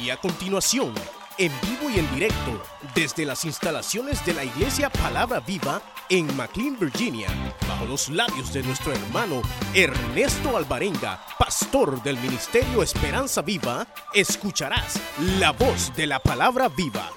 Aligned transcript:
Y 0.00 0.10
a 0.10 0.16
continuación, 0.18 0.92
en 1.38 1.50
vivo 1.62 1.90
y 1.90 1.98
en 1.98 2.14
directo, 2.14 2.62
desde 2.94 3.24
las 3.24 3.44
instalaciones 3.44 4.24
de 4.26 4.34
la 4.34 4.44
Iglesia 4.44 4.90
Palabra 4.90 5.40
Viva 5.40 5.80
en 6.10 6.36
McLean, 6.36 6.78
Virginia, 6.78 7.28
bajo 7.66 7.86
los 7.86 8.10
labios 8.10 8.52
de 8.52 8.62
nuestro 8.62 8.92
hermano 8.92 9.40
Ernesto 9.74 10.56
Alvarenga, 10.56 11.24
pastor 11.38 12.02
del 12.02 12.18
Ministerio 12.18 12.82
Esperanza 12.82 13.40
Viva, 13.40 13.86
escucharás 14.12 15.00
la 15.38 15.52
voz 15.52 15.94
de 15.96 16.06
la 16.06 16.20
Palabra 16.20 16.68
Viva. 16.68 17.10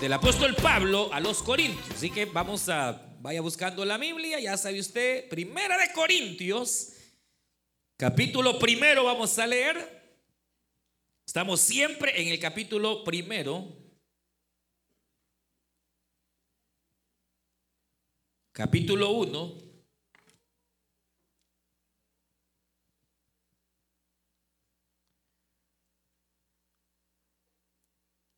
Del 0.00 0.12
apóstol 0.12 0.54
Pablo 0.56 1.10
a 1.12 1.20
los 1.20 1.42
Corintios. 1.42 1.96
Así 1.96 2.10
que 2.10 2.24
vamos 2.24 2.68
a, 2.68 3.00
vaya 3.20 3.40
buscando 3.40 3.84
la 3.84 3.98
Biblia, 3.98 4.40
ya 4.40 4.56
sabe 4.56 4.80
usted, 4.80 5.28
Primera 5.28 5.78
de 5.78 5.92
Corintios, 5.92 6.92
capítulo 7.96 8.58
primero 8.58 9.04
vamos 9.04 9.38
a 9.38 9.46
leer. 9.46 9.95
Estamos 11.26 11.60
siempre 11.60 12.20
en 12.22 12.28
el 12.28 12.38
capítulo 12.38 13.02
primero. 13.04 13.66
Capítulo 18.52 19.10
1. 19.10 19.58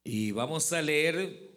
Y 0.04 0.32
vamos 0.32 0.72
a 0.72 0.80
leer 0.82 1.48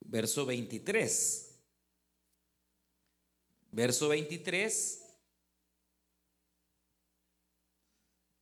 verso 0.00 0.46
23. 0.46 1.47
Verso 3.78 4.08
23, 4.08 5.04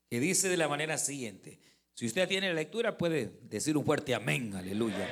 que 0.09 0.19
dice 0.19 0.49
de 0.49 0.57
la 0.57 0.67
manera 0.67 0.97
siguiente. 0.97 1.61
Si 1.93 2.07
usted 2.07 2.27
tiene 2.27 2.49
la 2.49 2.55
lectura, 2.55 2.97
puede 2.97 3.39
decir 3.43 3.77
un 3.77 3.85
fuerte 3.85 4.15
amén, 4.15 4.55
aleluya. 4.55 5.07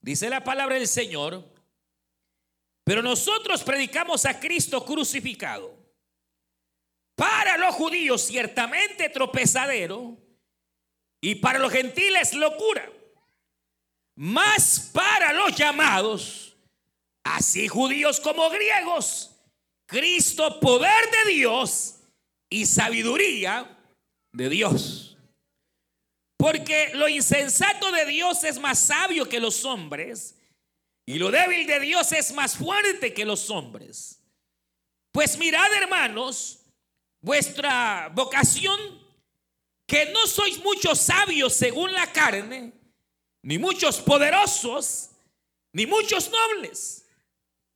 Dice 0.00 0.28
la 0.28 0.42
palabra 0.42 0.74
del 0.74 0.88
Señor, 0.88 1.54
pero 2.82 3.00
nosotros 3.00 3.62
predicamos 3.62 4.26
a 4.26 4.40
Cristo 4.40 4.84
crucificado. 4.84 5.78
Para 7.14 7.58
los 7.58 7.76
judíos 7.76 8.22
ciertamente 8.22 9.08
tropezadero 9.10 10.18
y 11.20 11.36
para 11.36 11.60
los 11.60 11.70
gentiles 11.70 12.34
locura. 12.34 12.90
Más 14.16 14.90
para 14.92 15.32
los 15.32 15.54
llamados 15.54 16.49
así 17.24 17.68
judíos 17.68 18.20
como 18.20 18.48
griegos, 18.50 19.30
Cristo 19.86 20.60
poder 20.60 21.10
de 21.24 21.32
Dios 21.32 21.96
y 22.48 22.66
sabiduría 22.66 23.78
de 24.32 24.48
Dios. 24.48 25.16
Porque 26.36 26.90
lo 26.94 27.08
insensato 27.08 27.92
de 27.92 28.06
Dios 28.06 28.44
es 28.44 28.58
más 28.58 28.78
sabio 28.78 29.28
que 29.28 29.40
los 29.40 29.64
hombres 29.64 30.36
y 31.06 31.18
lo 31.18 31.30
débil 31.30 31.66
de 31.66 31.80
Dios 31.80 32.12
es 32.12 32.32
más 32.32 32.56
fuerte 32.56 33.12
que 33.12 33.24
los 33.24 33.50
hombres. 33.50 34.22
Pues 35.12 35.36
mirad 35.36 35.70
hermanos, 35.74 36.60
vuestra 37.20 38.10
vocación, 38.14 38.78
que 39.86 40.06
no 40.12 40.26
sois 40.26 40.62
muchos 40.62 41.00
sabios 41.00 41.52
según 41.52 41.92
la 41.92 42.10
carne, 42.12 42.72
ni 43.42 43.58
muchos 43.58 43.98
poderosos, 44.00 45.10
ni 45.72 45.84
muchos 45.84 46.30
nobles 46.30 47.00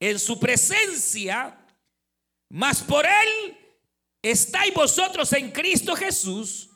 en 0.00 0.18
su 0.18 0.38
presencia, 0.38 1.58
mas 2.48 2.82
por 2.82 3.04
él 3.04 3.56
estáis 4.22 4.72
vosotros 4.74 5.32
en 5.32 5.50
Cristo 5.50 5.94
Jesús, 5.96 6.70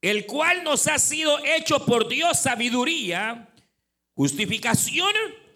el 0.00 0.26
cual 0.26 0.64
nos 0.64 0.86
ha 0.86 0.98
sido 0.98 1.38
hecho 1.44 1.84
por 1.84 2.08
Dios 2.08 2.40
sabiduría, 2.40 3.48
justificación, 4.14 5.12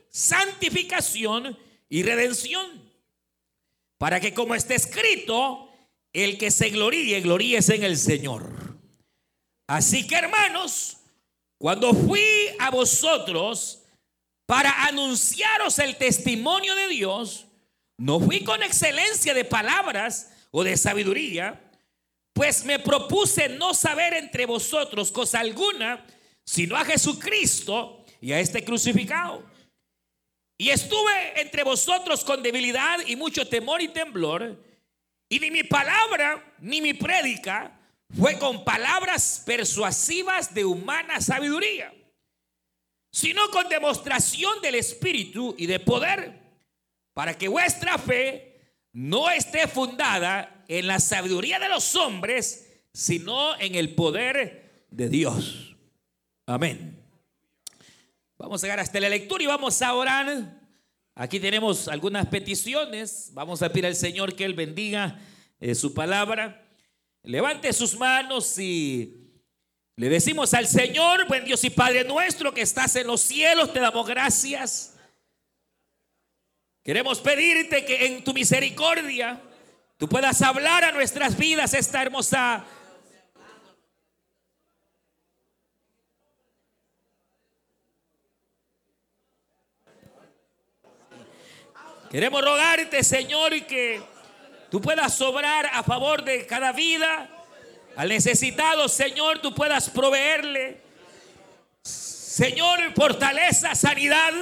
santificación 0.08 1.58
y 1.88 2.02
redención, 2.02 2.82
para 3.98 4.20
que 4.20 4.34
como 4.34 4.54
está 4.54 4.74
escrito, 4.74 5.70
el 6.12 6.38
que 6.38 6.50
se 6.50 6.70
gloríe, 6.70 7.20
gloríese 7.20 7.74
en 7.74 7.84
el 7.84 7.96
Señor. 7.96 8.78
Así 9.66 10.06
que 10.06 10.16
hermanos, 10.16 10.98
cuando 11.58 11.92
fui 11.92 12.22
a 12.58 12.70
vosotros, 12.70 13.82
para 14.46 14.86
anunciaros 14.86 15.78
el 15.80 15.96
testimonio 15.96 16.74
de 16.76 16.88
Dios, 16.88 17.46
no 17.98 18.20
fui 18.20 18.44
con 18.44 18.62
excelencia 18.62 19.34
de 19.34 19.44
palabras 19.44 20.30
o 20.52 20.62
de 20.62 20.76
sabiduría, 20.76 21.60
pues 22.32 22.64
me 22.64 22.78
propuse 22.78 23.48
no 23.48 23.74
saber 23.74 24.14
entre 24.14 24.46
vosotros 24.46 25.10
cosa 25.10 25.40
alguna, 25.40 26.06
sino 26.44 26.76
a 26.76 26.84
Jesucristo 26.84 28.04
y 28.20 28.32
a 28.32 28.40
este 28.40 28.64
crucificado. 28.64 29.44
Y 30.58 30.70
estuve 30.70 31.40
entre 31.40 31.64
vosotros 31.64 32.24
con 32.24 32.42
debilidad 32.42 32.98
y 33.06 33.16
mucho 33.16 33.48
temor 33.48 33.82
y 33.82 33.88
temblor, 33.88 34.62
y 35.28 35.40
ni 35.40 35.50
mi 35.50 35.64
palabra 35.64 36.54
ni 36.60 36.80
mi 36.80 36.94
prédica 36.94 37.80
fue 38.16 38.38
con 38.38 38.64
palabras 38.64 39.42
persuasivas 39.44 40.54
de 40.54 40.64
humana 40.64 41.20
sabiduría 41.20 41.95
sino 43.16 43.48
con 43.48 43.66
demostración 43.70 44.60
del 44.60 44.74
Espíritu 44.74 45.54
y 45.56 45.64
de 45.64 45.80
poder, 45.80 46.38
para 47.14 47.32
que 47.32 47.48
vuestra 47.48 47.96
fe 47.96 48.60
no 48.92 49.30
esté 49.30 49.66
fundada 49.68 50.62
en 50.68 50.86
la 50.86 51.00
sabiduría 51.00 51.58
de 51.58 51.70
los 51.70 51.96
hombres, 51.96 52.82
sino 52.92 53.58
en 53.58 53.74
el 53.74 53.94
poder 53.94 54.84
de 54.90 55.08
Dios. 55.08 55.74
Amén. 56.44 57.02
Vamos 58.36 58.62
a 58.62 58.66
llegar 58.66 58.80
hasta 58.80 59.00
la 59.00 59.08
lectura 59.08 59.42
y 59.42 59.46
vamos 59.46 59.80
a 59.80 59.94
orar. 59.94 60.60
Aquí 61.14 61.40
tenemos 61.40 61.88
algunas 61.88 62.26
peticiones. 62.26 63.30
Vamos 63.32 63.62
a 63.62 63.70
pedir 63.70 63.86
al 63.86 63.96
Señor 63.96 64.34
que 64.34 64.44
Él 64.44 64.52
bendiga 64.52 65.18
eh, 65.58 65.74
su 65.74 65.94
palabra. 65.94 66.68
Levante 67.22 67.72
sus 67.72 67.96
manos 67.96 68.58
y 68.58 69.25
le 69.96 70.10
decimos 70.10 70.52
al 70.52 70.68
Señor, 70.68 71.26
buen 71.26 71.44
Dios 71.44 71.64
y 71.64 71.70
Padre 71.70 72.04
nuestro 72.04 72.52
que 72.52 72.60
estás 72.60 72.96
en 72.96 73.06
los 73.06 73.22
cielos, 73.22 73.72
te 73.72 73.80
damos 73.80 74.06
gracias. 74.06 74.94
Queremos 76.84 77.18
pedirte 77.20 77.84
que 77.84 78.06
en 78.06 78.22
tu 78.22 78.34
misericordia 78.34 79.40
tú 79.96 80.06
puedas 80.06 80.42
hablar 80.42 80.84
a 80.84 80.92
nuestras 80.92 81.36
vidas 81.36 81.74
esta 81.74 82.02
hermosa 82.02 82.64
Queremos 92.10 92.40
rogarte, 92.40 93.02
Señor, 93.02 93.52
que 93.66 94.00
tú 94.70 94.80
puedas 94.80 95.12
sobrar 95.12 95.66
a 95.72 95.82
favor 95.82 96.22
de 96.22 96.46
cada 96.46 96.72
vida, 96.72 97.28
al 97.96 98.10
necesitado, 98.10 98.88
Señor, 98.88 99.40
tú 99.40 99.54
puedas 99.54 99.88
proveerle. 99.88 100.82
Señor, 101.82 102.94
fortaleza, 102.94 103.74
sanidad. 103.74 104.32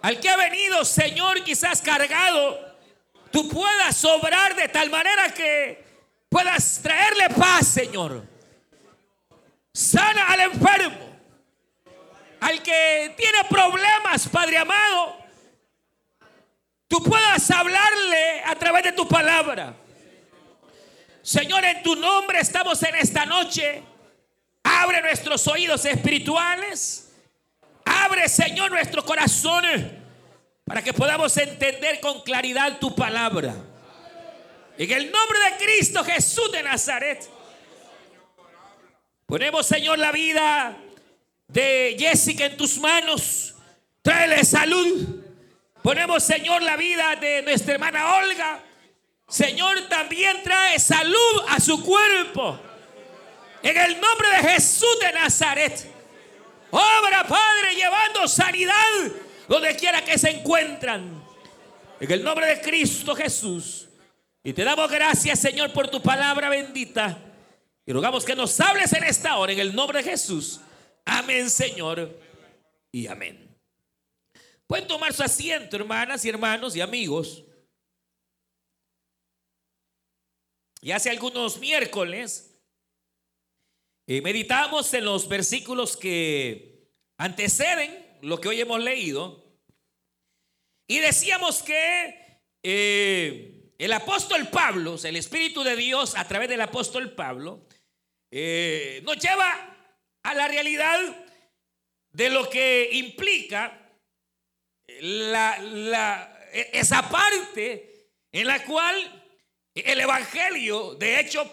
Al 0.00 0.20
que 0.20 0.28
ha 0.30 0.36
venido, 0.36 0.84
Señor, 0.84 1.42
quizás 1.42 1.82
cargado, 1.82 2.76
tú 3.32 3.48
puedas 3.48 3.96
sobrar 3.96 4.54
de 4.54 4.68
tal 4.68 4.88
manera 4.90 5.34
que 5.34 5.84
puedas 6.28 6.80
traerle 6.80 7.30
paz, 7.30 7.66
Señor. 7.66 8.24
Sana 9.72 10.28
al 10.28 10.40
enfermo. 10.40 11.10
Al 12.40 12.62
que 12.62 13.12
tiene 13.16 13.44
problemas, 13.48 14.28
Padre 14.28 14.58
amado. 14.58 15.18
Tú 16.86 17.02
puedas 17.02 17.50
hablarle 17.50 18.42
a 18.46 18.54
través 18.54 18.84
de 18.84 18.92
tu 18.92 19.06
palabra. 19.08 19.74
Señor, 21.30 21.64
en 21.64 21.80
tu 21.84 21.94
nombre 21.94 22.40
estamos 22.40 22.82
en 22.82 22.96
esta 22.96 23.24
noche. 23.24 23.84
Abre 24.64 25.00
nuestros 25.00 25.46
oídos 25.46 25.84
espirituales. 25.84 27.12
Abre, 27.84 28.28
Señor, 28.28 28.72
nuestro 28.72 29.04
corazón 29.04 29.64
para 30.64 30.82
que 30.82 30.92
podamos 30.92 31.36
entender 31.36 32.00
con 32.00 32.22
claridad 32.22 32.80
tu 32.80 32.96
palabra. 32.96 33.54
En 34.76 34.90
el 34.90 35.12
nombre 35.12 35.38
de 35.38 35.64
Cristo 35.64 36.02
Jesús 36.02 36.50
de 36.50 36.64
Nazaret. 36.64 37.30
Ponemos, 39.24 39.64
Señor, 39.64 40.00
la 40.00 40.10
vida 40.10 40.76
de 41.46 41.94
Jessica 41.96 42.46
en 42.46 42.56
tus 42.56 42.76
manos. 42.78 43.54
Tráele 44.02 44.42
salud. 44.42 45.22
Ponemos, 45.80 46.24
Señor, 46.24 46.60
la 46.60 46.76
vida 46.76 47.14
de 47.14 47.42
nuestra 47.42 47.74
hermana 47.74 48.16
Olga. 48.16 48.64
Señor, 49.30 49.88
también 49.88 50.42
trae 50.42 50.78
salud 50.80 51.44
a 51.48 51.60
su 51.60 51.82
cuerpo. 51.82 52.58
En 53.62 53.76
el 53.76 54.00
nombre 54.00 54.28
de 54.28 54.48
Jesús 54.50 54.98
de 55.00 55.12
Nazaret. 55.12 55.88
Obra, 56.70 57.24
Padre, 57.28 57.74
llevando 57.76 58.26
sanidad 58.26 58.74
donde 59.48 59.76
quiera 59.76 60.04
que 60.04 60.18
se 60.18 60.30
encuentran. 60.30 61.22
En 62.00 62.10
el 62.10 62.24
nombre 62.24 62.46
de 62.46 62.60
Cristo 62.60 63.14
Jesús. 63.14 63.88
Y 64.42 64.52
te 64.52 64.64
damos 64.64 64.90
gracias, 64.90 65.38
Señor, 65.38 65.72
por 65.72 65.88
tu 65.88 66.02
palabra 66.02 66.48
bendita. 66.48 67.16
Y 67.86 67.92
rogamos 67.92 68.24
que 68.24 68.34
nos 68.34 68.58
hables 68.60 68.92
en 68.94 69.04
esta 69.04 69.36
hora, 69.36 69.52
en 69.52 69.60
el 69.60 69.74
nombre 69.74 70.02
de 70.02 70.10
Jesús. 70.10 70.60
Amén, 71.04 71.48
Señor. 71.50 72.18
Y 72.90 73.06
amén. 73.06 73.56
Pueden 74.66 74.88
tomar 74.88 75.12
su 75.12 75.22
asiento, 75.22 75.76
hermanas 75.76 76.24
y 76.24 76.28
hermanos 76.30 76.74
y 76.74 76.80
amigos. 76.80 77.44
Y 80.80 80.92
hace 80.92 81.10
algunos 81.10 81.58
miércoles 81.58 82.58
eh, 84.06 84.22
meditamos 84.22 84.92
en 84.94 85.04
los 85.04 85.28
versículos 85.28 85.96
que 85.96 86.88
anteceden 87.18 88.18
lo 88.22 88.40
que 88.40 88.48
hoy 88.48 88.60
hemos 88.60 88.80
leído. 88.80 89.44
Y 90.88 90.98
decíamos 90.98 91.62
que 91.62 92.40
eh, 92.62 93.72
el 93.78 93.92
apóstol 93.92 94.48
Pablo, 94.48 94.96
el 95.04 95.16
Espíritu 95.16 95.62
de 95.62 95.76
Dios 95.76 96.16
a 96.16 96.26
través 96.26 96.48
del 96.48 96.60
apóstol 96.60 97.12
Pablo, 97.12 97.66
eh, 98.30 99.02
nos 99.04 99.18
lleva 99.18 99.76
a 100.22 100.34
la 100.34 100.48
realidad 100.48 100.98
de 102.12 102.30
lo 102.30 102.48
que 102.48 102.90
implica 102.92 103.96
la, 105.00 106.36
esa 106.72 107.08
parte 107.08 108.08
en 108.32 108.46
la 108.46 108.64
cual 108.64 109.19
el 109.86 110.00
Evangelio, 110.00 110.94
de 110.94 111.20
hecho, 111.20 111.50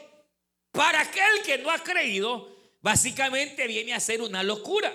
para 0.71 1.01
aquel 1.01 1.41
que 1.45 1.57
no 1.57 1.71
ha 1.71 1.79
creído, 1.79 2.56
básicamente 2.81 3.68
viene 3.68 3.94
a 3.94 4.00
ser 4.00 4.21
una 4.21 4.44
locura. 4.44 4.94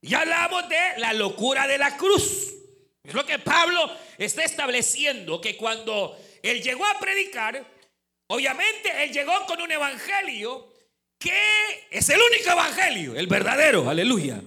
Ya 0.00 0.20
hablamos 0.20 0.68
de 0.68 0.98
la 0.98 1.12
locura 1.12 1.66
de 1.66 1.78
la 1.78 1.96
cruz. 1.96 2.54
Es 3.02 3.14
lo 3.14 3.24
que 3.24 3.38
Pablo 3.38 3.90
está 4.18 4.44
estableciendo, 4.44 5.40
que 5.40 5.56
cuando 5.56 6.18
él 6.42 6.62
llegó 6.62 6.84
a 6.86 6.98
predicar, 6.98 7.64
obviamente 8.28 9.04
él 9.04 9.12
llegó 9.12 9.46
con 9.46 9.60
un 9.60 9.72
evangelio 9.72 10.72
que 11.18 11.86
es 11.90 12.08
el 12.10 12.20
único 12.20 12.50
evangelio, 12.50 13.16
el 13.16 13.26
verdadero, 13.26 13.88
aleluya. 13.88 14.40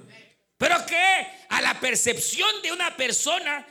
Pero 0.58 0.86
que 0.86 1.28
a 1.50 1.62
la 1.62 1.80
percepción 1.80 2.62
de 2.62 2.72
una 2.72 2.96
persona 2.96 3.66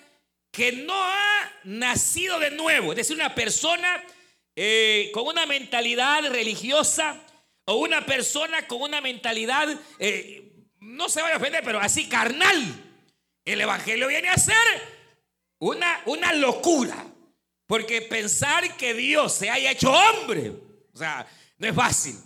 que 0.50 0.72
no 0.72 0.94
ha 0.94 1.52
nacido 1.64 2.38
de 2.38 2.50
nuevo, 2.50 2.92
es 2.92 2.96
decir, 2.96 3.16
una 3.16 3.34
persona 3.34 4.02
eh, 4.56 5.10
con 5.14 5.26
una 5.26 5.46
mentalidad 5.46 6.28
religiosa 6.30 7.20
o 7.66 7.76
una 7.76 8.04
persona 8.04 8.66
con 8.66 8.82
una 8.82 9.00
mentalidad, 9.00 9.68
eh, 9.98 10.52
no 10.80 11.08
se 11.08 11.22
vaya 11.22 11.34
a 11.34 11.38
ofender, 11.38 11.62
pero 11.64 11.78
así 11.78 12.08
carnal, 12.08 12.62
el 13.44 13.60
Evangelio 13.60 14.08
viene 14.08 14.28
a 14.28 14.36
ser 14.36 14.56
una, 15.58 16.02
una 16.06 16.32
locura. 16.32 17.06
Porque 17.66 18.02
pensar 18.02 18.76
que 18.76 18.94
Dios 18.94 19.32
se 19.32 19.48
haya 19.48 19.70
hecho 19.70 19.92
hombre, 19.92 20.50
o 20.92 20.98
sea, 20.98 21.24
no 21.56 21.68
es 21.68 21.74
fácil. 21.74 22.16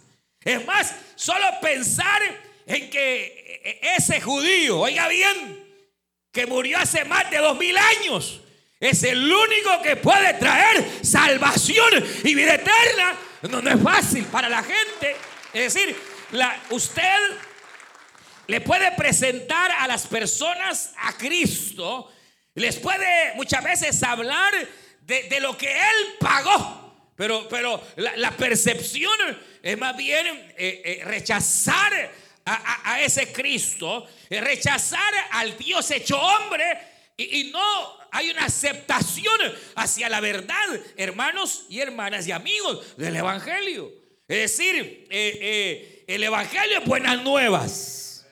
Es 0.42 0.64
más, 0.64 0.94
solo 1.16 1.44
pensar 1.60 2.22
en 2.64 2.88
que 2.88 3.60
e, 3.62 3.70
e, 3.70 3.96
ese 3.96 4.22
judío, 4.22 4.80
oiga 4.80 5.06
bien, 5.08 5.63
que 6.34 6.46
murió 6.46 6.78
hace 6.78 7.04
más 7.04 7.30
de 7.30 7.38
dos 7.38 7.56
mil 7.56 7.76
años, 7.78 8.40
es 8.80 9.04
el 9.04 9.32
único 9.32 9.80
que 9.82 9.96
puede 9.96 10.34
traer 10.34 10.84
salvación 11.02 12.04
y 12.24 12.34
vida 12.34 12.56
eterna. 12.56 13.16
No, 13.42 13.62
no 13.62 13.70
es 13.70 13.80
fácil 13.80 14.24
para 14.24 14.48
la 14.48 14.62
gente. 14.62 15.16
Es 15.52 15.72
decir, 15.72 15.96
la, 16.32 16.60
usted 16.70 17.18
le 18.48 18.60
puede 18.60 18.90
presentar 18.92 19.70
a 19.78 19.86
las 19.86 20.08
personas 20.08 20.92
a 20.98 21.16
Cristo, 21.16 22.12
les 22.54 22.76
puede 22.76 23.34
muchas 23.36 23.62
veces 23.62 24.02
hablar 24.02 24.52
de, 25.02 25.38
lo 25.40 25.56
que 25.56 25.70
Él 25.70 26.16
pagó, 26.18 27.12
pero, 27.16 27.48
pero 27.48 27.80
la, 27.96 28.32
percepción 28.32 29.14
es 29.62 29.78
más 29.78 29.96
bien 29.96 30.26
eh, 30.26 30.82
eh, 30.84 31.02
rechazar 31.04 32.10
a, 32.46 33.00
ese 33.00 33.32
Cristo, 33.32 34.06
rechazar 34.28 35.12
al 35.32 35.56
Dios 35.56 35.90
hecho 35.90 36.18
hombre 36.20 36.64
y, 37.16 37.44
no 37.44 37.98
hay 38.10 38.30
una 38.30 38.44
aceptación 38.44 39.40
hacia 39.76 40.08
la 40.08 40.20
verdad, 40.20 40.80
hermanos 40.96 41.66
y 41.68 41.80
hermanas 41.80 42.26
y 42.26 42.32
amigos 42.32 42.96
del 42.96 43.16
Evangelio. 43.16 43.90
Es 44.26 44.56
decir, 44.56 45.06
eh, 45.10 45.38
eh, 45.40 46.04
el 46.06 46.22
Evangelio 46.22 46.78
es 46.78 46.84
buenas 46.84 47.22
nuevas. 47.22 48.26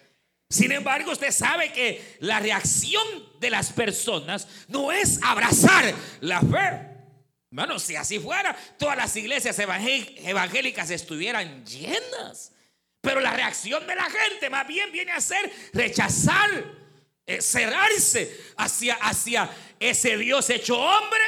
Sin 0.48 0.70
embargo, 0.72 1.12
usted 1.12 1.30
sabe 1.30 1.72
que 1.72 2.16
la 2.20 2.38
reacción 2.38 3.02
de 3.40 3.50
las 3.50 3.72
personas 3.72 4.46
no 4.68 4.92
es 4.92 5.18
abrazar 5.22 5.94
la 6.20 6.40
fe. 6.40 6.92
Hermano, 7.50 7.78
si 7.78 7.96
así 7.96 8.18
fuera, 8.18 8.56
todas 8.78 8.96
las 8.96 9.14
iglesias 9.16 9.58
evangélicas 9.58 10.90
estuvieran 10.90 11.64
llenas. 11.64 12.52
Pero 13.02 13.20
la 13.20 13.32
reacción 13.32 13.84
de 13.87 13.96
la 13.96 14.08
gente 14.08 14.49
más 14.49 14.66
bien 14.66 14.90
viene 14.93 15.10
a 15.10 15.20
ser 15.20 15.52
rechazar, 15.72 16.49
eh, 17.26 17.43
cerrarse 17.43 18.40
hacia, 18.56 18.94
hacia 18.94 19.50
ese 19.78 20.16
Dios 20.16 20.49
hecho 20.49 20.78
hombre, 20.78 21.20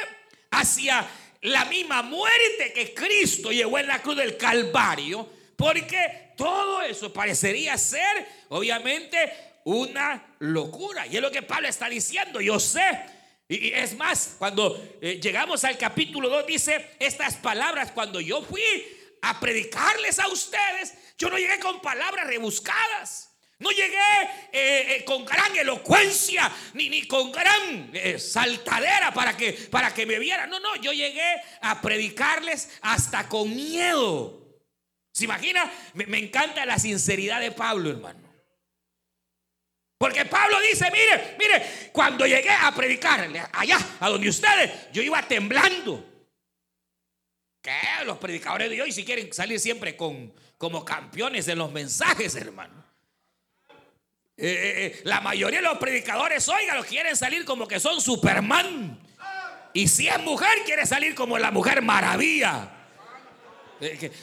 hacia 0.51 1.05
la 1.41 1.65
misma 1.65 2.01
muerte 2.01 2.71
que 2.73 2.93
Cristo 2.93 3.51
llevó 3.51 3.77
en 3.77 3.87
la 3.87 4.01
cruz 4.01 4.15
del 4.15 4.37
Calvario, 4.37 5.29
porque 5.57 6.31
todo 6.37 6.81
eso 6.81 7.11
parecería 7.11 7.77
ser, 7.77 8.25
obviamente, 8.49 9.17
una 9.65 10.35
locura. 10.39 11.05
Y 11.07 11.17
es 11.17 11.21
lo 11.21 11.29
que 11.29 11.41
Pablo 11.41 11.67
está 11.67 11.89
diciendo, 11.89 12.39
yo 12.39 12.57
sé. 12.57 12.81
Y 13.49 13.73
es 13.73 13.97
más, 13.97 14.35
cuando 14.39 14.81
eh, 15.01 15.19
llegamos 15.21 15.63
al 15.65 15.77
capítulo 15.77 16.29
2, 16.29 16.47
dice 16.47 16.91
estas 16.99 17.35
palabras, 17.35 17.91
cuando 17.91 18.21
yo 18.21 18.41
fui 18.41 18.63
a 19.21 19.39
predicarles 19.39 20.19
a 20.19 20.27
ustedes, 20.29 20.93
yo 21.17 21.29
no 21.29 21.37
llegué 21.37 21.59
con 21.59 21.81
palabras 21.81 22.27
rebuscadas. 22.27 23.31
No 23.57 23.71
llegué 23.71 23.95
eh, 24.51 24.95
eh, 24.97 25.05
con 25.05 25.23
gran 25.23 25.55
elocuencia 25.55 26.51
ni, 26.73 26.89
ni 26.89 27.07
con 27.07 27.31
gran 27.31 27.89
eh, 27.93 28.19
saltadera 28.19 29.13
para 29.13 29.37
que, 29.37 29.53
para 29.53 29.93
que 29.93 30.05
me 30.05 30.19
vieran. 30.19 30.49
No, 30.49 30.59
no, 30.59 30.75
yo 30.75 30.91
llegué 30.91 31.41
a 31.61 31.81
predicarles 31.81 32.69
hasta 32.81 33.29
con 33.29 33.55
miedo. 33.55 34.59
¿Se 35.13 35.23
imagina? 35.23 35.71
Me, 35.93 36.05
me 36.05 36.17
encanta 36.19 36.65
la 36.65 36.77
sinceridad 36.77 37.39
de 37.39 37.51
Pablo, 37.51 37.89
hermano. 37.89 38.25
Porque 39.97 40.25
Pablo 40.25 40.59
dice, 40.59 40.91
mire, 40.91 41.37
mire, 41.39 41.89
cuando 41.93 42.27
llegué 42.27 42.49
a 42.49 42.75
predicarle 42.75 43.41
allá, 43.53 43.79
a 44.01 44.09
donde 44.09 44.27
ustedes, 44.27 44.91
yo 44.91 45.01
iba 45.01 45.25
temblando. 45.25 46.05
¿Qué? 47.61 48.03
Los 48.03 48.17
predicadores 48.17 48.69
de 48.69 48.81
hoy 48.81 48.91
si 48.91 49.05
quieren 49.05 49.31
salir 49.31 49.59
siempre 49.61 49.95
con, 49.95 50.33
como 50.57 50.85
campeones 50.85 51.45
de 51.45 51.55
los 51.55 51.71
mensajes, 51.71 52.35
hermano. 52.35 52.85
Eh, 54.37 54.47
eh, 54.47 54.85
eh, 54.85 55.01
la 55.05 55.21
mayoría 55.21 55.59
de 55.59 55.65
los 55.65 55.77
predicadores, 55.77 56.47
oiga, 56.49 56.75
los 56.75 56.85
quieren 56.85 57.15
salir 57.15 57.45
como 57.45 57.67
que 57.67 57.79
son 57.79 58.01
Superman. 58.01 58.99
Y 59.73 59.87
si 59.87 60.07
es 60.07 60.19
mujer, 60.19 60.63
quiere 60.65 60.85
salir 60.85 61.15
como 61.15 61.37
la 61.37 61.51
mujer 61.51 61.81
maravilla. 61.81 62.71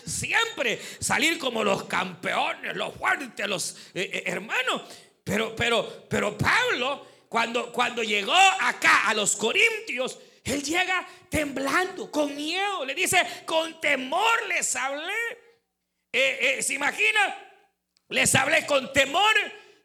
siempre 0.06 0.80
salir 0.98 1.38
como 1.38 1.62
los 1.62 1.84
campeones, 1.84 2.74
los 2.74 2.94
fuertes, 2.94 3.46
los 3.46 3.76
hermanos. 3.94 4.82
Pero, 5.24 5.54
pero, 5.54 6.06
pero 6.08 6.36
Pablo, 6.36 7.06
cuando, 7.28 7.72
cuando 7.72 8.02
llegó 8.02 8.34
acá 8.60 9.08
a 9.08 9.14
los 9.14 9.36
Corintios, 9.36 10.18
él 10.44 10.62
llega 10.62 11.06
temblando, 11.28 12.10
con 12.10 12.34
miedo. 12.34 12.84
Le 12.84 12.94
dice, 12.94 13.24
con 13.46 13.80
temor 13.80 14.46
les 14.48 14.74
hablé. 14.74 15.41
Eh, 16.12 16.58
eh, 16.58 16.62
¿Se 16.62 16.74
imagina? 16.74 17.38
Les 18.08 18.34
hablé 18.34 18.66
con 18.66 18.92
temor, 18.92 19.34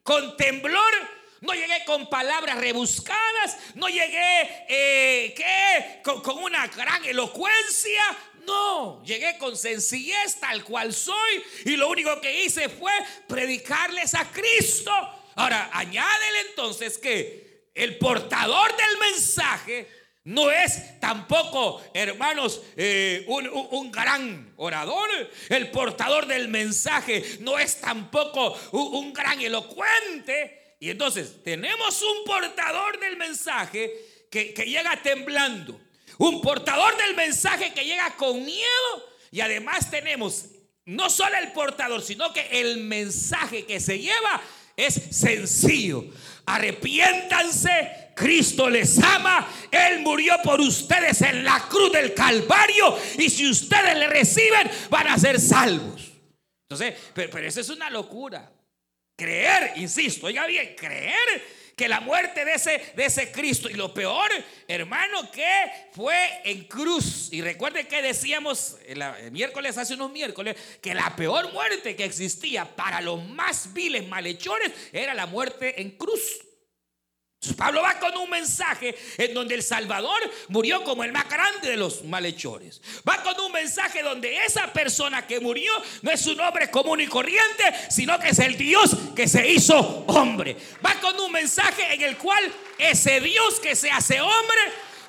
con 0.04 0.36
temblor. 0.36 0.94
No 1.40 1.54
llegué 1.54 1.86
con 1.86 2.10
palabras 2.10 2.58
rebuscadas. 2.58 3.58
No 3.76 3.88
llegué 3.88 4.66
eh, 4.68 5.34
¿qué? 5.36 6.02
Con, 6.04 6.22
con 6.22 6.40
una 6.40 6.68
gran 6.68 7.06
elocuencia. 7.06 8.18
No, 8.46 9.04
llegué 9.04 9.38
con 9.38 9.56
sencillez 9.56 10.40
tal 10.40 10.64
cual 10.64 10.94
soy. 10.94 11.44
Y 11.66 11.78
lo 11.78 11.90
único 11.90 12.20
que 12.20 12.44
hice 12.44 12.68
fue 12.68 12.92
predicarles 13.28 14.14
a 14.14 14.30
Cristo. 14.32 14.92
Ahora, 15.36 15.70
añádele 15.72 16.42
entonces 16.50 16.98
que 16.98 17.70
el 17.74 17.98
portador 17.98 18.76
del 18.76 18.98
mensaje 18.98 19.97
no 20.28 20.52
es 20.52 21.00
tampoco, 21.00 21.82
hermanos, 21.94 22.62
eh, 22.76 23.24
un, 23.30 23.48
un, 23.48 23.90
gran 23.90 24.52
orador. 24.58 25.10
El 25.48 25.72
portador 25.72 26.26
del 26.26 26.50
mensaje 26.50 27.38
no 27.40 27.58
es 27.58 27.80
tampoco 27.80 28.54
un, 28.74 29.14
gran 29.14 29.40
elocuente. 29.40 30.76
Y 30.82 30.90
entonces 30.90 31.42
tenemos 31.46 32.02
un 32.02 32.26
portador 32.26 33.00
del 33.00 33.16
mensaje 33.16 33.90
que, 34.30 34.54
que 34.54 34.66
llega 34.66 35.02
temblando. 35.02 35.80
Un 36.18 36.42
portador 36.42 36.98
del 36.98 37.16
mensaje 37.16 37.72
que 37.72 37.86
llega 37.86 38.14
con 38.18 38.44
miedo. 38.44 39.10
Y 39.32 39.40
además 39.40 39.90
tenemos 39.90 40.48
no 40.84 41.10
solo 41.10 41.38
el 41.38 41.54
portador, 41.54 42.02
sino 42.02 42.34
que 42.34 42.50
el 42.52 42.80
mensaje 42.80 43.66
que 43.66 43.80
se 43.80 43.98
lleva 43.98 44.42
es 44.76 44.94
sencillo. 45.10 46.04
Arrepiéntanse, 46.48 48.12
Cristo 48.16 48.70
les 48.70 48.98
ama, 49.04 49.48
Él 49.70 50.00
murió 50.00 50.34
por 50.44 50.60
ustedes 50.62 51.22
en 51.22 51.44
la 51.44 51.68
cruz 51.70 51.92
del 51.92 52.14
Calvario 52.14 52.98
y 53.18 53.30
si 53.30 53.50
ustedes 53.50 53.98
le 53.98 54.08
reciben 54.08 54.70
van 54.90 55.08
a 55.08 55.18
ser 55.20 55.40
salvos. 55.40 56.14
Entonces, 56.70 56.96
pero, 57.14 57.30
pero 57.30 57.48
eso 57.48 57.62
es 57.62 57.70
una 57.70 57.90
locura. 57.90 58.52
Creer, 59.18 59.74
insisto, 59.76 60.28
oiga 60.28 60.48
bien, 60.48 60.74
creer 60.76 61.44
que 61.78 61.88
la 61.88 62.00
muerte 62.00 62.44
de 62.44 62.56
ese, 62.56 62.82
de 62.96 63.06
ese 63.06 63.32
Cristo. 63.32 63.70
Y 63.70 63.76
lo 63.76 63.94
peor, 63.94 64.30
hermano, 64.68 65.32
que 65.32 65.46
fue 65.92 66.18
en 66.44 66.64
cruz. 66.64 67.30
Y 67.32 67.42
recuerde 67.42 67.88
que 67.88 68.02
decíamos 68.02 68.78
el, 68.88 69.32
miércoles, 69.32 69.78
hace 69.78 69.94
unos 69.94 70.12
miércoles, 70.12 70.58
que 70.82 70.96
la 70.96 71.16
peor 71.16 71.54
muerte 71.54 71.96
que 71.96 72.04
existía 72.04 72.66
para 72.76 73.00
los 73.00 73.24
más 73.24 73.74
viles 73.74 74.08
malhechores 74.08 74.72
era 74.92 75.14
la 75.14 75.28
muerte 75.28 75.80
en 75.80 75.92
cruz. 75.92 76.47
Pablo 77.56 77.82
va 77.82 78.00
con 78.00 78.16
un 78.18 78.30
mensaje 78.30 78.96
en 79.18 79.34
donde 79.34 79.56
el 79.56 79.62
Salvador 79.62 80.20
murió 80.48 80.84
como 80.84 81.04
el 81.04 81.12
más 81.12 81.30
grande 81.30 81.70
de 81.70 81.78
los 81.78 82.04
malhechores. 82.04 82.82
Va 83.08 83.22
con 83.22 83.40
un 83.40 83.52
mensaje 83.52 84.02
donde 84.02 84.44
esa 84.44 84.74
persona 84.74 85.26
que 85.28 85.40
murió 85.40 85.72
no 86.02 86.12
es 86.12 86.26
un 86.26 86.40
hombre 86.40 86.72
común 86.72 87.00
y 87.00 87.08
corriente, 87.08 87.64
sino 87.90 88.20
que 88.20 88.30
es 88.30 88.40
el 88.40 88.58
Dios 88.58 88.96
que 89.16 89.28
se 89.28 89.48
hizo 89.48 89.78
hombre. 90.08 90.58
Va 90.86 91.00
con 91.00 91.20
un 91.20 91.32
mensaje 91.32 91.94
en 91.94 92.02
el 92.02 92.18
cual 92.18 92.52
ese 92.78 93.22
Dios 93.22 93.60
que 93.60 93.76
se 93.76 93.92
hace 93.92 94.20
hombre 94.20 94.62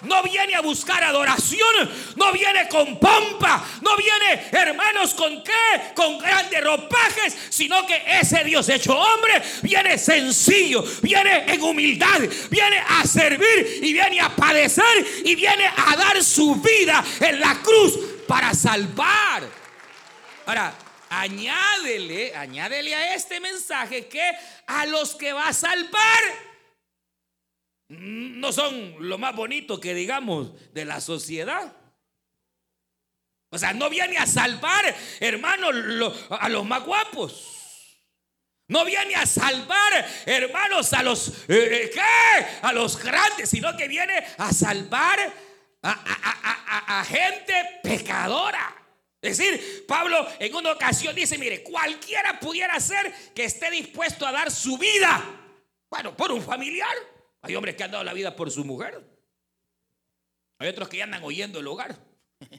no 0.02 0.22
viene 0.22 0.54
a 0.54 0.60
buscar 0.60 1.02
adoración, 1.02 1.90
no 2.16 2.32
viene 2.32 2.68
con 2.68 2.98
pompa, 2.98 3.64
no 3.80 3.96
viene, 3.96 4.48
hermanos, 4.52 5.14
con 5.14 5.42
qué, 5.42 5.92
con 5.94 6.18
grandes 6.18 6.62
ropajes, 6.62 7.36
sino 7.50 7.86
que 7.86 8.02
ese 8.20 8.44
Dios 8.44 8.68
hecho 8.68 8.96
hombre 8.96 9.42
viene 9.62 9.98
sencillo, 9.98 10.84
viene 11.02 11.52
en 11.52 11.62
humildad, 11.62 12.20
viene 12.50 12.78
a 12.78 13.04
servir 13.06 13.80
y 13.82 13.92
viene 13.92 14.20
a 14.20 14.34
padecer 14.34 15.06
y 15.24 15.34
viene 15.34 15.66
a 15.66 15.96
dar 15.96 16.22
su 16.22 16.54
vida 16.56 17.04
en 17.20 17.40
la 17.40 17.56
cruz 17.60 17.98
para 18.26 18.54
salvar. 18.54 19.42
Ahora, 20.46 20.74
añádele, 21.10 22.34
añádele 22.34 22.94
a 22.94 23.14
este 23.14 23.40
mensaje 23.40 24.06
que 24.06 24.30
a 24.66 24.86
los 24.86 25.14
que 25.14 25.32
va 25.32 25.48
a 25.48 25.52
salvar 25.52 26.47
no 27.88 28.52
son 28.52 28.96
lo 29.08 29.18
más 29.18 29.34
bonito 29.34 29.80
que 29.80 29.94
digamos 29.94 30.52
de 30.74 30.84
la 30.84 31.00
sociedad. 31.00 31.72
O 33.50 33.58
sea, 33.58 33.72
no 33.72 33.88
viene 33.88 34.18
a 34.18 34.26
salvar, 34.26 34.94
hermanos, 35.20 36.26
a 36.28 36.48
los 36.50 36.66
más 36.66 36.84
guapos. 36.84 37.54
No 38.68 38.84
viene 38.84 39.14
a 39.14 39.24
salvar, 39.24 40.06
hermanos, 40.26 40.92
a 40.92 41.02
los 41.02 41.28
eh, 41.48 41.90
eh, 41.94 42.46
A 42.60 42.74
los 42.74 43.02
grandes, 43.02 43.48
sino 43.48 43.74
que 43.74 43.88
viene 43.88 44.22
a 44.36 44.52
salvar 44.52 45.18
a, 45.82 47.00
a 47.00 47.04
gente 47.06 47.54
pecadora. 47.82 48.76
Es 49.22 49.38
decir, 49.38 49.86
Pablo 49.88 50.28
en 50.38 50.54
una 50.54 50.72
ocasión 50.72 51.14
dice, 51.14 51.38
mire, 51.38 51.62
cualquiera 51.62 52.38
pudiera 52.38 52.78
ser 52.78 53.10
que 53.34 53.44
esté 53.44 53.70
dispuesto 53.70 54.26
a 54.26 54.32
dar 54.32 54.50
su 54.50 54.76
vida, 54.76 55.24
bueno, 55.88 56.14
por 56.14 56.30
un 56.30 56.42
familiar. 56.42 56.94
Hay 57.42 57.54
hombres 57.54 57.76
que 57.76 57.84
han 57.84 57.90
dado 57.90 58.04
la 58.04 58.12
vida 58.12 58.34
por 58.34 58.50
su 58.50 58.64
mujer. 58.64 59.02
Hay 60.58 60.68
otros 60.68 60.88
que 60.88 61.02
andan 61.02 61.22
oyendo 61.22 61.60
el 61.60 61.66
hogar. 61.66 61.96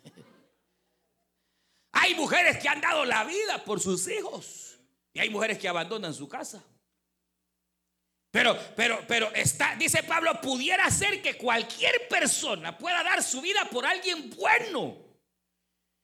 hay 1.92 2.16
mujeres 2.16 2.58
que 2.60 2.70
han 2.70 2.80
dado 2.80 3.04
la 3.06 3.26
vida 3.26 3.64
por 3.66 3.80
sus 3.80 4.08
hijos. 4.08 4.80
Y 5.14 5.20
hay 5.20 5.30
mujeres 5.30 5.58
que 5.58 5.68
abandonan 5.68 6.14
su 6.14 6.30
casa. 6.30 6.64
Pero, 8.32 8.58
pero, 8.76 9.04
pero 9.08 9.34
está, 9.34 9.76
dice 9.76 10.04
Pablo, 10.04 10.40
pudiera 10.40 10.90
ser 10.92 11.22
que 11.22 11.36
cualquier 11.36 12.08
persona 12.08 12.78
pueda 12.78 13.04
dar 13.04 13.24
su 13.24 13.42
vida 13.42 13.68
por 13.72 13.86
alguien 13.86 14.30
bueno. 14.30 14.96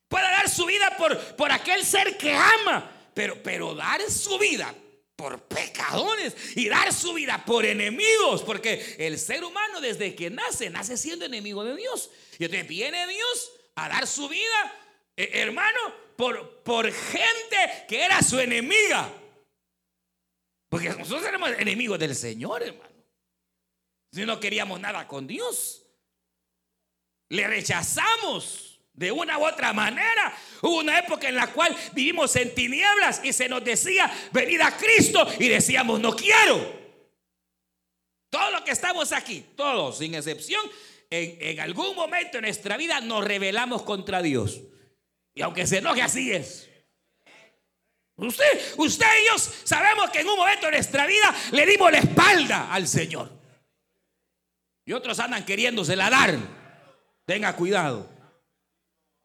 Pueda 0.07 0.29
dar 0.31 0.49
su 0.49 0.65
vida 0.65 0.95
por, 0.97 1.17
por 1.35 1.51
aquel 1.51 1.85
ser 1.85 2.17
que 2.17 2.33
ama. 2.33 2.91
Pero, 3.13 3.41
pero 3.41 3.73
dar 3.75 4.01
su 4.09 4.37
vida 4.37 4.73
por 5.15 5.41
pecadores 5.43 6.35
y 6.55 6.67
dar 6.67 6.91
su 6.93 7.13
vida 7.13 7.43
por 7.45 7.65
enemigos, 7.65 8.43
porque 8.43 8.95
el 8.99 9.17
ser 9.17 9.43
humano 9.43 9.79
desde 9.79 10.15
que 10.15 10.29
nace, 10.29 10.69
nace 10.69 10.97
siendo 10.97 11.25
enemigo 11.25 11.63
de 11.63 11.75
Dios. 11.75 12.09
Y 12.37 12.45
entonces 12.45 12.67
viene 12.67 13.07
Dios 13.07 13.51
a 13.75 13.89
dar 13.89 14.07
su 14.07 14.27
vida, 14.27 14.81
eh, 15.15 15.29
hermano, 15.33 15.79
por, 16.15 16.63
por 16.63 16.91
gente 16.91 17.85
que 17.87 18.03
era 18.03 18.21
su 18.21 18.39
enemiga. 18.39 19.11
Porque 20.69 20.89
nosotros 20.89 21.23
éramos 21.23 21.51
enemigos 21.57 21.99
del 21.99 22.15
Señor, 22.15 22.63
hermano. 22.63 22.95
Si 24.11 24.25
no 24.25 24.39
queríamos 24.39 24.79
nada 24.79 25.07
con 25.07 25.27
Dios, 25.27 25.83
le 27.29 27.47
rechazamos. 27.47 28.64
De 28.95 29.11
una 29.11 29.37
u 29.37 29.45
otra 29.45 29.73
manera, 29.73 30.33
hubo 30.61 30.77
una 30.77 30.97
época 30.97 31.27
en 31.27 31.35
la 31.35 31.47
cual 31.47 31.75
vivimos 31.91 32.33
en 32.37 32.55
tinieblas 32.55 33.19
y 33.23 33.33
se 33.33 33.49
nos 33.49 33.63
decía, 33.63 34.09
venid 34.31 34.61
a 34.61 34.75
Cristo 34.77 35.27
y 35.37 35.49
decíamos, 35.49 35.99
no 35.99 36.15
quiero. 36.15 36.85
Todo 38.29 38.51
lo 38.51 38.63
que 38.63 38.71
estamos 38.71 39.11
aquí, 39.11 39.45
todos 39.55 39.97
sin 39.97 40.15
excepción, 40.15 40.61
en, 41.09 41.59
algún 41.59 41.93
momento 41.95 42.37
en 42.37 42.43
nuestra 42.43 42.77
vida 42.77 43.01
nos 43.01 43.23
rebelamos 43.23 43.83
contra 43.83 44.21
Dios. 44.21 44.61
Y 45.33 45.41
aunque 45.41 45.67
se 45.67 45.79
enoje, 45.79 46.01
así 46.01 46.31
es. 46.31 46.69
Usted, 48.15 48.73
usted 48.77 49.05
y 49.23 49.27
yo 49.27 49.37
sabemos 49.37 50.09
que 50.09 50.21
en 50.21 50.29
un 50.29 50.37
momento 50.37 50.67
de 50.67 50.71
nuestra 50.71 51.05
vida 51.05 51.35
le 51.51 51.65
dimos 51.65 51.91
la 51.91 51.97
espalda 51.97 52.71
al 52.71 52.87
Señor. 52.87 53.29
Y 54.85 54.93
otros 54.93 55.19
andan 55.19 55.43
queriéndosela 55.43 56.09
dar. 56.09 56.37
Tenga 57.25 57.53
cuidado. 57.57 58.14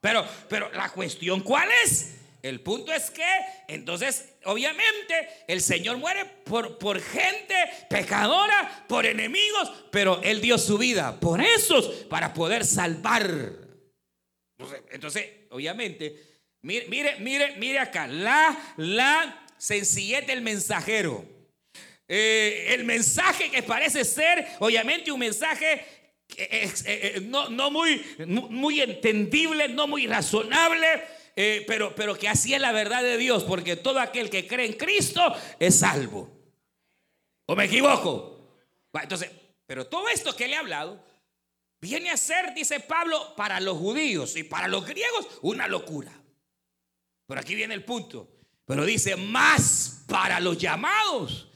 Pero, 0.01 0.27
pero 0.49 0.71
la 0.73 0.89
cuestión 0.91 1.41
cuál 1.41 1.69
es? 1.85 2.17
El 2.43 2.61
punto 2.61 2.93
es 2.93 3.11
que 3.11 3.27
entonces 3.69 4.35
obviamente 4.45 5.29
el 5.47 5.61
Señor 5.61 5.99
muere 5.99 6.25
por, 6.25 6.79
por 6.79 7.01
gente 7.01 7.55
pecadora, 7.91 8.87
por 8.89 9.05
enemigos, 9.05 9.71
pero 9.91 10.23
Él 10.23 10.41
dio 10.41 10.57
su 10.57 10.79
vida 10.79 11.21
por 11.21 11.43
esos 11.43 11.87
para 12.09 12.33
poder 12.33 12.65
salvar. 12.65 13.31
Entonces, 14.91 15.27
obviamente, 15.51 16.17
mire, 16.63 16.87
mire, 16.89 17.17
mire, 17.19 17.57
mire 17.57 17.79
acá, 17.79 18.07
la, 18.07 18.75
la 18.79 19.47
sencillez 19.59 20.27
del 20.27 20.41
mensajero. 20.41 21.25
Eh, 22.09 22.75
el 22.75 22.85
mensaje 22.85 23.51
que 23.51 23.63
parece 23.63 24.05
ser, 24.05 24.47
obviamente, 24.59 25.13
un 25.13 25.21
mensaje 25.21 25.85
no, 27.23 27.49
no 27.49 27.71
muy, 27.71 28.05
muy 28.27 28.81
entendible, 28.81 29.69
no 29.69 29.87
muy 29.87 30.07
razonable, 30.07 31.03
eh, 31.37 31.65
pero, 31.67 31.95
pero 31.95 32.17
que 32.17 32.29
así 32.29 32.55
es 32.55 32.61
la 32.61 32.73
verdad 32.73 33.03
de 33.03 33.17
Dios, 33.17 33.45
porque 33.45 33.77
todo 33.77 34.01
aquel 34.01 34.31
que 34.31 34.47
cree 34.47 34.67
en 34.67 34.75
Cristo 34.75 35.23
es 35.59 35.79
salvo. 35.79 36.31
¿O 37.47 37.57
me 37.57 37.65
equivoco? 37.65 38.59
Entonces, 38.93 39.31
pero 39.67 39.87
todo 39.87 40.09
esto 40.09 40.35
que 40.35 40.49
le 40.49 40.55
he 40.55 40.59
hablado 40.59 41.05
viene 41.81 42.11
a 42.11 42.17
ser, 42.17 42.55
dice 42.55 42.81
Pablo, 42.81 43.35
para 43.37 43.61
los 43.61 43.79
judíos 43.79 44.37
y 44.37 44.45
para 44.45 44.69
los 44.69 44.85
griegos 44.87 45.27
una 45.43 45.67
locura. 45.67 46.13
Pero 47.27 47.41
aquí 47.41 47.55
viene 47.55 47.75
el 47.75 47.85
punto. 47.85 48.29
Pero 48.67 48.85
dice, 48.85 49.17
más 49.17 50.05
para 50.07 50.41
los 50.41 50.59
llamados. 50.59 51.49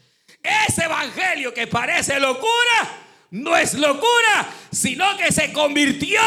Ese 0.43 0.85
evangelio 0.85 1.53
que 1.53 1.67
parece 1.67 2.19
locura 2.19 3.04
no 3.35 3.57
es 3.57 3.75
locura, 3.75 4.49
sino 4.71 5.17
que 5.17 5.33
se 5.33 5.53
convirtió 5.53 6.21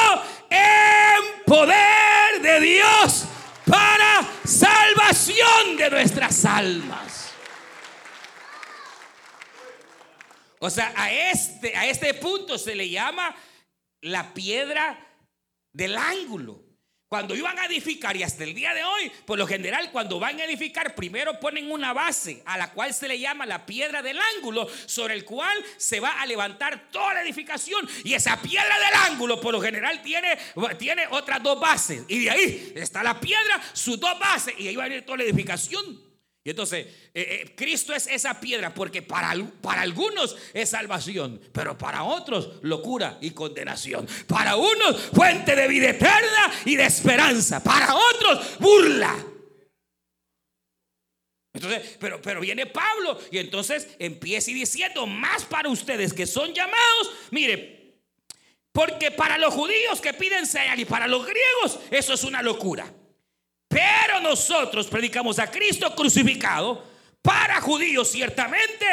en 0.50 1.44
poder 1.46 2.42
de 2.42 2.60
Dios 2.60 3.26
para 3.66 4.30
salvación 4.44 5.78
de 5.78 5.90
nuestras 5.90 6.44
almas. 6.44 7.30
O 10.60 10.70
sea, 10.70 10.92
a 10.98 11.10
este, 11.10 11.78
a 11.78 11.86
este 11.86 12.14
punto 12.16 12.58
se 12.58 12.76
le 12.76 12.90
llama 12.90 13.34
la 14.02 14.34
piedra 14.34 15.00
del 15.72 15.98
ángulo. 15.98 16.62
Cuando 17.10 17.36
iban 17.36 17.58
a 17.58 17.66
edificar 17.68 18.18
y 18.18 18.24
hasta 18.24 18.44
el 18.44 18.54
día 18.54 18.74
de 18.74 18.84
hoy, 18.84 19.10
por 19.26 19.40
lo 19.40 19.48
general 19.48 19.92
cuando 19.94 20.20
van 20.20 20.42
a 20.42 20.44
edificar, 20.44 20.94
primero 20.94 21.40
ponen 21.40 21.72
una 21.72 21.94
base 21.94 22.44
a 22.46 22.58
la 22.58 22.74
cual 22.74 22.94
se 22.94 23.08
le 23.08 23.18
llama 23.18 23.46
la 23.46 23.66
piedra 23.66 24.02
del 24.02 24.20
ángulo, 24.36 24.68
sobre 24.88 25.14
el 25.14 25.24
cual 25.24 25.58
se 25.78 26.02
va 26.02 26.22
a 26.22 26.26
levantar 26.26 26.92
toda 26.92 27.14
la 27.14 27.22
edificación. 27.22 27.88
Y 28.04 28.14
esa 28.14 28.42
piedra 28.42 28.76
del 28.78 29.12
ángulo 29.12 29.40
por 29.40 29.54
lo 29.54 29.62
general 29.62 30.02
tiene, 30.02 30.38
tiene 30.78 31.08
otras 31.12 31.42
dos 31.42 31.58
bases. 31.58 32.04
Y 32.10 32.26
de 32.26 32.30
ahí 32.30 32.74
está 32.76 33.02
la 33.04 33.18
piedra, 33.18 33.62
sus 33.72 33.98
dos 33.98 34.20
bases, 34.20 34.54
y 34.58 34.68
ahí 34.68 34.76
va 34.76 34.84
a 34.84 34.90
venir 34.90 35.06
toda 35.06 35.20
la 35.20 35.24
edificación. 35.24 36.07
Y 36.48 36.52
entonces, 36.52 36.88
eh, 37.14 37.44
eh, 37.44 37.54
Cristo 37.58 37.94
es 37.94 38.08
esa 38.08 38.40
piedra 38.40 38.74
porque 38.74 39.02
para, 39.02 39.36
para 39.62 39.82
algunos 39.82 40.34
es 40.54 40.70
salvación, 40.70 41.42
pero 41.52 41.78
para 41.78 42.04
otros 42.04 42.52
locura 42.62 43.18
y 43.20 43.32
condenación. 43.32 44.08
Para 44.28 44.56
unos 44.56 44.96
fuente 45.14 45.58
de 45.58 45.68
vida 45.68 45.90
eterna 45.90 46.54
y 46.64 46.78
de 46.78 46.86
esperanza, 46.86 47.62
para 47.62 47.94
otros 47.94 48.60
burla. 48.60 49.14
Entonces, 51.54 51.98
pero, 52.00 52.22
pero 52.22 52.40
viene 52.40 52.66
Pablo 52.66 53.20
y 53.30 53.40
entonces 53.40 53.90
empieza 54.00 54.50
diciendo, 54.52 55.06
más 55.06 55.44
para 55.44 55.68
ustedes 55.68 56.14
que 56.14 56.26
son 56.26 56.54
llamados, 56.54 57.12
mire, 57.32 58.00
porque 58.72 59.12
para 59.12 59.38
los 59.38 59.54
judíos 59.54 60.00
que 60.00 60.14
piden 60.14 60.46
señal 60.46 60.80
y 60.80 60.86
para 60.86 61.08
los 61.08 61.26
griegos 61.26 61.82
eso 61.92 62.14
es 62.14 62.24
una 62.24 62.42
locura. 62.42 62.90
Pero 63.68 64.22
nosotros 64.22 64.88
predicamos 64.88 65.40
a 65.40 65.50
Cristo 65.50 65.94
crucificado 65.96 66.84
para 67.22 67.60
judíos 67.62 68.10
ciertamente 68.10 68.86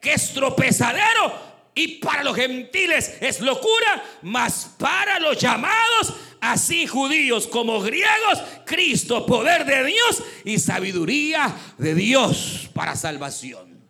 que 0.00 0.12
es 0.12 0.32
tropezadero 0.32 1.50
y 1.74 1.98
para 1.98 2.24
los 2.24 2.34
gentiles 2.34 3.18
es 3.20 3.40
locura, 3.40 4.02
mas 4.22 4.74
para 4.78 5.18
los 5.20 5.38
llamados, 5.38 6.14
así 6.40 6.86
judíos 6.86 7.46
como 7.46 7.80
griegos, 7.80 8.42
Cristo, 8.64 9.26
poder 9.26 9.64
de 9.64 9.84
Dios 9.84 10.22
y 10.44 10.58
sabiduría 10.58 11.54
de 11.78 11.94
Dios 11.94 12.68
para 12.72 12.96
salvación. 12.96 13.88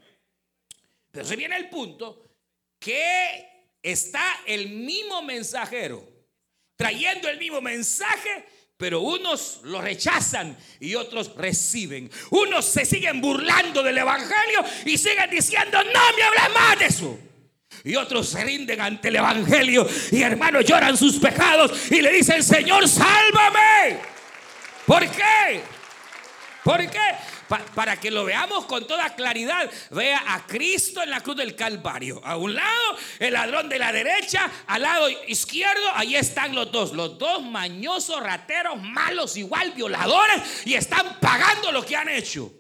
Pero 1.11 1.25
se 1.25 1.37
viene 1.37 1.57
el 1.57 1.69
punto 1.69 2.25
que 2.79 3.69
está 3.83 4.41
el 4.47 4.69
mismo 4.71 5.23
mensajero 5.23 6.11
trayendo 6.81 7.29
el 7.29 7.39
mismo 7.39 7.61
mensaje 7.61 8.47
pero 8.81 9.03
unos 9.03 9.61
lo 9.65 9.83
rechazan 9.83 10.57
y 10.81 10.95
otros 10.95 11.33
reciben. 11.37 12.11
Unos 12.31 12.65
se 12.65 12.87
siguen 12.87 13.21
burlando 13.21 13.83
del 13.83 13.99
Evangelio 13.99 14.65
y 14.87 14.97
siguen 14.97 15.29
diciendo, 15.31 15.79
no 15.85 16.01
me 16.17 16.23
hables 16.23 16.55
más 16.55 16.79
de 16.79 16.87
eso. 16.87 17.19
Y 17.85 17.95
otros 17.95 18.31
se 18.31 18.43
rinden 18.43 18.81
ante 18.81 19.09
el 19.09 19.17
Evangelio 19.17 19.87
y 20.11 20.23
hermanos 20.23 20.65
lloran 20.65 20.97
sus 20.97 21.19
pecados 21.19 21.91
y 21.91 22.01
le 22.01 22.11
dicen, 22.11 22.43
Señor, 22.43 22.89
sálvame. 22.89 23.99
¿Por 24.87 25.07
qué? 25.11 25.61
¿Por 26.65 26.79
qué? 26.91 27.15
Para 27.75 27.99
que 27.99 28.11
lo 28.11 28.25
veamos 28.25 28.65
con 28.67 28.87
toda 28.87 29.15
claridad. 29.15 29.71
Vea 29.91 30.35
a 30.35 30.47
Cristo 30.47 31.03
en 31.03 31.11
la 31.11 31.21
cruz 31.21 31.37
del 31.37 31.57
Calvario. 31.57 32.21
A 32.25 32.37
un 32.37 32.55
lado, 32.55 32.97
el 33.19 33.33
ladrón 33.33 33.69
de 33.69 33.79
la 33.79 33.93
derecha. 33.93 34.51
Al 34.67 34.83
lado 34.83 35.09
izquierdo, 35.27 35.83
ahí 35.95 36.17
están 36.17 36.55
los 36.55 36.71
dos. 36.71 36.93
Los 36.93 37.19
dos 37.19 37.43
mañosos, 37.43 38.23
rateros, 38.23 38.81
malos, 38.81 39.37
igual 39.37 39.73
violadores. 39.73 40.67
Y 40.67 40.75
están 40.75 41.19
pagando 41.21 41.73
lo 41.73 41.85
que 41.85 41.97
han 41.97 42.09
hecho. 42.09 42.53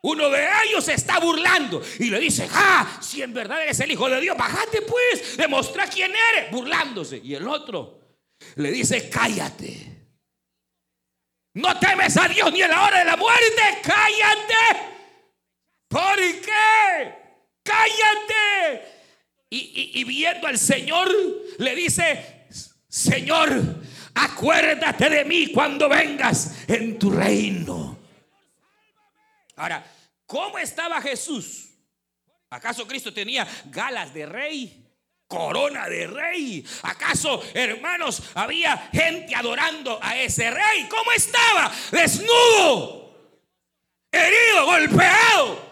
Uno 0.00 0.30
de 0.30 0.46
ellos 0.64 0.84
se 0.84 0.94
está 0.94 1.18
burlando 1.18 1.82
y 1.98 2.04
le 2.04 2.20
dice, 2.20 2.48
ah, 2.52 2.98
si 3.00 3.20
en 3.20 3.34
verdad 3.34 3.62
eres 3.62 3.80
el 3.80 3.90
Hijo 3.90 4.08
de 4.08 4.20
Dios, 4.20 4.36
bájate 4.36 4.82
pues, 4.82 5.36
demuestra 5.36 5.88
quién 5.88 6.12
eres, 6.32 6.52
burlándose. 6.52 7.20
Y 7.22 7.34
el 7.34 7.48
otro 7.48 7.98
le 8.54 8.70
dice, 8.70 9.10
cállate. 9.10 9.97
No 11.54 11.78
temes 11.78 12.16
a 12.16 12.28
Dios 12.28 12.52
ni 12.52 12.62
en 12.62 12.70
la 12.70 12.84
hora 12.84 12.98
de 13.00 13.04
la 13.04 13.16
muerte. 13.16 13.62
Cállate. 13.82 14.88
¿Por 15.88 16.16
qué? 16.16 17.14
Cállate. 17.62 18.98
Y, 19.50 20.04
viendo 20.04 20.46
al 20.46 20.58
Señor, 20.58 21.10
le 21.58 21.74
dice, 21.74 22.46
Señor, 22.88 23.50
acuérdate 24.14 25.08
de 25.08 25.24
mí 25.24 25.50
cuando 25.52 25.88
vengas 25.88 26.68
en 26.68 26.98
tu 26.98 27.10
reino. 27.10 27.98
Ahora, 29.56 29.84
¿cómo 30.26 30.58
estaba 30.58 31.00
Jesús? 31.00 31.70
¿Acaso 32.50 32.86
Cristo 32.86 33.12
tenía 33.12 33.46
galas 33.70 34.12
de 34.12 34.26
rey? 34.26 34.87
Corona 35.28 35.88
de 35.88 36.06
rey. 36.06 36.64
¿Acaso, 36.82 37.42
hermanos, 37.54 38.22
había 38.34 38.88
gente 38.92 39.34
adorando 39.34 39.98
a 40.02 40.16
ese 40.16 40.50
rey? 40.50 40.88
¿Cómo 40.90 41.12
estaba? 41.12 41.70
Desnudo, 41.92 43.14
herido, 44.10 44.64
golpeado, 44.64 45.68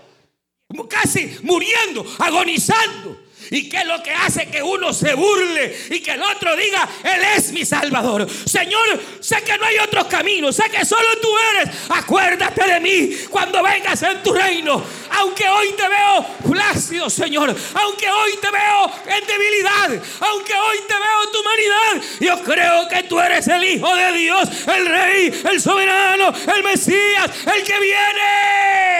casi 0.88 1.38
muriendo, 1.42 2.04
agonizando. 2.18 3.25
¿Y 3.50 3.68
qué 3.68 3.78
es 3.78 3.86
lo 3.86 4.02
que 4.02 4.12
hace 4.12 4.46
que 4.48 4.62
uno 4.62 4.92
se 4.92 5.14
burle 5.14 5.76
y 5.90 6.00
que 6.00 6.12
el 6.12 6.22
otro 6.22 6.56
diga, 6.56 6.88
Él 7.04 7.22
es 7.36 7.52
mi 7.52 7.64
Salvador? 7.64 8.26
Señor, 8.44 9.00
sé 9.20 9.42
que 9.42 9.56
no 9.58 9.66
hay 9.66 9.78
otro 9.78 10.08
camino, 10.08 10.52
sé 10.52 10.64
que 10.70 10.84
solo 10.84 11.08
tú 11.20 11.28
eres. 11.52 11.74
Acuérdate 11.90 12.66
de 12.66 12.80
mí 12.80 13.16
cuando 13.30 13.62
vengas 13.62 14.02
en 14.02 14.22
tu 14.22 14.32
reino. 14.32 14.82
Aunque 15.10 15.48
hoy 15.48 15.72
te 15.72 15.88
veo 15.88 16.26
flácido, 16.48 17.08
Señor, 17.08 17.54
aunque 17.74 18.10
hoy 18.10 18.32
te 18.40 18.50
veo 18.50 18.90
en 19.06 19.26
debilidad, 19.26 20.02
aunque 20.20 20.54
hoy 20.54 20.78
te 20.86 20.94
veo 20.94 21.24
en 21.24 21.32
tu 21.32 21.40
humanidad, 21.40 22.02
yo 22.20 22.42
creo 22.42 22.88
que 22.88 23.02
tú 23.04 23.20
eres 23.20 23.46
el 23.48 23.64
Hijo 23.64 23.94
de 23.94 24.12
Dios, 24.12 24.48
el 24.66 24.86
Rey, 24.86 25.42
el 25.50 25.60
Soberano, 25.60 26.32
el 26.54 26.62
Mesías, 26.62 27.30
el 27.46 27.62
que 27.62 27.80
viene. 27.80 28.96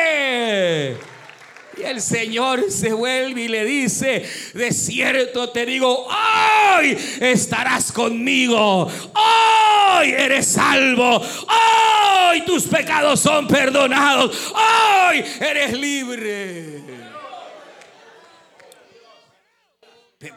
Y 1.77 1.83
el 1.83 2.01
Señor 2.01 2.71
se 2.71 2.93
vuelve 2.93 3.43
y 3.43 3.49
le 3.49 3.65
dice, 3.65 4.27
de 4.55 4.73
cierto 4.73 5.51
te 5.51 5.67
digo, 5.67 6.07
hoy 6.07 6.97
estarás 7.21 7.93
conmigo, 7.93 8.85
hoy 8.85 10.11
eres 10.11 10.47
salvo, 10.47 11.17
hoy 11.17 12.41
tus 12.47 12.65
pecados 12.65 13.21
son 13.21 13.47
perdonados, 13.47 14.55
hoy 14.55 15.23
eres 15.41 15.73
libre. 15.75 16.83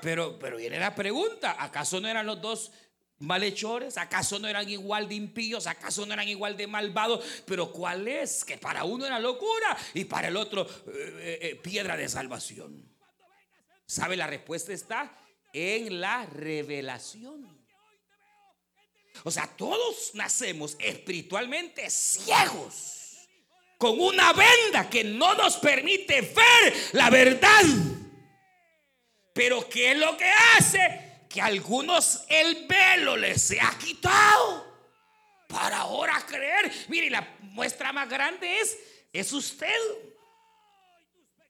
Pero, 0.01 0.37
pero 0.37 0.57
viene 0.57 0.77
la 0.77 0.93
pregunta, 0.93 1.55
¿acaso 1.57 2.01
no 2.01 2.09
eran 2.09 2.25
los 2.25 2.41
dos 2.41 2.71
malhechores? 3.19 3.97
¿Acaso 3.97 4.39
no 4.39 4.47
eran 4.47 4.69
igual 4.69 5.07
de 5.07 5.15
impíos? 5.15 5.67
¿Acaso 5.67 6.05
no 6.05 6.13
eran 6.13 6.27
igual 6.27 6.57
de 6.57 6.67
malvados? 6.67 7.23
Pero 7.45 7.71
¿cuál 7.71 8.07
es? 8.07 8.43
Que 8.43 8.57
para 8.57 8.83
uno 8.83 9.05
era 9.05 9.19
locura 9.19 9.77
y 9.93 10.05
para 10.05 10.29
el 10.29 10.37
otro 10.37 10.63
eh, 10.63 10.69
eh, 10.87 11.39
eh, 11.41 11.55
piedra 11.55 11.95
de 11.97 12.09
salvación. 12.09 12.89
¿Sabe? 13.85 14.15
La 14.15 14.27
respuesta 14.27 14.71
está 14.73 15.17
en 15.53 15.99
la 15.99 16.25
revelación. 16.25 17.59
O 19.23 19.31
sea, 19.31 19.47
todos 19.47 20.11
nacemos 20.13 20.77
espiritualmente 20.79 21.89
ciegos, 21.89 23.27
con 23.77 23.99
una 23.99 24.31
venda 24.31 24.89
que 24.89 25.03
no 25.03 25.35
nos 25.35 25.57
permite 25.57 26.21
ver 26.21 26.73
la 26.93 27.09
verdad. 27.09 27.63
Pero 29.33 29.67
¿qué 29.67 29.91
es 29.91 29.97
lo 29.97 30.15
que 30.15 30.29
hace? 30.57 31.08
Que 31.29 31.39
a 31.39 31.45
algunos 31.45 32.25
el 32.27 32.65
velo 32.65 33.15
les 33.15 33.39
se 33.39 33.61
ha 33.61 33.77
quitado 33.77 34.67
para 35.47 35.77
ahora 35.77 36.19
creer. 36.25 36.71
Mire, 36.87 37.09
la 37.11 37.35
muestra 37.41 37.93
más 37.93 38.09
grande 38.09 38.59
es, 38.59 38.77
es 39.13 39.31
usted. 39.31 39.69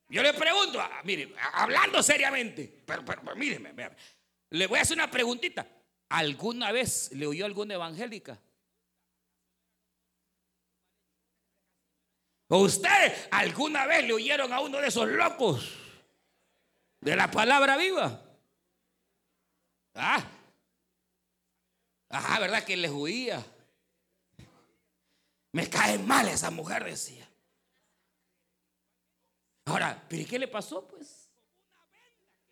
Yo 0.10 0.22
le 0.22 0.34
pregunto, 0.34 0.82
ah, 0.82 1.02
mire, 1.06 1.34
hablando 1.54 2.04
seriamente, 2.04 2.84
pero, 2.86 3.06
pero, 3.06 3.36
míreme, 3.36 3.74
le 4.50 4.68
voy 4.68 4.80
a 4.80 4.82
hacer 4.82 4.98
una 4.98 5.10
preguntita. 5.10 5.66
¿Alguna 6.10 6.72
vez 6.72 7.12
le 7.14 7.28
oyó 7.28 7.46
alguna 7.46 7.76
evangélica? 7.76 8.38
¿O 12.48 12.58
usted 12.64 13.30
alguna 13.32 13.86
vez 13.86 14.04
le 14.04 14.14
oyeron 14.14 14.52
a 14.52 14.60
uno 14.60 14.80
de 14.80 14.88
esos 14.88 15.08
locos 15.08 15.72
de 17.00 17.16
la 17.16 17.30
palabra 17.30 17.78
viva? 17.78 18.29
Ah, 19.94 20.24
ajá, 22.10 22.40
¿verdad? 22.40 22.64
Que 22.64 22.78
les 22.78 22.92
huía. 22.92 23.46
Me 25.52 25.70
cae 25.70 25.98
mal 25.98 26.28
esa 26.28 26.52
mujer, 26.52 26.84
decía. 26.84 27.28
Ahora, 29.66 30.04
¿pero 30.08 30.28
qué 30.28 30.40
le 30.40 30.48
pasó, 30.48 30.88
pues? 30.88 31.30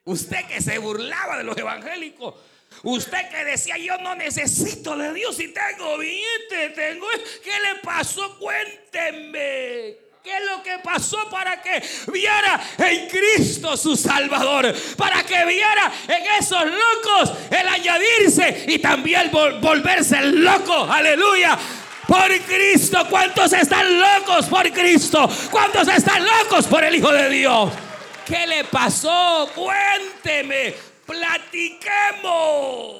Usted 0.04 0.48
que 0.48 0.62
se 0.62 0.78
burlaba 0.78 1.38
de 1.38 1.44
los 1.44 1.58
evangélicos. 1.58 2.36
Usted 2.84 3.30
que 3.30 3.44
decía, 3.44 3.78
yo 3.78 3.98
no 3.98 4.16
necesito 4.16 4.96
de 4.98 5.14
Dios 5.14 5.40
y 5.40 5.54
tengo 5.54 5.98
billete, 5.98 6.70
tengo... 6.76 7.08
¿Qué 7.44 7.52
le 7.60 7.82
pasó? 7.82 8.38
Cuéntenme. 8.40 10.07
¿Qué 10.28 10.36
es 10.36 10.44
lo 10.44 10.62
que 10.62 10.78
pasó 10.80 11.30
para 11.30 11.62
que 11.62 11.82
viera 12.12 12.60
en 12.80 13.08
Cristo 13.08 13.78
su 13.78 13.96
Salvador? 13.96 14.76
Para 14.98 15.24
que 15.24 15.46
viera 15.46 15.90
en 16.06 16.26
esos 16.38 16.66
locos 16.66 17.32
el 17.50 17.66
añadirse 17.66 18.66
y 18.68 18.78
también 18.80 19.32
volverse 19.32 20.22
loco. 20.24 20.84
Aleluya. 20.84 21.58
Por 22.06 22.28
Cristo. 22.42 23.08
¿Cuántos 23.10 23.54
están 23.54 24.02
locos 24.02 24.48
por 24.48 24.70
Cristo? 24.74 25.30
¿Cuántos 25.50 25.88
están 25.88 26.26
locos 26.26 26.68
por 26.68 26.84
el 26.84 26.96
Hijo 26.96 27.14
de 27.14 27.30
Dios? 27.30 27.72
¿Qué 28.26 28.46
le 28.48 28.66
pasó? 28.66 29.50
Cuénteme. 29.56 30.76
Platiquemos. 31.06 32.98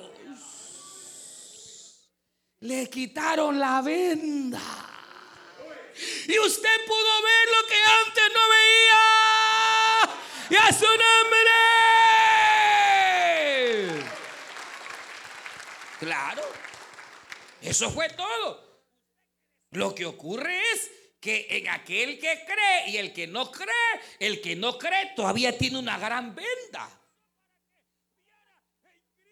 Le 2.62 2.90
quitaron 2.90 3.60
la 3.60 3.82
venda. 3.82 4.87
Y 6.28 6.40
usted 6.40 6.86
pudo 6.86 7.22
ver 7.22 7.48
lo 7.52 7.68
que 7.68 7.84
antes 8.06 8.24
no 8.34 8.50
veía. 8.50 9.02
Y 10.50 10.56
a 10.56 10.74
su 10.74 10.86
nombre. 10.86 11.52
Claro. 16.00 16.44
Eso 17.62 17.90
fue 17.92 18.10
todo. 18.10 18.82
Lo 19.72 19.94
que 19.94 20.06
ocurre 20.06 20.72
es 20.72 20.92
que 21.20 21.48
en 21.50 21.68
aquel 21.70 22.20
que 22.20 22.46
cree 22.46 22.90
y 22.90 22.98
el 22.98 23.14
que 23.14 23.28
no 23.28 23.52
cree, 23.52 23.68
el 24.20 24.40
que 24.42 24.56
no 24.56 24.78
cree 24.78 25.14
todavía 25.16 25.58
tiene 25.58 25.80
una 25.80 25.98
gran 25.98 26.34
venda. 26.36 26.90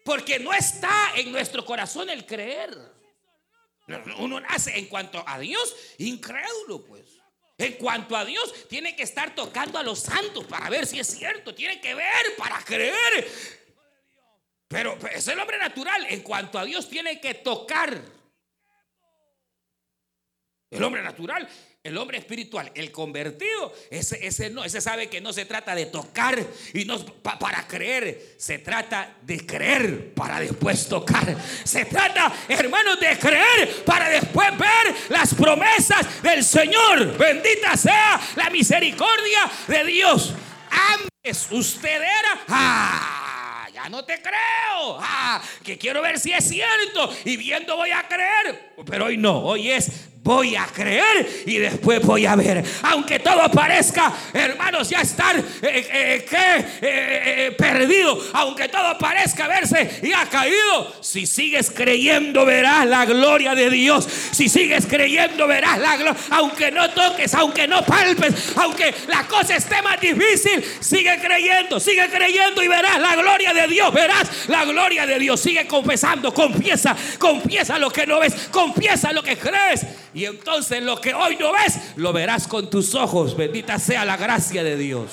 Porque 0.04 0.38
no 0.38 0.52
está 0.52 1.12
en 1.16 1.32
nuestro 1.32 1.64
corazón 1.64 2.10
el 2.10 2.26
creer. 2.26 2.76
Uno 4.18 4.40
nace 4.40 4.76
en 4.76 4.86
cuanto 4.86 5.22
a 5.26 5.38
Dios 5.38 5.76
incrédulo, 5.98 6.84
pues. 6.84 7.04
En 7.58 7.74
cuanto 7.74 8.16
a 8.16 8.24
Dios, 8.24 8.68
tiene 8.68 8.94
que 8.94 9.04
estar 9.04 9.34
tocando 9.34 9.78
a 9.78 9.82
los 9.82 10.00
santos 10.00 10.44
para 10.44 10.68
ver 10.68 10.86
si 10.86 10.98
es 10.98 11.06
cierto. 11.06 11.54
Tiene 11.54 11.80
que 11.80 11.94
ver 11.94 12.36
para 12.36 12.62
creer. 12.62 13.26
Pero 14.68 14.98
es 15.10 15.26
el 15.28 15.40
hombre 15.40 15.58
natural. 15.58 16.06
En 16.10 16.20
cuanto 16.20 16.58
a 16.58 16.64
Dios, 16.64 16.88
tiene 16.88 17.18
que 17.20 17.34
tocar. 17.34 17.98
El 20.68 20.82
hombre 20.82 21.02
natural, 21.02 21.48
el 21.86 21.96
hombre 21.96 22.18
espiritual, 22.18 22.70
el 22.74 22.90
convertido, 22.90 23.72
ese, 23.90 24.26
ese 24.26 24.50
no, 24.50 24.64
ese 24.64 24.80
sabe 24.80 25.08
que 25.08 25.20
no 25.20 25.32
se 25.32 25.44
trata 25.44 25.74
de 25.74 25.86
tocar 25.86 26.36
y 26.74 26.84
no 26.84 26.98
para 27.22 27.66
creer, 27.68 28.34
se 28.36 28.58
trata 28.58 29.16
de 29.22 29.46
creer 29.46 30.12
para 30.12 30.40
después 30.40 30.88
tocar. 30.88 31.36
Se 31.64 31.84
trata, 31.84 32.32
hermanos, 32.48 32.98
de 32.98 33.16
creer 33.18 33.84
para 33.84 34.08
después 34.08 34.48
ver 34.58 34.94
las 35.10 35.32
promesas 35.34 36.22
del 36.22 36.42
Señor. 36.42 37.16
Bendita 37.16 37.76
sea 37.76 38.20
la 38.34 38.50
misericordia 38.50 39.50
de 39.68 39.84
Dios. 39.84 40.34
Antes 40.70 41.46
usted 41.52 42.02
era, 42.02 42.44
ah, 42.48 43.68
ya 43.72 43.88
no 43.88 44.04
te 44.04 44.20
creo, 44.20 44.98
ah, 45.00 45.40
que 45.62 45.78
quiero 45.78 46.02
ver 46.02 46.18
si 46.18 46.32
es 46.32 46.48
cierto 46.48 47.14
y 47.24 47.36
viendo 47.36 47.76
voy 47.76 47.90
a 47.90 48.08
creer, 48.08 48.72
pero 48.84 49.06
hoy 49.06 49.16
no, 49.16 49.38
hoy 49.38 49.70
es 49.70 49.90
voy 50.26 50.56
a 50.56 50.66
creer 50.66 51.44
y 51.46 51.58
después 51.58 52.02
voy 52.02 52.26
a 52.26 52.34
ver. 52.34 52.62
Aunque 52.82 53.20
todo 53.20 53.48
parezca, 53.50 54.12
hermanos, 54.34 54.90
ya 54.90 55.00
estar 55.00 55.36
eh, 55.38 55.44
eh, 55.62 56.26
eh, 56.82 57.54
perdido, 57.56 58.18
aunque 58.32 58.68
todo 58.68 58.98
parezca 58.98 59.46
verse 59.46 60.00
y 60.02 60.12
ha 60.12 60.26
caído, 60.26 60.96
si 61.00 61.26
sigues 61.26 61.70
creyendo 61.70 62.44
verás 62.44 62.86
la 62.86 63.04
gloria 63.04 63.54
de 63.54 63.70
Dios. 63.70 64.08
Si 64.32 64.48
sigues 64.48 64.86
creyendo 64.86 65.46
verás 65.46 65.78
la 65.78 65.96
gloria, 65.96 66.20
aunque 66.30 66.72
no 66.72 66.90
toques, 66.90 67.32
aunque 67.34 67.68
no 67.68 67.84
palpes, 67.84 68.52
aunque 68.56 68.92
la 69.06 69.28
cosa 69.28 69.54
esté 69.54 69.80
más 69.80 70.00
difícil, 70.00 70.62
sigue 70.80 71.18
creyendo, 71.20 71.78
sigue 71.78 72.08
creyendo 72.08 72.64
y 72.64 72.68
verás 72.68 73.00
la 73.00 73.14
gloria 73.14 73.54
de 73.54 73.68
Dios, 73.68 73.94
verás 73.94 74.48
la 74.48 74.64
gloria 74.64 75.06
de 75.06 75.20
Dios. 75.20 75.40
Sigue 75.40 75.68
confesando, 75.68 76.34
confiesa, 76.34 76.96
confiesa 77.18 77.78
lo 77.78 77.90
que 77.90 78.08
no 78.08 78.18
ves, 78.18 78.48
confiesa 78.50 78.65
lo 79.12 79.22
que 79.22 79.36
crees 79.36 79.86
y 80.14 80.24
entonces 80.24 80.82
lo 80.82 81.00
que 81.00 81.14
hoy 81.14 81.36
no 81.36 81.52
ves, 81.52 81.78
lo 81.96 82.12
verás 82.12 82.46
con 82.46 82.70
tus 82.70 82.94
ojos. 82.94 83.36
Bendita 83.36 83.78
sea 83.78 84.04
la 84.04 84.16
gracia 84.16 84.62
de 84.62 84.76
Dios. 84.76 85.10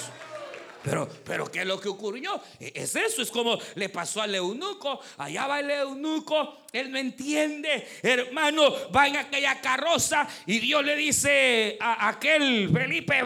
Pero, 0.83 1.07
pero 1.23 1.49
¿qué 1.49 1.61
es 1.61 1.65
lo 1.65 1.79
que 1.79 1.87
ocurrió? 1.87 2.41
E, 2.59 2.73
es 2.75 2.93
eso, 2.97 3.21
es 3.21 3.31
como 3.31 3.57
le 3.75 3.87
pasó 3.87 4.21
al 4.21 4.35
eunuco. 4.35 4.99
Allá 5.17 5.47
va 5.47 5.61
el 5.61 5.71
eunuco, 5.71 6.65
él 6.73 6.91
no 6.91 6.97
entiende. 6.97 7.87
Hermano, 8.01 8.91
va 8.93 9.07
en 9.07 9.15
aquella 9.15 9.61
carroza 9.61 10.27
y 10.45 10.59
Dios 10.59 10.83
le 10.83 10.97
dice 10.97 11.77
a 11.79 12.09
aquel 12.09 12.69
Felipe, 12.69 13.23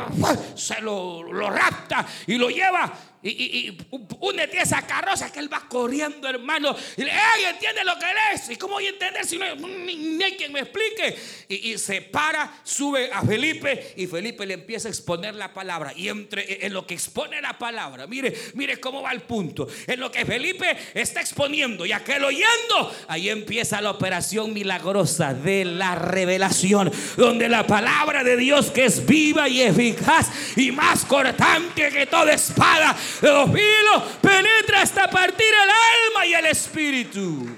se 0.56 0.82
lo, 0.82 1.24
lo 1.24 1.50
rapta 1.50 2.06
y 2.28 2.36
lo 2.36 2.50
lleva 2.50 2.94
y, 3.28 3.32
y, 3.32 3.68
y, 3.68 3.78
únete 4.20 4.60
a 4.60 4.64
esa 4.64 4.82
carroza 4.86 5.32
que 5.32 5.40
él 5.40 5.52
va 5.52 5.68
corriendo, 5.68 6.28
hermano. 6.28 6.76
Y 6.96 7.04
le 7.04 7.12
¡ay, 7.12 7.46
entiende 7.46 7.84
lo 7.84 7.98
que 8.00 8.06
él 8.06 8.18
es! 8.34 8.50
¿Y 8.50 8.56
cómo 8.56 8.76
voy 8.76 8.86
a 8.86 8.90
entender 8.90 9.26
si 9.26 9.38
no 9.38 9.46
ni, 9.56 10.24
hay 10.24 10.34
quien 10.34 10.54
me 10.54 10.62
explique? 10.62 11.18
Y, 11.50 11.78
se 11.78 12.02
para, 12.02 12.60
sube 12.64 13.12
a 13.12 13.22
Felipe 13.22 13.94
y 13.98 14.08
Felipe 14.08 14.46
le 14.46 14.56
empieza 14.56 14.88
a 14.88 14.92
exponer 14.92 15.36
la 15.36 15.54
palabra. 15.54 15.94
Y 15.96 16.10
entre, 16.10 16.66
en 16.66 16.74
lo 16.74 16.86
que 16.88 16.94
expone 16.94 17.42
la 17.42 17.58
palabra, 17.58 18.08
mire, 18.08 18.34
mire 18.54 18.80
cómo 18.80 19.02
va 19.02 19.12
el 19.12 19.22
punto. 19.22 19.68
En 19.86 20.00
lo 20.00 20.12
que 20.12 20.26
Felipe 20.26 20.78
está 20.94 21.22
exponiendo 21.22 21.86
y 21.86 21.92
aquel 21.92 22.24
oyendo, 22.24 22.96
ahí 23.08 23.30
empieza 23.30 23.82
la 23.82 23.92
operación 23.92 24.54
milagrosa 24.54 25.34
de 25.34 25.66
la 25.66 25.96
revelación, 25.96 26.92
donde 27.16 27.50
la 27.50 27.68
palabra 27.68 28.24
de 28.24 28.38
Dios 28.38 28.72
que 28.72 28.86
es 28.86 29.06
viva 29.06 29.48
y 29.50 29.62
eficaz 29.62 30.30
y 30.56 30.72
más 30.72 31.06
cortante 31.06 31.90
que 31.90 32.06
toda 32.06 32.34
espada 32.34 32.96
de 33.22 33.32
los 33.32 33.46
filos 33.52 34.04
penetra 34.22 34.82
hasta 34.82 35.10
partir 35.10 35.48
el 35.48 35.70
alma 35.70 36.26
y 36.26 36.34
el 36.34 36.46
espíritu. 36.46 37.58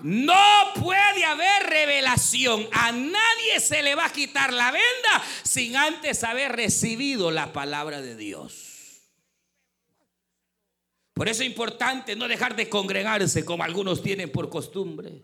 No 0.00 0.72
puede 0.74 1.24
haber 1.24 1.62
revelación. 1.64 2.68
A 2.72 2.92
nadie 2.92 3.60
se 3.60 3.82
le 3.82 3.94
va 3.94 4.06
a 4.06 4.12
quitar 4.12 4.52
la 4.52 4.70
venda 4.70 5.24
sin 5.42 5.76
antes 5.76 6.24
haber 6.24 6.52
recibido 6.52 7.30
la 7.30 7.52
palabra 7.52 8.02
de 8.02 8.14
Dios. 8.14 9.00
Por 11.14 11.28
eso 11.28 11.42
es 11.42 11.48
importante 11.48 12.16
no 12.16 12.28
dejar 12.28 12.56
de 12.56 12.68
congregarse 12.68 13.44
como 13.44 13.62
algunos 13.62 14.02
tienen 14.02 14.30
por 14.30 14.50
costumbre. 14.50 15.22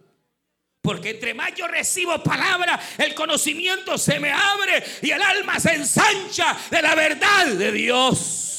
Porque 0.80 1.10
entre 1.10 1.34
más 1.34 1.54
yo 1.54 1.68
recibo 1.68 2.22
palabra, 2.22 2.80
el 2.96 3.14
conocimiento 3.14 3.98
se 3.98 4.18
me 4.18 4.32
abre 4.32 4.82
y 5.02 5.10
el 5.10 5.20
alma 5.20 5.60
se 5.60 5.74
ensancha 5.74 6.56
de 6.70 6.80
la 6.80 6.94
verdad 6.94 7.48
de 7.48 7.72
Dios. 7.72 8.49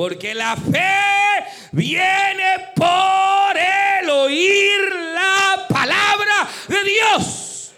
Porque 0.00 0.34
la 0.34 0.56
fe 0.56 1.44
viene 1.72 2.72
por 2.74 3.54
el 3.54 4.08
oír 4.08 4.94
la 5.12 5.66
palabra 5.68 6.48
de 6.68 6.84
Dios. 6.84 7.74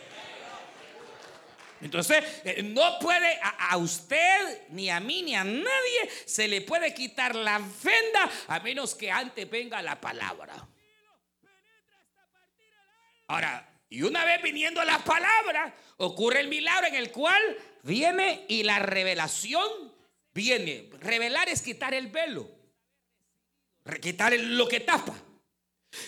Entonces, 1.80 2.22
eh, 2.44 2.62
no 2.62 3.00
puede 3.00 3.40
a, 3.42 3.76
usted, 3.76 4.68
ni 4.68 4.88
a 4.88 5.00
mí, 5.00 5.22
ni 5.22 5.34
a 5.34 5.42
nadie, 5.42 6.10
se 6.24 6.46
le 6.46 6.60
puede 6.60 6.94
quitar 6.94 7.34
la 7.34 7.58
venda 7.58 8.30
a 8.46 8.60
menos 8.60 8.94
que 8.94 9.10
antes 9.10 9.50
venga 9.50 9.82
la 9.82 10.00
palabra. 10.00 10.54
Ahora, 13.26 13.68
y 13.90 14.02
una 14.02 14.24
vez 14.24 14.40
viniendo 14.42 14.84
la 14.84 15.00
palabra, 15.00 15.74
ocurre 15.96 16.38
el 16.38 16.46
milagro 16.46 16.86
en 16.86 16.94
el 16.94 17.10
cual 17.10 17.42
viene 17.82 18.44
y 18.46 18.62
la 18.62 18.78
revelación 18.78 20.01
viene. 20.32 20.90
Revelar 21.00 21.48
es 21.48 21.62
quitar 21.62 21.94
el 21.94 22.08
velo, 22.08 22.50
quitar 24.00 24.32
lo 24.32 24.68
que 24.68 24.80
tapa. 24.80 25.16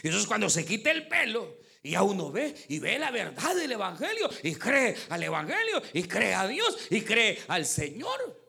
Y 0.02 0.08
eso 0.08 0.18
es 0.18 0.26
cuando 0.26 0.48
se 0.48 0.64
quita 0.64 0.90
el 0.90 1.02
velo 1.02 1.58
y 1.82 1.94
a 1.94 2.02
uno 2.02 2.32
ve 2.32 2.54
y 2.68 2.78
ve 2.78 2.98
la 2.98 3.10
verdad 3.10 3.54
del 3.54 3.72
Evangelio 3.72 4.30
y 4.42 4.54
cree 4.54 4.96
al 5.10 5.22
Evangelio 5.22 5.82
y 5.92 6.04
cree 6.04 6.34
a 6.34 6.46
Dios 6.46 6.78
y 6.90 7.02
cree 7.02 7.42
al 7.48 7.66
Señor. 7.66 8.42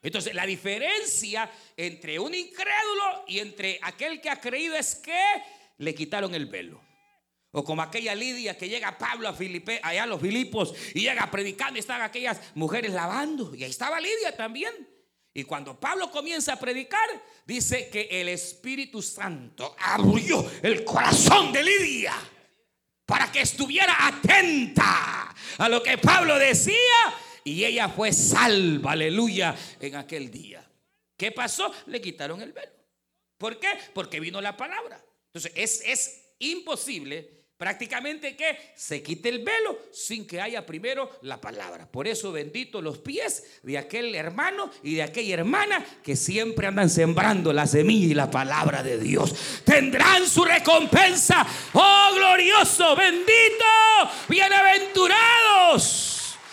Entonces 0.00 0.34
la 0.34 0.46
diferencia 0.46 1.50
entre 1.76 2.20
un 2.20 2.32
incrédulo 2.32 3.24
y 3.26 3.40
entre 3.40 3.80
aquel 3.82 4.20
que 4.20 4.30
ha 4.30 4.40
creído 4.40 4.76
es 4.76 4.94
que 4.94 5.20
le 5.78 5.94
quitaron 5.94 6.32
el 6.36 6.46
velo. 6.46 6.85
O 7.56 7.64
como 7.64 7.80
aquella 7.80 8.14
Lidia 8.14 8.54
que 8.54 8.68
llega 8.68 8.98
Pablo 8.98 9.26
a 9.26 9.32
Filipe, 9.32 9.80
allá 9.82 10.02
a 10.02 10.06
los 10.06 10.20
Filipos 10.20 10.74
y 10.92 11.00
llega 11.00 11.30
predicando 11.30 11.78
y 11.78 11.80
están 11.80 12.02
aquellas 12.02 12.38
mujeres 12.54 12.92
lavando. 12.92 13.54
Y 13.54 13.64
ahí 13.64 13.70
estaba 13.70 13.98
Lidia 13.98 14.36
también. 14.36 14.86
Y 15.32 15.44
cuando 15.44 15.80
Pablo 15.80 16.10
comienza 16.10 16.52
a 16.52 16.60
predicar, 16.60 17.08
dice 17.46 17.88
que 17.88 18.08
el 18.10 18.28
Espíritu 18.28 19.00
Santo 19.00 19.74
abrió 19.78 20.44
el 20.62 20.84
corazón 20.84 21.50
de 21.50 21.64
Lidia 21.64 22.12
para 23.06 23.32
que 23.32 23.40
estuviera 23.40 24.06
atenta 24.06 25.34
a 25.56 25.68
lo 25.70 25.82
que 25.82 25.96
Pablo 25.96 26.38
decía 26.38 26.76
y 27.42 27.64
ella 27.64 27.88
fue 27.88 28.12
salva, 28.12 28.92
aleluya, 28.92 29.56
en 29.80 29.96
aquel 29.96 30.30
día. 30.30 30.62
¿Qué 31.16 31.32
pasó? 31.32 31.72
Le 31.86 32.02
quitaron 32.02 32.42
el 32.42 32.52
velo. 32.52 32.72
¿Por 33.38 33.58
qué? 33.58 33.68
Porque 33.94 34.20
vino 34.20 34.42
la 34.42 34.58
palabra. 34.58 35.02
Entonces 35.32 35.52
es, 35.54 35.82
es 35.86 36.34
imposible 36.38 37.45
Prácticamente 37.56 38.36
que 38.36 38.72
se 38.76 39.02
quite 39.02 39.30
el 39.30 39.42
velo 39.42 39.78
sin 39.90 40.26
que 40.26 40.42
haya 40.42 40.66
primero 40.66 41.18
la 41.22 41.40
palabra. 41.40 41.90
Por 41.90 42.06
eso 42.06 42.30
bendito 42.30 42.82
los 42.82 42.98
pies 42.98 43.60
de 43.62 43.78
aquel 43.78 44.14
hermano 44.14 44.70
y 44.82 44.96
de 44.96 45.02
aquella 45.02 45.32
hermana 45.34 45.82
que 46.02 46.16
siempre 46.16 46.66
andan 46.66 46.90
sembrando 46.90 47.54
la 47.54 47.66
semilla 47.66 48.08
y 48.08 48.14
la 48.14 48.30
palabra 48.30 48.82
de 48.82 48.98
Dios. 48.98 49.34
Tendrán 49.64 50.26
su 50.26 50.44
recompensa. 50.44 51.46
Oh 51.72 52.10
glorioso, 52.14 52.94
bendito, 52.94 53.64
bienaventurados 54.28 56.12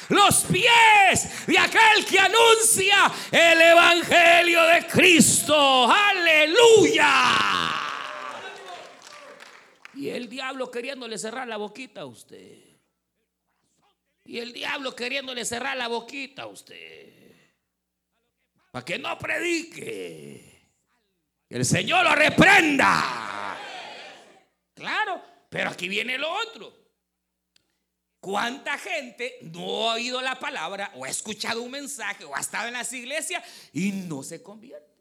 los 0.10 0.46
pies 0.46 1.48
de 1.48 1.58
aquel 1.58 2.06
que 2.10 2.20
anuncia 2.20 3.12
el 3.32 3.62
Evangelio 3.62 4.64
de 4.68 4.88
Cristo. 4.88 5.92
Aleluya. 5.92 7.93
Y 10.04 10.10
el 10.10 10.28
diablo 10.28 10.70
queriéndole 10.70 11.18
cerrar 11.18 11.48
la 11.48 11.56
boquita 11.56 12.02
a 12.02 12.06
usted. 12.06 12.60
Y 14.26 14.38
el 14.38 14.52
diablo 14.52 14.94
queriéndole 14.94 15.46
cerrar 15.46 15.78
la 15.78 15.88
boquita 15.88 16.42
a 16.42 16.48
usted. 16.48 17.32
Para 18.70 18.84
que 18.84 19.00
no 19.00 19.18
predique. 19.18 20.74
el 21.48 21.64
Señor 21.64 22.04
lo 22.04 22.16
reprenda. 22.16 23.58
Claro, 24.74 25.24
pero 25.50 25.70
aquí 25.70 25.88
viene 25.88 26.18
lo 26.18 26.34
otro. 26.34 26.76
¿Cuánta 28.20 28.78
gente 28.78 29.38
no 29.54 29.90
ha 29.90 29.94
oído 29.94 30.22
la 30.22 30.38
palabra 30.38 30.92
o 30.96 31.06
ha 31.06 31.10
escuchado 31.10 31.62
un 31.62 31.72
mensaje 31.72 32.26
o 32.26 32.36
ha 32.36 32.42
estado 32.42 32.68
en 32.68 32.74
las 32.74 32.92
iglesias 32.92 33.42
y 33.72 33.94
no 33.94 34.22
se 34.22 34.44
convierte? 34.44 34.93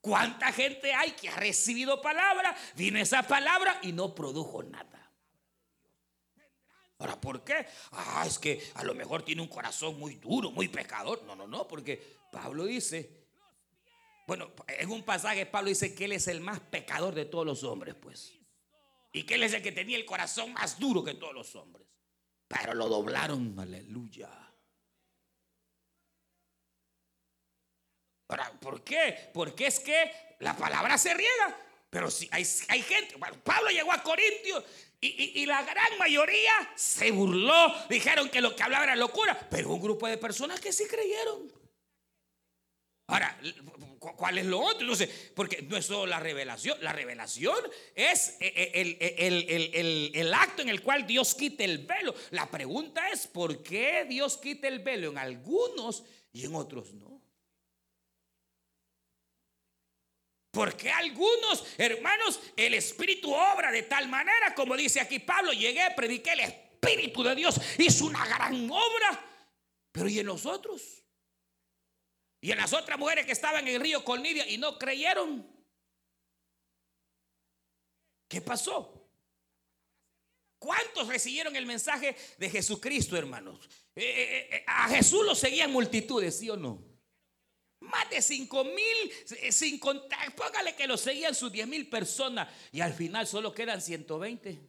¿Cuánta 0.00 0.52
gente 0.52 0.92
hay 0.94 1.12
que 1.12 1.28
ha 1.28 1.36
recibido 1.36 2.00
palabra? 2.00 2.56
Vino 2.74 2.98
esa 2.98 3.22
palabra 3.22 3.78
y 3.82 3.92
no 3.92 4.14
produjo 4.14 4.62
nada. 4.62 5.12
Ahora, 6.98 7.20
¿por 7.20 7.44
qué? 7.44 7.66
Ah, 7.92 8.24
es 8.26 8.38
que 8.38 8.62
a 8.74 8.84
lo 8.84 8.94
mejor 8.94 9.22
tiene 9.22 9.42
un 9.42 9.48
corazón 9.48 9.98
muy 9.98 10.16
duro, 10.16 10.50
muy 10.50 10.68
pecador. 10.68 11.22
No, 11.24 11.34
no, 11.34 11.46
no, 11.46 11.66
porque 11.66 12.18
Pablo 12.30 12.64
dice, 12.64 13.20
bueno, 14.26 14.52
en 14.68 14.90
un 14.90 15.02
pasaje 15.02 15.46
Pablo 15.46 15.70
dice 15.70 15.94
que 15.94 16.04
él 16.04 16.12
es 16.12 16.28
el 16.28 16.40
más 16.40 16.60
pecador 16.60 17.14
de 17.14 17.24
todos 17.24 17.46
los 17.46 17.64
hombres, 17.64 17.94
pues. 17.94 18.34
Y 19.12 19.24
que 19.24 19.34
él 19.34 19.42
es 19.42 19.52
el 19.54 19.62
que 19.62 19.72
tenía 19.72 19.96
el 19.96 20.04
corazón 20.04 20.52
más 20.52 20.78
duro 20.78 21.02
que 21.02 21.14
todos 21.14 21.34
los 21.34 21.56
hombres. 21.56 21.86
Pero 22.46 22.74
lo 22.74 22.88
doblaron, 22.88 23.58
aleluya. 23.58 24.49
Ahora, 28.30 28.52
¿por 28.60 28.84
qué? 28.84 29.30
Porque 29.34 29.66
es 29.66 29.80
que 29.80 30.36
la 30.38 30.56
palabra 30.56 30.96
se 30.96 31.12
riega. 31.12 31.56
Pero 31.90 32.08
si 32.10 32.28
hay, 32.30 32.46
hay 32.68 32.82
gente, 32.82 33.16
Pablo 33.42 33.70
llegó 33.70 33.92
a 33.92 34.00
Corintios 34.02 34.62
y, 35.00 35.40
y, 35.40 35.46
la 35.46 35.62
gran 35.64 35.98
mayoría 35.98 36.52
se 36.76 37.10
burló, 37.10 37.74
dijeron 37.88 38.28
que 38.28 38.40
lo 38.40 38.54
que 38.54 38.62
hablaba 38.62 38.84
era 38.84 38.94
locura, 38.94 39.48
pero 39.50 39.70
un 39.70 39.80
grupo 39.80 40.06
de 40.06 40.16
personas 40.16 40.60
que 40.60 40.72
sí 40.72 40.84
creyeron. 40.86 41.50
Ahora, 43.08 43.36
¿cuál 43.98 44.38
es 44.38 44.46
lo 44.46 44.60
otro? 44.60 44.94
Sé, 44.94 45.08
porque 45.34 45.62
no 45.62 45.76
es 45.76 45.86
solo 45.86 46.06
la 46.06 46.20
revelación, 46.20 46.78
la 46.80 46.92
revelación 46.92 47.58
es 47.96 48.36
e, 48.38 48.46
e, 48.46 48.80
el, 48.80 48.96
el, 49.00 49.72
el, 49.74 50.12
el, 50.14 50.34
acto 50.34 50.62
en 50.62 50.68
el 50.68 50.82
cual 50.82 51.08
Dios 51.08 51.34
quita 51.34 51.64
el 51.64 51.78
velo. 51.78 52.14
La 52.30 52.48
pregunta 52.48 53.08
es, 53.08 53.26
¿por 53.26 53.64
qué 53.64 54.06
Dios 54.08 54.36
quita 54.36 54.68
el 54.68 54.78
velo 54.78 55.10
en 55.10 55.18
algunos 55.18 56.04
y 56.32 56.44
en 56.44 56.54
otros 56.54 56.92
no? 56.94 57.19
Porque 60.50 60.90
algunos 60.90 61.64
hermanos, 61.78 62.40
el 62.56 62.74
Espíritu 62.74 63.32
obra 63.32 63.70
de 63.70 63.84
tal 63.84 64.08
manera, 64.08 64.54
como 64.54 64.76
dice 64.76 65.00
aquí 65.00 65.20
Pablo, 65.20 65.52
llegué, 65.52 65.88
prediqué 65.94 66.32
el 66.32 66.40
Espíritu 66.40 67.22
de 67.22 67.34
Dios, 67.36 67.60
hizo 67.78 68.06
una 68.06 68.26
gran 68.26 68.68
obra. 68.70 69.24
Pero 69.92 70.08
¿y 70.08 70.18
en 70.18 70.26
nosotros? 70.26 71.04
¿Y 72.40 72.50
en 72.50 72.58
las 72.58 72.72
otras 72.72 72.98
mujeres 72.98 73.26
que 73.26 73.32
estaban 73.32 73.66
en 73.68 73.74
el 73.74 73.80
río 73.80 74.04
con 74.04 74.24
y 74.24 74.58
no 74.58 74.78
creyeron? 74.78 75.46
¿Qué 78.28 78.40
pasó? 78.40 79.00
¿Cuántos 80.58 81.08
recibieron 81.08 81.54
el 81.56 81.66
mensaje 81.66 82.16
de 82.38 82.50
Jesucristo, 82.50 83.16
hermanos? 83.16 83.68
Eh, 83.94 84.04
eh, 84.04 84.48
eh, 84.56 84.64
a 84.66 84.88
Jesús 84.88 85.24
lo 85.24 85.34
seguían 85.34 85.72
multitudes, 85.72 86.38
¿sí 86.38 86.50
o 86.50 86.56
no? 86.56 86.89
Más 87.80 88.10
de 88.10 88.20
5 88.20 88.64
mil, 88.64 89.12
eh, 89.40 89.52
sin 89.52 89.78
contar, 89.78 90.34
póngale 90.34 90.74
que 90.74 90.86
lo 90.86 90.96
seguían 90.96 91.34
sus 91.34 91.50
10 91.50 91.66
mil 91.66 91.88
personas 91.88 92.48
y 92.72 92.80
al 92.80 92.92
final 92.92 93.26
solo 93.26 93.54
quedan 93.54 93.80
120. 93.80 94.60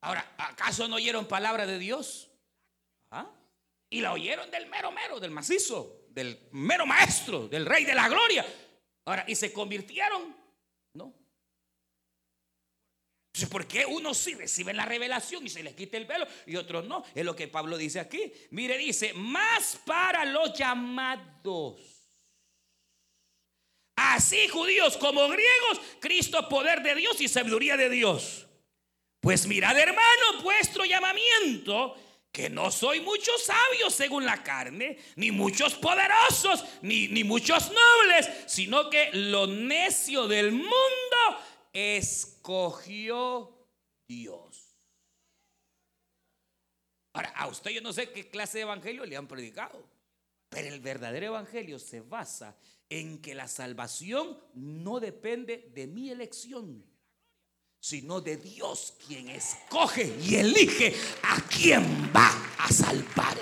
Ahora, 0.00 0.34
¿acaso 0.38 0.88
no 0.88 0.96
oyeron 0.96 1.26
palabra 1.26 1.66
de 1.66 1.78
Dios? 1.78 2.30
¿Ah? 3.10 3.30
Y 3.90 4.00
la 4.00 4.12
oyeron 4.12 4.50
del 4.50 4.66
mero 4.66 4.92
mero, 4.92 5.20
del 5.20 5.30
macizo, 5.30 6.06
del 6.10 6.48
mero 6.52 6.84
maestro, 6.84 7.48
del 7.48 7.64
rey 7.64 7.84
de 7.84 7.94
la 7.94 8.08
gloria. 8.08 8.44
Ahora, 9.04 9.24
¿y 9.26 9.34
se 9.34 9.52
convirtieron? 9.52 10.36
No. 13.42 13.48
¿por 13.48 13.66
qué 13.66 13.86
unos 13.86 14.18
sí 14.18 14.34
reciben 14.34 14.76
la 14.76 14.84
revelación 14.84 15.46
y 15.46 15.48
se 15.48 15.62
les 15.62 15.74
quita 15.74 15.96
el 15.96 16.06
velo 16.06 16.26
y 16.46 16.56
otros 16.56 16.86
no? 16.86 17.04
Es 17.14 17.24
lo 17.24 17.36
que 17.36 17.48
Pablo 17.48 17.76
dice 17.76 18.00
aquí. 18.00 18.32
Mire, 18.50 18.78
dice, 18.78 19.12
más 19.14 19.78
para 19.84 20.24
los 20.24 20.52
llamados. 20.56 21.98
Así 23.96 24.46
judíos 24.48 24.96
como 24.96 25.28
griegos, 25.28 25.80
Cristo 26.00 26.48
poder 26.48 26.82
de 26.82 26.94
Dios 26.94 27.20
y 27.20 27.28
sabiduría 27.28 27.76
de 27.76 27.90
Dios. 27.90 28.46
Pues 29.20 29.46
mirad 29.46 29.76
hermano 29.76 30.42
vuestro 30.42 30.84
llamamiento, 30.84 31.96
que 32.30 32.48
no 32.48 32.70
soy 32.70 33.00
muchos 33.00 33.42
sabios 33.42 33.92
según 33.92 34.24
la 34.24 34.42
carne, 34.44 34.98
ni 35.16 35.32
muchos 35.32 35.74
poderosos, 35.74 36.64
ni, 36.82 37.08
ni 37.08 37.24
muchos 37.24 37.72
nobles, 37.72 38.30
sino 38.46 38.88
que 38.88 39.10
lo 39.12 39.48
necio 39.48 40.28
del 40.28 40.52
mundo 40.52 40.68
escogió 41.78 43.52
Dios. 44.08 44.76
Ahora, 47.12 47.30
a 47.30 47.46
usted 47.46 47.70
yo 47.70 47.80
no 47.80 47.92
sé 47.92 48.10
qué 48.10 48.28
clase 48.28 48.58
de 48.58 48.62
evangelio 48.62 49.04
le 49.04 49.16
han 49.16 49.28
predicado, 49.28 49.88
pero 50.48 50.68
el 50.68 50.80
verdadero 50.80 51.26
evangelio 51.26 51.78
se 51.78 52.00
basa 52.00 52.56
en 52.88 53.20
que 53.20 53.34
la 53.34 53.48
salvación 53.48 54.38
no 54.54 54.98
depende 54.98 55.70
de 55.74 55.86
mi 55.86 56.10
elección, 56.10 56.84
sino 57.80 58.20
de 58.20 58.36
Dios 58.36 58.94
quien 59.06 59.28
escoge 59.28 60.16
y 60.20 60.36
elige 60.36 60.94
a 61.22 61.40
quien 61.42 62.12
va 62.14 62.30
a 62.58 62.72
salvar. 62.72 63.36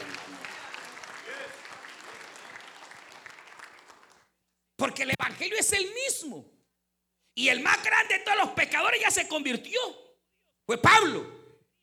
Porque 4.76 5.04
el 5.04 5.12
evangelio 5.18 5.56
es 5.58 5.72
el 5.72 5.86
mismo. 5.92 6.55
Y 7.36 7.50
el 7.50 7.60
más 7.60 7.80
grande 7.84 8.14
de 8.14 8.24
todos 8.24 8.38
los 8.38 8.48
pecadores 8.50 8.98
ya 9.00 9.10
se 9.10 9.28
convirtió. 9.28 9.78
Fue 10.64 10.78
Pablo. 10.78 11.36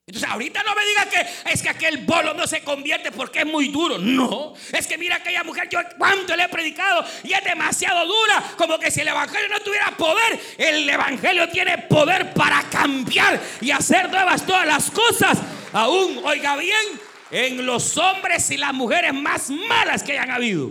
Entonces 0.05 0.29
ahorita 0.29 0.63
no 0.63 0.75
me 0.75 0.83
diga 0.83 1.05
que 1.09 1.51
es 1.51 1.61
que 1.61 1.69
aquel 1.69 1.99
bolo 1.99 2.33
no 2.33 2.45
se 2.45 2.61
convierte 2.61 3.11
porque 3.11 3.39
es 3.39 3.45
muy 3.45 3.69
duro. 3.69 3.99
No, 3.99 4.53
es 4.73 4.87
que 4.87 4.97
mira 4.97 5.17
aquella 5.17 5.43
mujer, 5.43 5.69
yo 5.69 5.79
cuánto 5.97 6.35
le 6.35 6.43
he 6.43 6.49
predicado 6.49 7.05
y 7.23 7.31
es 7.31 7.43
demasiado 7.43 8.05
dura, 8.05 8.43
como 8.57 8.77
que 8.79 8.91
si 8.91 8.99
el 9.01 9.07
evangelio 9.07 9.47
no 9.47 9.61
tuviera 9.61 9.95
poder, 9.95 10.39
el 10.57 10.89
evangelio 10.89 11.47
tiene 11.49 11.77
poder 11.77 12.33
para 12.33 12.63
cambiar 12.69 13.39
y 13.61 13.71
hacer 13.71 14.09
nuevas 14.09 14.45
todas 14.45 14.65
las 14.65 14.91
cosas. 14.91 15.37
Aún, 15.71 16.19
oiga 16.25 16.57
bien, 16.57 16.99
en 17.31 17.65
los 17.65 17.95
hombres 17.95 18.49
y 18.49 18.57
las 18.57 18.73
mujeres 18.73 19.13
más 19.13 19.51
malas 19.51 20.03
que 20.03 20.13
hayan 20.13 20.31
habido. 20.31 20.65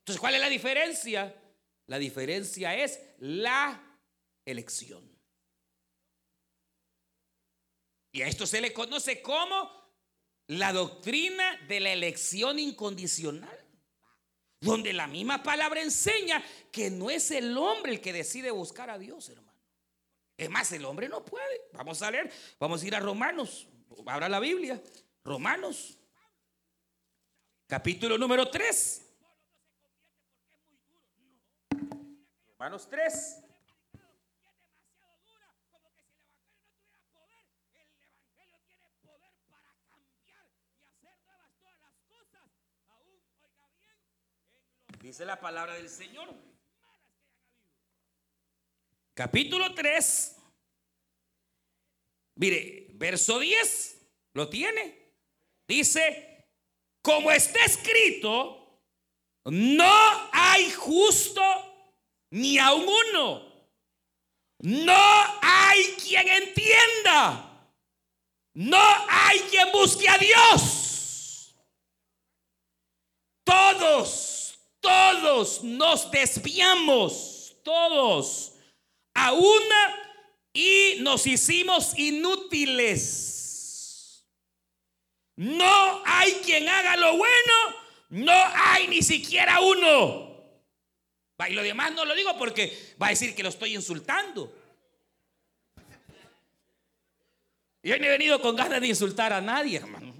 Entonces, 0.00 0.18
¿cuál 0.18 0.34
es 0.34 0.40
la 0.40 0.48
diferencia? 0.48 1.32
La 1.90 1.98
diferencia 1.98 2.72
es 2.76 3.00
la 3.18 3.98
elección. 4.44 5.02
Y 8.12 8.22
a 8.22 8.28
esto 8.28 8.46
se 8.46 8.60
le 8.60 8.72
conoce 8.72 9.20
como 9.20 9.68
la 10.46 10.72
doctrina 10.72 11.56
de 11.66 11.80
la 11.80 11.92
elección 11.92 12.60
incondicional. 12.60 13.58
Donde 14.60 14.92
la 14.92 15.08
misma 15.08 15.42
palabra 15.42 15.82
enseña 15.82 16.44
que 16.70 16.90
no 16.90 17.10
es 17.10 17.32
el 17.32 17.58
hombre 17.58 17.90
el 17.90 18.00
que 18.00 18.12
decide 18.12 18.52
buscar 18.52 18.88
a 18.88 18.96
Dios, 18.96 19.28
hermano. 19.28 19.60
Es 20.36 20.48
más, 20.48 20.70
el 20.70 20.84
hombre 20.84 21.08
no 21.08 21.24
puede. 21.24 21.60
Vamos 21.72 22.02
a 22.02 22.12
leer, 22.12 22.30
vamos 22.60 22.84
a 22.84 22.86
ir 22.86 22.94
a 22.94 23.00
Romanos. 23.00 23.66
Abra 24.06 24.28
la 24.28 24.38
Biblia. 24.38 24.80
Romanos. 25.24 25.98
Capítulo 27.66 28.16
número 28.16 28.48
3. 28.48 29.09
Romanos 32.60 32.86
3. 32.90 33.42
Dice 45.00 45.24
la 45.24 45.40
palabra 45.40 45.72
del 45.76 45.88
Señor. 45.88 46.34
Capítulo 49.14 49.72
3, 49.74 50.36
Mire, 52.34 52.88
verso 52.90 53.38
10, 53.38 54.06
¿lo 54.34 54.50
tiene? 54.50 55.14
Dice, 55.66 56.46
como 57.00 57.32
está 57.32 57.64
escrito, 57.64 58.82
no 59.46 59.90
hay 60.32 60.70
justo 60.72 61.69
ni 62.30 62.58
a 62.58 62.72
uno. 62.72 63.42
No 64.60 65.38
hay 65.42 65.84
quien 66.02 66.28
entienda. 66.28 67.46
No 68.54 68.82
hay 69.08 69.38
quien 69.50 69.70
busque 69.72 70.08
a 70.08 70.18
Dios. 70.18 71.54
Todos, 73.44 74.58
todos 74.80 75.62
nos 75.62 76.10
desviamos, 76.10 77.56
todos, 77.64 78.52
a 79.14 79.32
una 79.32 79.96
y 80.52 80.96
nos 81.00 81.26
hicimos 81.26 81.98
inútiles. 81.98 83.40
No 85.36 86.02
hay 86.04 86.32
quien 86.44 86.68
haga 86.68 86.96
lo 86.96 87.16
bueno, 87.16 87.54
no 88.10 88.32
hay 88.32 88.88
ni 88.88 89.00
siquiera 89.02 89.60
uno. 89.60 90.29
Y 91.48 91.54
lo 91.54 91.62
demás 91.62 91.92
no 91.92 92.04
lo 92.04 92.14
digo 92.14 92.36
porque 92.38 92.94
va 93.00 93.06
a 93.06 93.10
decir 93.10 93.34
que 93.34 93.42
lo 93.42 93.48
estoy 93.48 93.74
insultando. 93.74 94.56
Yo 97.82 97.98
no 97.98 98.04
he 98.04 98.10
venido 98.10 98.40
con 98.40 98.56
ganas 98.56 98.80
de 98.80 98.88
insultar 98.88 99.32
a 99.32 99.40
nadie, 99.40 99.78
hermano. 99.78 100.14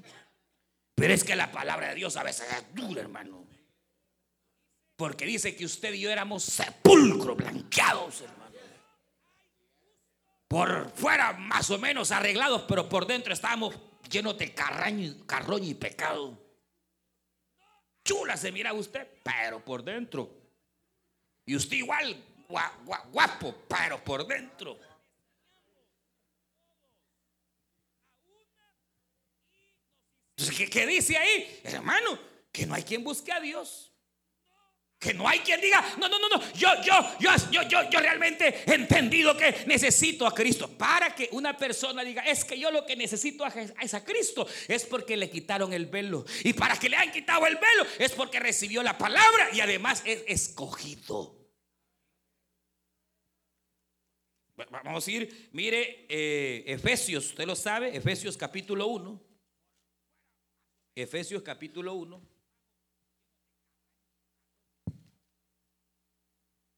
Pero 0.94 1.12
es 1.12 1.24
que 1.24 1.36
la 1.36 1.50
palabra 1.50 1.88
de 1.88 1.96
Dios 1.96 2.16
a 2.16 2.22
veces 2.22 2.46
es 2.50 2.74
dura, 2.74 3.02
hermano. 3.02 3.44
Porque 4.96 5.24
dice 5.24 5.56
que 5.56 5.64
usted 5.64 5.94
y 5.94 6.00
yo 6.00 6.10
éramos 6.10 6.42
sepulcro 6.44 7.34
blanqueados, 7.34 8.22
hermano. 8.22 8.40
Por 10.48 10.90
fuera 10.90 11.32
más 11.32 11.70
o 11.70 11.78
menos 11.78 12.10
arreglados, 12.10 12.62
pero 12.68 12.88
por 12.88 13.06
dentro 13.06 13.32
estábamos 13.32 13.74
llenos 14.10 14.36
de 14.36 14.52
carraño, 14.52 15.24
carroño 15.26 15.68
y 15.68 15.74
pecado. 15.74 16.36
Chula 18.04 18.36
se 18.36 18.50
mira 18.50 18.72
usted, 18.72 19.06
pero 19.22 19.64
por 19.64 19.84
dentro. 19.84 20.39
Y 21.46 21.56
usted 21.56 21.76
igual, 21.76 22.16
guapo, 23.12 23.54
pero 23.68 24.02
por 24.02 24.26
dentro. 24.26 24.78
¿qué, 30.70 30.86
dice 30.86 31.16
ahí? 31.16 31.60
Hermano, 31.64 32.18
que 32.52 32.66
no 32.66 32.74
hay 32.74 32.82
quien 32.82 33.04
busque 33.04 33.32
a 33.32 33.40
Dios. 33.40 33.89
Que 35.00 35.14
no 35.14 35.26
hay 35.26 35.38
quien 35.38 35.58
diga, 35.62 35.82
no, 35.98 36.10
no, 36.10 36.18
no, 36.18 36.28
no, 36.28 36.52
yo, 36.52 36.68
yo, 36.84 37.18
yo, 37.18 37.30
yo, 37.50 37.62
yo, 37.62 37.90
yo 37.90 38.00
realmente 38.00 38.64
he 38.66 38.74
entendido 38.74 39.34
que 39.34 39.64
necesito 39.66 40.26
a 40.26 40.34
Cristo. 40.34 40.68
Para 40.76 41.14
que 41.14 41.30
una 41.32 41.56
persona 41.56 42.04
diga, 42.04 42.22
es 42.22 42.44
que 42.44 42.60
yo 42.60 42.70
lo 42.70 42.84
que 42.84 42.96
necesito 42.96 43.46
es 43.46 43.94
a 43.94 44.04
Cristo, 44.04 44.46
es 44.68 44.84
porque 44.84 45.16
le 45.16 45.30
quitaron 45.30 45.72
el 45.72 45.86
velo. 45.86 46.26
Y 46.44 46.52
para 46.52 46.78
que 46.78 46.90
le 46.90 46.98
han 46.98 47.10
quitado 47.10 47.46
el 47.46 47.54
velo, 47.54 47.86
es 47.98 48.12
porque 48.12 48.38
recibió 48.40 48.82
la 48.82 48.98
palabra 48.98 49.48
y 49.54 49.60
además 49.60 50.02
es 50.04 50.22
escogido. 50.26 51.34
Vamos 54.70 55.08
a 55.08 55.10
ir, 55.10 55.48
mire, 55.52 56.04
eh, 56.10 56.62
Efesios, 56.66 57.28
usted 57.28 57.46
lo 57.46 57.56
sabe, 57.56 57.96
Efesios 57.96 58.36
capítulo 58.36 58.86
1. 58.88 59.18
Efesios 60.94 61.42
capítulo 61.42 61.94
1. 61.94 62.29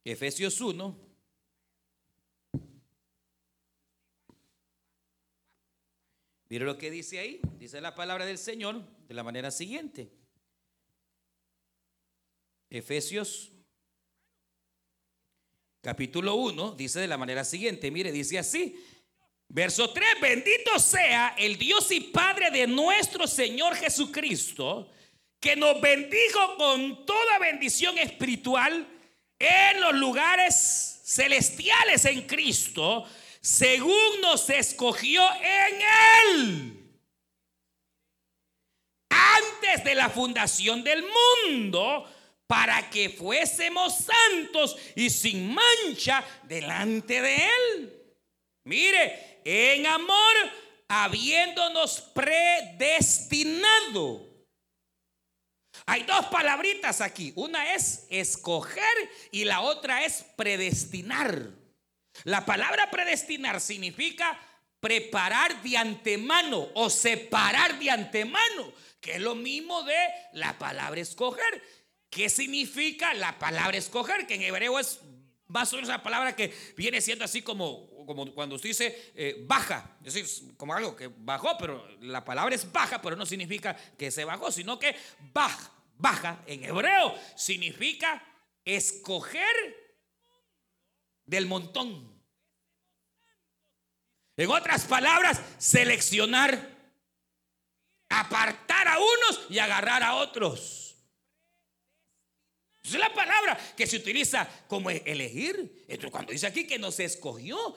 Efesios 0.04 0.60
1. 0.60 1.12
Mire 6.48 6.64
lo 6.64 6.76
que 6.76 6.90
dice 6.90 7.18
ahí. 7.18 7.40
Dice 7.58 7.80
la 7.80 7.94
palabra 7.94 8.26
del 8.26 8.38
Señor 8.38 8.82
de 9.06 9.14
la 9.14 9.22
manera 9.22 9.50
siguiente. 9.50 10.10
Efesios 12.68 13.52
capítulo 15.82 16.36
1 16.36 16.72
dice 16.72 17.00
de 17.00 17.08
la 17.08 17.18
manera 17.18 17.44
siguiente. 17.44 17.90
Mire, 17.90 18.12
dice 18.12 18.38
así. 18.38 18.82
Verso 19.48 19.92
3, 19.92 20.20
bendito 20.20 20.78
sea 20.78 21.34
el 21.38 21.58
Dios 21.58 21.90
y 21.92 22.00
Padre 22.00 22.50
de 22.50 22.66
nuestro 22.66 23.26
Señor 23.26 23.74
Jesucristo, 23.74 24.90
que 25.38 25.54
nos 25.56 25.78
bendijo 25.80 26.56
con 26.56 27.04
toda 27.04 27.38
bendición 27.38 27.98
espiritual 27.98 28.91
en 29.42 29.81
los 29.81 29.94
lugares 29.94 31.00
celestiales 31.05 32.05
en 32.05 32.26
Cristo, 32.26 33.07
según 33.40 34.20
nos 34.20 34.48
escogió 34.50 35.22
en 35.35 35.81
Él. 36.26 36.78
Antes 39.11 39.83
de 39.85 39.94
la 39.94 40.09
fundación 40.09 40.83
del 40.85 41.02
mundo, 41.02 42.09
para 42.46 42.88
que 42.90 43.11
fuésemos 43.11 43.96
santos 43.96 44.76
y 44.94 45.11
sin 45.11 45.55
mancha 45.55 46.24
delante 46.44 47.20
de 47.20 47.37
Él. 47.37 47.92
Mire, 48.64 49.40
en 49.44 49.87
amor, 49.87 50.35
habiéndonos 50.88 52.00
predestinado. 52.14 54.32
Hay 55.87 56.05
dos 56.05 56.27
palabritas 56.27 57.01
aquí. 57.01 57.33
Una 57.37 57.75
es 57.75 58.07
escoger 58.11 59.11
y 59.31 59.45
la 59.45 59.61
otra 59.61 60.05
es 60.05 60.25
predestinar. 60.37 61.51
La 62.25 62.45
palabra 62.45 62.90
predestinar 62.90 63.61
significa 63.61 64.38
preparar 64.81 65.62
de 65.62 65.77
antemano 65.77 66.68
o 66.75 66.90
separar 66.90 67.79
de 67.79 67.90
antemano, 67.90 68.73
que 69.01 69.12
es 69.12 69.21
lo 69.21 69.35
mismo 69.35 69.83
de 69.85 69.97
la 70.33 70.59
palabra 70.59 71.01
escoger. 71.01 71.62
¿Qué 72.11 72.29
significa 72.29 73.14
la 73.14 73.38
palabra 73.38 73.79
escoger? 73.79 74.27
Que 74.27 74.35
en 74.35 74.42
hebreo 74.42 74.79
es 74.79 75.01
más 75.52 75.72
o 75.72 75.76
menos 75.76 75.88
la 75.88 76.02
palabra 76.02 76.34
que 76.34 76.52
viene 76.76 77.00
siendo 77.00 77.24
así 77.24 77.42
como 77.42 77.92
como 78.06 78.32
cuando 78.34 78.56
usted 78.56 78.70
dice 78.70 79.12
eh, 79.14 79.44
baja, 79.46 79.96
es 80.04 80.14
decir, 80.14 80.56
como 80.56 80.74
algo 80.74 80.96
que 80.96 81.08
bajó, 81.08 81.56
pero 81.58 81.86
la 82.00 82.24
palabra 82.24 82.54
es 82.54 82.70
baja, 82.70 83.00
pero 83.00 83.16
no 83.16 83.26
significa 83.26 83.76
que 83.96 84.10
se 84.10 84.24
bajó, 84.24 84.50
sino 84.50 84.78
que 84.78 84.96
baja, 85.32 85.70
baja 85.98 86.42
en 86.46 86.64
hebreo 86.64 87.14
significa 87.36 88.22
escoger 88.64 89.46
del 91.24 91.46
montón. 91.46 92.10
En 94.36 94.50
otras 94.50 94.86
palabras, 94.86 95.40
seleccionar, 95.58 96.70
apartar 98.08 98.88
a 98.88 98.98
unos 98.98 99.46
y 99.50 99.58
agarrar 99.58 100.02
a 100.02 100.14
otros. 100.14 100.82
Esa 102.85 102.97
es 102.97 103.01
la 103.01 103.14
palabra 103.14 103.57
que 103.77 103.87
se 103.87 103.97
utiliza 103.97 104.49
como 104.66 104.90
elegir. 104.90 105.85
Entonces, 105.88 106.11
cuando 106.11 106.33
dice 106.33 106.47
aquí 106.47 106.66
que 106.66 106.79
nos 106.79 106.99
escogió, 106.99 107.77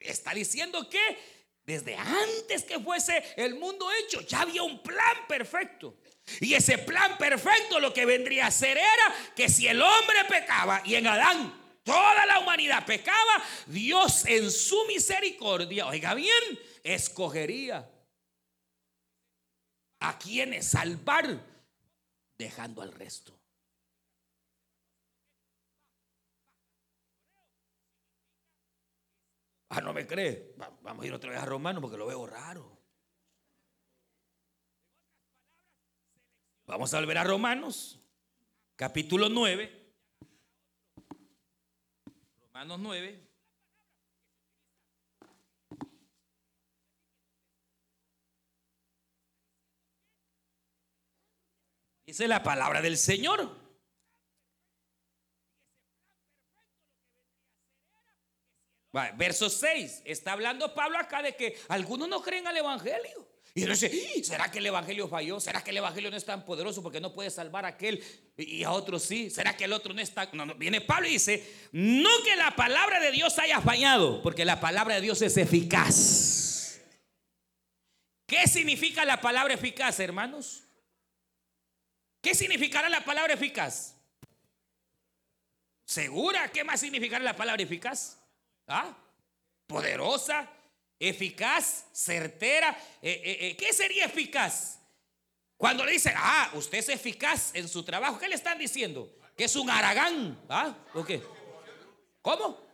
Está 0.00 0.32
diciendo 0.32 0.88
que 0.88 1.18
desde 1.64 1.96
antes 1.96 2.64
que 2.64 2.78
fuese 2.80 3.22
el 3.36 3.56
mundo 3.56 3.90
hecho, 3.92 4.20
ya 4.22 4.42
había 4.42 4.62
un 4.62 4.82
plan 4.82 5.26
perfecto. 5.28 5.98
Y 6.40 6.54
ese 6.54 6.78
plan 6.78 7.18
perfecto 7.18 7.80
lo 7.80 7.92
que 7.92 8.06
vendría 8.06 8.46
a 8.46 8.50
ser 8.50 8.76
era 8.76 9.32
que 9.34 9.48
si 9.48 9.66
el 9.66 9.80
hombre 9.80 10.24
pecaba 10.28 10.82
y 10.84 10.94
en 10.94 11.06
Adán 11.06 11.80
toda 11.82 12.26
la 12.26 12.38
humanidad 12.38 12.86
pecaba, 12.86 13.42
Dios 13.66 14.24
en 14.26 14.50
su 14.50 14.84
misericordia, 14.86 15.86
oiga 15.86 16.14
bien, 16.14 16.58
escogería 16.82 17.90
a 20.00 20.18
quienes 20.18 20.68
salvar, 20.68 21.38
dejando 22.38 22.82
al 22.82 22.92
resto. 22.92 23.37
Ah, 29.70 29.80
no 29.80 29.92
me 29.92 30.06
cree. 30.06 30.54
Vamos 30.82 31.04
a 31.04 31.06
ir 31.06 31.12
otra 31.12 31.30
vez 31.30 31.40
a 31.40 31.44
Romanos 31.44 31.82
porque 31.82 31.98
lo 31.98 32.06
veo 32.06 32.26
raro. 32.26 32.78
Vamos 36.66 36.92
a 36.92 37.00
volver 37.00 37.16
a 37.16 37.24
Romanos, 37.24 37.98
capítulo 38.76 39.28
9. 39.28 39.94
Romanos 42.52 42.78
9. 42.78 43.28
Dice 52.06 52.26
la 52.26 52.42
palabra 52.42 52.80
del 52.80 52.96
Señor. 52.96 53.67
Verso 58.92 59.50
6, 59.50 60.02
está 60.04 60.32
hablando 60.32 60.74
Pablo 60.74 60.98
acá 60.98 61.22
de 61.22 61.36
que 61.36 61.58
algunos 61.68 62.08
no 62.08 62.22
creen 62.22 62.46
al 62.46 62.56
Evangelio. 62.56 63.28
Y 63.54 63.62
él 63.62 63.70
dice, 63.70 64.24
¿será 64.24 64.50
que 64.50 64.58
el 64.58 64.66
Evangelio 64.66 65.08
falló? 65.08 65.40
¿Será 65.40 65.64
que 65.64 65.70
el 65.70 65.78
Evangelio 65.78 66.10
no 66.10 66.16
es 66.16 66.24
tan 66.24 66.44
poderoso 66.44 66.82
porque 66.82 67.00
no 67.00 67.12
puede 67.12 67.30
salvar 67.30 67.64
a 67.64 67.68
aquel 67.68 68.02
y 68.36 68.62
a 68.62 68.70
otros 68.70 69.02
sí? 69.02 69.30
¿Será 69.30 69.56
que 69.56 69.64
el 69.64 69.72
otro 69.72 69.92
no 69.92 70.00
está? 70.00 70.28
No, 70.32 70.46
no. 70.46 70.54
Viene 70.54 70.80
Pablo 70.80 71.08
y 71.08 71.12
dice, 71.12 71.68
no 71.72 72.10
que 72.24 72.36
la 72.36 72.54
palabra 72.54 73.00
de 73.00 73.10
Dios 73.10 73.38
haya 73.38 73.60
fallado, 73.60 74.22
porque 74.22 74.44
la 74.44 74.60
palabra 74.60 74.94
de 74.96 75.00
Dios 75.00 75.20
es 75.22 75.36
eficaz. 75.36 76.80
¿Qué 78.26 78.46
significa 78.46 79.04
la 79.04 79.20
palabra 79.20 79.54
eficaz, 79.54 79.98
hermanos? 79.98 80.62
¿Qué 82.20 82.34
significará 82.34 82.88
la 82.88 83.04
palabra 83.04 83.34
eficaz? 83.34 83.96
¿Segura? 85.84 86.52
¿Qué 86.52 86.62
más 86.62 86.78
significará 86.78 87.24
la 87.24 87.34
palabra 87.34 87.62
eficaz? 87.62 88.17
¿Ah? 88.68 88.96
Poderosa, 89.66 90.48
eficaz, 90.98 91.86
certera. 91.92 92.76
Eh, 93.02 93.20
eh, 93.24 93.38
eh, 93.40 93.56
¿Qué 93.56 93.72
sería 93.72 94.04
eficaz? 94.04 94.78
Cuando 95.56 95.84
le 95.84 95.92
dicen, 95.92 96.14
ah, 96.16 96.50
usted 96.54 96.78
es 96.78 96.88
eficaz 96.90 97.50
en 97.54 97.68
su 97.68 97.82
trabajo, 97.82 98.18
¿qué 98.18 98.28
le 98.28 98.34
están 98.34 98.58
diciendo? 98.58 99.10
Que 99.36 99.44
es 99.44 99.56
un 99.56 99.68
aragán. 99.68 100.40
¿Ah? 100.48 100.76
¿O 100.94 101.04
qué? 101.04 101.22
¿Cómo? 102.22 102.68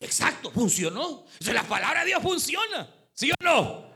Exacto, 0.00 0.50
funcionó. 0.50 1.24
la 1.40 1.62
palabra 1.62 2.00
de 2.00 2.08
Dios 2.08 2.22
funciona. 2.22 2.92
¿Sí 3.14 3.30
o 3.30 3.44
no? 3.44 3.94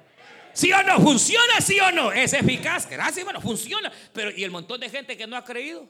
¿Sí 0.55 0.73
o 0.73 0.83
no? 0.83 1.01
¿Funciona, 1.01 1.61
sí 1.61 1.79
o 1.81 1.93
no? 1.93 2.13
¿Es 2.13 2.33
eficaz? 2.33 2.89
Gracias, 2.89 3.25
bueno, 3.25 3.41
funciona. 3.41 3.93
Pero 4.13 4.31
¿y 4.31 4.43
el 4.43 4.51
montón 4.51 4.81
de 4.81 4.89
gente 4.89 5.17
que 5.17 5.27
no 5.27 5.37
ha 5.37 5.45
creído? 5.45 5.89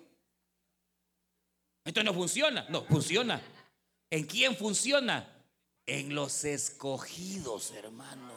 Esto 1.84 2.02
no 2.02 2.12
funciona. 2.12 2.66
No, 2.68 2.84
funciona. 2.84 3.40
¿En 4.10 4.24
quién 4.24 4.56
funciona? 4.56 5.28
En 5.86 6.14
los 6.14 6.44
escogidos, 6.44 7.72
hermano. 7.72 8.32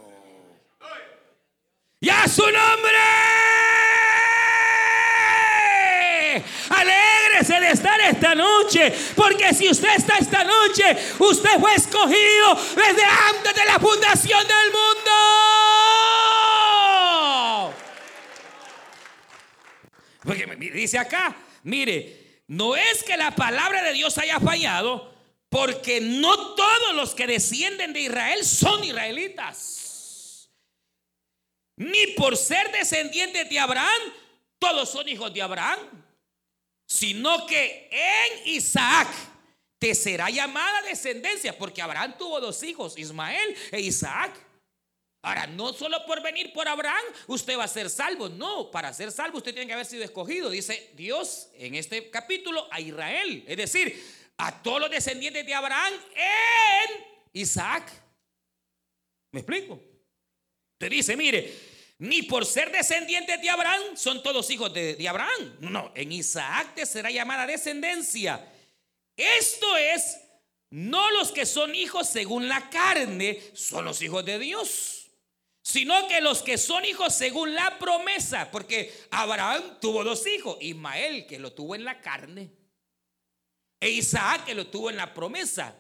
¡Ya 2.02 2.28
su 2.28 2.42
nombre! 2.42 2.98
Alégrese 6.70 7.60
de 7.60 7.72
estar 7.72 8.02
esta 8.02 8.36
noche, 8.36 8.94
porque 9.16 9.54
si 9.54 9.70
usted 9.70 9.96
está 9.96 10.18
esta 10.18 10.44
noche, 10.44 10.98
usted 11.20 11.60
fue 11.60 11.76
escogido 11.76 12.56
desde 12.76 13.04
antes 13.04 13.56
de 13.56 13.66
la 13.66 13.80
fundación 13.80 14.48
del 14.48 14.72
mundo. 14.72 15.12
Porque 20.24 20.46
dice 20.74 20.98
acá, 20.98 21.36
mire, 21.64 22.44
no 22.48 22.76
es 22.76 23.04
que 23.04 23.16
la 23.18 23.32
palabra 23.32 23.84
de 23.84 23.94
Dios 23.94 24.18
haya 24.18 24.40
fallado, 24.40 25.11
porque 25.52 26.00
no 26.00 26.56
todos 26.56 26.96
los 26.96 27.14
que 27.14 27.28
descienden 27.28 27.92
de 27.92 28.00
Israel 28.00 28.46
son 28.46 28.86
israelitas. 28.86 30.50
Ni 31.76 32.08
por 32.16 32.38
ser 32.38 32.72
descendientes 32.72 33.50
de 33.50 33.60
Abraham, 33.60 34.02
todos 34.58 34.90
son 34.90 35.10
hijos 35.10 35.34
de 35.34 35.42
Abraham. 35.42 35.80
Sino 36.88 37.46
que 37.48 37.90
en 37.92 38.48
Isaac 38.48 39.10
te 39.78 39.94
será 39.94 40.30
llamada 40.30 40.84
descendencia, 40.84 41.58
porque 41.58 41.82
Abraham 41.82 42.16
tuvo 42.18 42.40
dos 42.40 42.64
hijos, 42.64 42.98
Ismael 42.98 43.58
e 43.72 43.82
Isaac. 43.82 44.34
Ahora, 45.22 45.48
no 45.48 45.74
solo 45.74 46.06
por 46.06 46.24
venir 46.24 46.54
por 46.54 46.66
Abraham, 46.70 47.04
usted 47.28 47.58
va 47.58 47.66
a 47.66 47.68
ser 47.68 47.90
salvo. 47.90 48.30
No, 48.30 48.72
para 48.72 48.94
ser 48.94 49.12
salvo 49.12 49.40
usted 49.40 49.54
tiene 49.54 49.68
que 49.68 49.74
haber 49.74 49.86
sido 49.86 50.04
escogido. 50.04 50.50
Dice 50.50 50.92
Dios 50.96 51.50
en 51.56 51.76
este 51.76 52.10
capítulo 52.10 52.70
a 52.72 52.80
Israel. 52.80 53.44
Es 53.48 53.58
decir, 53.58 54.21
a 54.42 54.64
todos 54.64 54.82
los 54.82 54.90
descendientes 54.90 55.46
de 55.46 55.54
Abraham 55.54 55.94
en 56.16 57.06
Isaac. 57.34 57.92
¿Me 59.32 59.42
explico? 59.42 59.80
Te 60.80 60.90
dice, 60.90 61.16
mire, 61.16 61.54
ni 62.00 62.24
por 62.24 62.44
ser 62.46 62.72
descendientes 62.72 63.40
de 63.40 63.50
Abraham 63.52 63.96
son 63.96 64.24
todos 64.24 64.50
hijos 64.50 64.74
de, 64.74 64.96
de 64.96 65.08
Abraham. 65.08 65.58
No, 65.60 65.92
en 65.94 66.12
Isaac 66.12 66.74
te 66.74 66.88
será 66.88 67.12
llamada 67.12 67.46
descendencia. 67.46 68.52
Esto 69.16 69.78
es, 69.78 70.20
no 70.72 71.12
los 71.12 71.32
que 71.32 71.46
son 71.46 71.76
hijos 71.76 72.10
según 72.10 72.48
la 72.48 72.68
carne, 72.72 73.40
son 73.54 73.86
los 73.86 74.02
hijos 74.02 74.26
de 74.26 74.40
Dios 74.40 74.98
sino 75.64 76.08
que 76.08 76.22
los 76.22 76.42
que 76.42 76.58
son 76.58 76.84
hijos 76.86 77.14
según 77.14 77.54
la 77.54 77.78
promesa, 77.78 78.50
porque 78.52 78.92
Abraham 79.12 79.78
tuvo 79.80 80.04
dos 80.04 80.26
hijos, 80.26 80.58
Ismael 80.60 81.28
que 81.28 81.38
lo 81.38 81.54
tuvo 81.54 81.76
en 81.76 81.86
la 81.86 82.02
carne, 82.02 82.50
e 83.82 83.90
Isaac 83.90 84.46
que 84.46 84.54
lo 84.54 84.68
tuvo 84.68 84.92
en 84.92 84.96
la 84.96 85.12
promesa, 85.12 85.76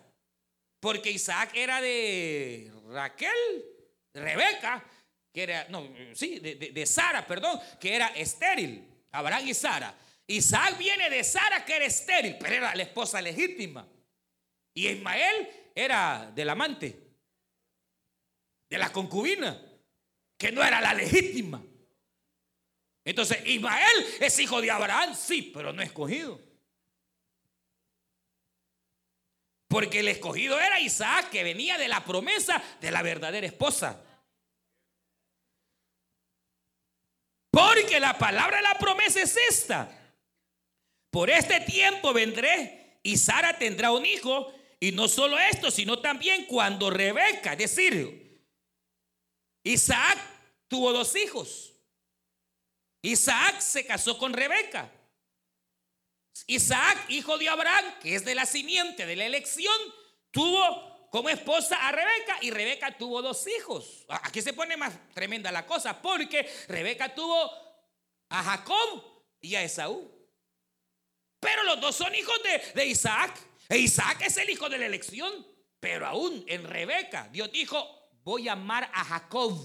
porque 0.79 1.11
Isaac 1.11 1.51
era 1.53 1.79
de 1.79 2.71
Raquel, 2.87 3.63
Rebeca, 4.11 4.83
que 5.31 5.43
era, 5.43 5.67
no, 5.69 5.87
sí, 6.15 6.39
de, 6.39 6.85
Sara, 6.87 7.25
perdón, 7.25 7.59
que 7.79 7.95
era 7.95 8.07
estéril, 8.07 8.83
Abraham 9.11 9.47
y 9.47 9.53
Sara. 9.53 9.95
Isaac 10.25 10.79
viene 10.79 11.11
de 11.11 11.23
Sara, 11.23 11.63
que 11.63 11.75
era 11.75 11.85
estéril, 11.85 12.37
pero 12.39 12.55
era 12.55 12.75
la 12.75 12.83
esposa 12.83 13.21
legítima. 13.21 13.87
Y 14.73 14.87
Ismael 14.87 15.49
era 15.75 16.31
del 16.33 16.49
amante, 16.49 16.97
de 18.67 18.77
la 18.79 18.91
concubina 18.91 19.61
que 20.37 20.51
no 20.51 20.63
era 20.63 20.81
la 20.81 20.95
legítima. 20.95 21.63
Entonces, 23.05 23.45
Ismael 23.45 24.07
es 24.19 24.39
hijo 24.39 24.59
de 24.59 24.71
Abraham, 24.71 25.15
sí, 25.15 25.51
pero 25.53 25.71
no 25.71 25.83
escogido. 25.83 26.50
Porque 29.71 30.01
el 30.01 30.09
escogido 30.09 30.59
era 30.59 30.81
Isaac, 30.81 31.29
que 31.29 31.45
venía 31.45 31.77
de 31.77 31.87
la 31.87 32.03
promesa 32.03 32.61
de 32.81 32.91
la 32.91 33.01
verdadera 33.01 33.47
esposa. 33.47 34.03
Porque 37.49 38.01
la 38.01 38.17
palabra 38.17 38.57
de 38.57 38.63
la 38.63 38.77
promesa 38.77 39.21
es 39.21 39.37
esta. 39.37 39.89
Por 41.09 41.29
este 41.29 41.61
tiempo 41.61 42.11
vendré 42.11 42.99
y 43.01 43.15
Sara 43.15 43.57
tendrá 43.57 43.93
un 43.93 44.05
hijo. 44.05 44.53
Y 44.77 44.91
no 44.91 45.07
solo 45.07 45.39
esto, 45.39 45.71
sino 45.71 45.99
también 45.99 46.47
cuando 46.47 46.89
Rebeca, 46.89 47.53
es 47.53 47.59
decir, 47.59 48.43
Isaac 49.63 50.17
tuvo 50.67 50.91
dos 50.91 51.15
hijos. 51.15 51.71
Isaac 53.03 53.61
se 53.61 53.85
casó 53.85 54.17
con 54.17 54.33
Rebeca. 54.33 54.91
Isaac, 56.47 57.05
hijo 57.09 57.37
de 57.37 57.49
Abraham, 57.49 57.85
que 58.01 58.15
es 58.15 58.25
de 58.25 58.35
la 58.35 58.45
simiente 58.45 59.05
de 59.05 59.15
la 59.15 59.25
elección, 59.25 59.75
tuvo 60.31 61.09
como 61.11 61.29
esposa 61.29 61.75
a 61.87 61.91
Rebeca 61.91 62.37
y 62.41 62.51
Rebeca 62.51 62.97
tuvo 62.97 63.21
dos 63.21 63.45
hijos. 63.45 64.05
Aquí 64.07 64.41
se 64.41 64.53
pone 64.53 64.77
más 64.77 64.93
tremenda 65.13 65.51
la 65.51 65.65
cosa 65.65 66.01
porque 66.01 66.49
Rebeca 66.69 67.13
tuvo 67.13 67.51
a 68.29 68.43
Jacob 68.43 69.03
y 69.41 69.55
a 69.55 69.63
Esaú. 69.63 70.09
Pero 71.39 71.63
los 71.63 71.81
dos 71.81 71.95
son 71.95 72.15
hijos 72.15 72.39
de, 72.73 72.85
Isaac. 72.85 73.37
E 73.67 73.77
Isaac 73.77 74.21
es 74.21 74.37
el 74.37 74.49
hijo 74.49 74.69
de 74.69 74.77
la 74.77 74.85
elección. 74.85 75.45
Pero 75.81 76.07
aún 76.07 76.45
en 76.47 76.63
Rebeca, 76.63 77.27
Dios 77.29 77.51
dijo, 77.51 78.09
voy 78.23 78.47
a 78.47 78.53
amar 78.53 78.89
a 78.93 79.03
Jacob 79.03 79.59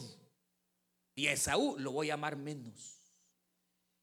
y 1.15 1.29
a 1.29 1.33
Esaú 1.33 1.77
lo 1.79 1.93
voy 1.93 2.11
a 2.11 2.15
amar 2.15 2.37
menos. 2.37 2.99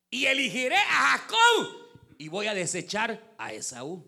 Y 0.10 0.28
elegiré 0.28 0.78
a 0.78 1.18
Jacob 1.18 1.83
y 2.18 2.28
voy 2.28 2.48
a 2.48 2.54
desechar 2.54 3.36
a 3.38 3.54
Esaú. 3.54 4.06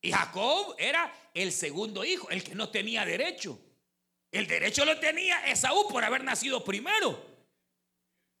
Y 0.00 0.10
Jacob 0.10 0.74
era 0.78 1.12
el 1.32 1.52
segundo 1.52 2.04
hijo, 2.04 2.28
el 2.30 2.42
que 2.42 2.54
no 2.54 2.70
tenía 2.70 3.04
derecho. 3.04 3.58
El 4.32 4.46
derecho 4.46 4.84
lo 4.84 4.98
tenía 4.98 5.46
Esaú 5.46 5.86
por 5.88 6.02
haber 6.02 6.24
nacido 6.24 6.64
primero. 6.64 7.24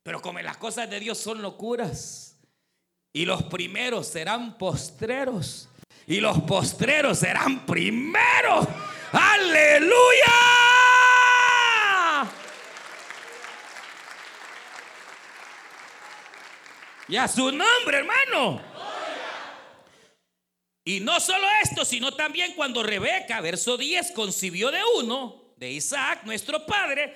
Pero 0.02 0.20
como 0.20 0.40
las 0.40 0.56
cosas 0.56 0.90
de 0.90 0.98
Dios 0.98 1.18
son 1.18 1.40
locuras, 1.40 2.36
y 3.12 3.24
los 3.24 3.44
primeros 3.44 4.08
serán 4.08 4.58
postreros, 4.58 5.68
y 6.06 6.20
los 6.20 6.40
postreros 6.42 7.18
serán 7.18 7.64
primeros. 7.64 8.66
Aleluya. 9.12 10.71
Y 17.12 17.16
a 17.18 17.28
su 17.28 17.52
nombre, 17.52 17.98
hermano. 17.98 18.62
Y 20.82 21.00
no 21.00 21.20
solo 21.20 21.46
esto, 21.62 21.84
sino 21.84 22.14
también 22.14 22.54
cuando 22.54 22.82
Rebeca, 22.82 23.42
verso 23.42 23.76
10, 23.76 24.12
concibió 24.12 24.70
de 24.70 24.80
uno, 24.96 25.52
de 25.58 25.72
Isaac, 25.72 26.22
nuestro 26.24 26.64
padre, 26.64 27.14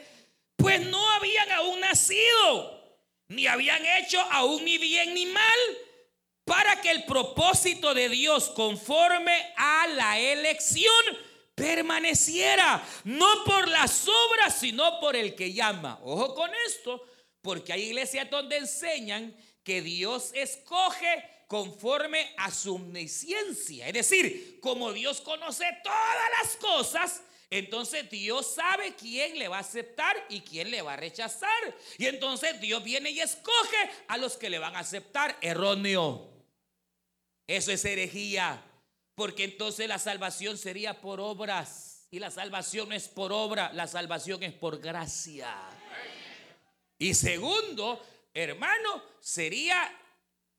pues 0.54 0.82
no 0.82 1.02
habían 1.12 1.50
aún 1.52 1.80
nacido, 1.80 2.98
ni 3.28 3.46
habían 3.46 3.82
hecho 3.86 4.20
aún 4.32 4.66
ni 4.66 4.76
bien 4.76 5.14
ni 5.14 5.24
mal, 5.24 5.58
para 6.44 6.78
que 6.82 6.90
el 6.90 7.04
propósito 7.04 7.94
de 7.94 8.10
Dios 8.10 8.50
conforme 8.50 9.54
a 9.56 9.86
la 9.86 10.18
elección 10.18 10.92
permaneciera, 11.54 12.86
no 13.04 13.44
por 13.46 13.66
las 13.66 14.06
obras, 14.06 14.60
sino 14.60 15.00
por 15.00 15.16
el 15.16 15.34
que 15.34 15.54
llama. 15.54 15.98
Ojo 16.02 16.34
con 16.34 16.50
esto, 16.66 17.02
porque 17.40 17.72
hay 17.72 17.84
iglesias 17.84 18.28
donde 18.28 18.58
enseñan 18.58 19.34
que 19.66 19.82
Dios 19.82 20.30
escoge 20.32 21.28
conforme 21.48 22.32
a 22.36 22.52
su 22.52 22.76
omnisciencia. 22.76 23.88
Es 23.88 23.94
decir, 23.94 24.60
como 24.60 24.92
Dios 24.92 25.20
conoce 25.20 25.64
todas 25.82 26.30
las 26.40 26.56
cosas, 26.56 27.20
entonces 27.50 28.08
Dios 28.08 28.54
sabe 28.54 28.94
quién 28.94 29.36
le 29.40 29.48
va 29.48 29.56
a 29.56 29.60
aceptar 29.60 30.14
y 30.28 30.42
quién 30.42 30.70
le 30.70 30.82
va 30.82 30.92
a 30.92 30.96
rechazar. 30.96 31.50
Y 31.98 32.06
entonces 32.06 32.60
Dios 32.60 32.84
viene 32.84 33.10
y 33.10 33.18
escoge 33.18 33.90
a 34.06 34.16
los 34.18 34.36
que 34.36 34.50
le 34.50 34.60
van 34.60 34.76
a 34.76 34.80
aceptar. 34.80 35.36
Erróneo. 35.40 36.30
Eso 37.48 37.72
es 37.72 37.84
herejía. 37.84 38.62
Porque 39.16 39.42
entonces 39.42 39.88
la 39.88 39.98
salvación 39.98 40.58
sería 40.58 41.00
por 41.00 41.18
obras. 41.18 42.06
Y 42.12 42.20
la 42.20 42.30
salvación 42.30 42.90
no 42.90 42.94
es 42.94 43.08
por 43.08 43.32
obra, 43.32 43.72
la 43.72 43.88
salvación 43.88 44.44
es 44.44 44.52
por 44.52 44.78
gracia. 44.78 45.52
Y 46.98 47.14
segundo, 47.14 48.00
hermano, 48.36 49.02
sería 49.20 49.90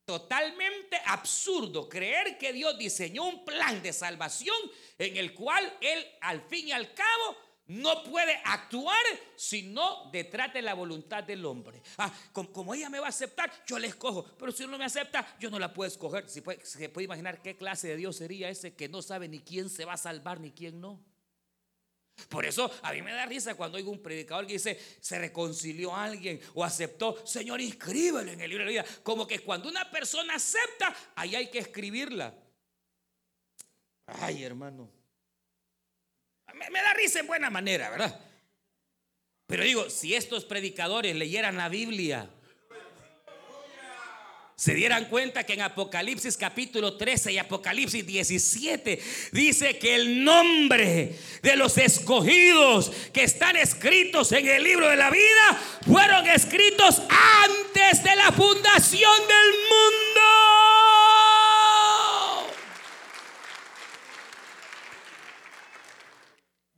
totalmente 0.06 1.00
absurdo 1.06 1.88
creer 1.88 2.38
que 2.38 2.54
Dios 2.54 2.78
diseñó 2.78 3.26
un 3.26 3.46
plan 3.46 3.82
de 3.82 3.94
salvación 3.94 4.56
en 4.98 5.18
el 5.18 5.34
cual 5.34 5.78
Él 5.82 6.06
al 6.22 6.42
fin 6.42 6.70
y 6.70 6.72
al 6.72 6.94
cabo 6.94 7.38
no 7.68 8.04
puede 8.04 8.40
actuar 8.46 9.04
si 9.36 9.64
no 9.64 10.10
detrás 10.12 10.54
de 10.54 10.62
la 10.62 10.74
voluntad 10.74 11.24
del 11.24 11.46
hombre. 11.46 11.82
Ah, 11.98 12.12
como, 12.32 12.74
ella 12.74 12.90
me 12.90 13.00
va 13.00 13.08
a 13.08 13.10
aceptar, 13.10 13.52
yo 13.68 13.78
la 13.78 13.88
escojo. 13.88 14.26
Pero 14.38 14.54
si 14.54 14.66
no 14.66 14.78
me 14.78 14.86
acepta, 14.86 15.36
yo 15.40 15.50
no 15.50 15.60
la 15.60 15.74
puedo 15.74 15.88
escoger. 15.90 16.30
Se 16.30 16.42
puede 16.42 17.04
imaginar 17.04 17.42
qué 17.42 17.58
clase 17.58 17.90
de 17.90 17.98
Dios 17.98 18.16
sería 18.16 18.50
ese 18.50 18.74
que 18.74 18.88
no 18.88 19.02
sabe 19.02 19.28
ni 19.28 19.40
quién 19.40 19.70
se 19.70 19.84
va 19.84 19.94
a 19.94 19.98
salvar 19.98 20.40
ni 20.40 20.52
quién 20.52 20.80
no. 20.80 21.04
Por 22.30 22.46
eso 22.46 22.72
a 22.82 22.92
mí 22.94 23.02
me 23.02 23.14
da 23.14 23.26
risa 23.26 23.56
cuando 23.56 23.78
oigo 23.78 23.92
un 23.92 24.02
predicador 24.02 24.48
que 24.48 24.54
dice, 24.54 24.80
se 25.00 25.20
reconcilió 25.20 25.96
a 25.96 26.06
alguien 26.06 26.42
o 26.56 26.64
aceptó, 26.64 27.26
Señor, 27.26 27.62
inscríbelo 27.62 28.32
en 28.32 28.42
el 28.42 28.50
libro 28.50 28.66
de 28.66 28.74
la 28.74 28.84
vida. 28.84 29.02
Como 29.04 29.28
que 29.28 29.40
cuando 29.40 29.70
una 29.70 29.90
persona 29.90 30.36
acepta, 30.36 30.96
ahí 31.16 31.36
hay 31.36 31.50
que 31.50 31.60
escribirla. 31.60 32.34
Ay, 34.08 34.44
hermano. 34.44 34.90
Me, 36.54 36.70
me 36.70 36.82
da 36.82 36.94
risa 36.94 37.20
en 37.20 37.28
buena 37.28 37.50
manera, 37.50 37.90
¿verdad? 37.90 38.20
Pero 39.46 39.64
digo, 39.64 39.90
si 39.90 40.16
estos 40.16 40.44
predicadores 40.44 41.16
leyeran 41.16 41.56
la 41.56 41.70
Biblia, 41.70 42.30
se 44.60 44.74
dieran 44.74 45.06
cuenta 45.06 45.44
que 45.44 45.54
en 45.54 45.62
Apocalipsis 45.62 46.36
capítulo 46.36 46.98
13 46.98 47.32
y 47.32 47.38
Apocalipsis 47.38 48.04
17 48.04 49.00
dice 49.32 49.78
que 49.78 49.94
el 49.94 50.24
nombre 50.24 51.16
de 51.44 51.56
los 51.56 51.78
escogidos 51.78 52.92
que 53.14 53.24
están 53.24 53.56
escritos 53.56 54.32
en 54.32 54.48
el 54.48 54.64
libro 54.64 54.90
de 54.90 54.96
la 54.96 55.12
vida 55.12 55.62
fueron 55.86 56.26
escritos 56.26 57.04
antes 57.08 58.04
de 58.04 58.16
la 58.16 58.32
fundación 58.32 59.20
del 59.28 59.60
mundo. 59.70 60.22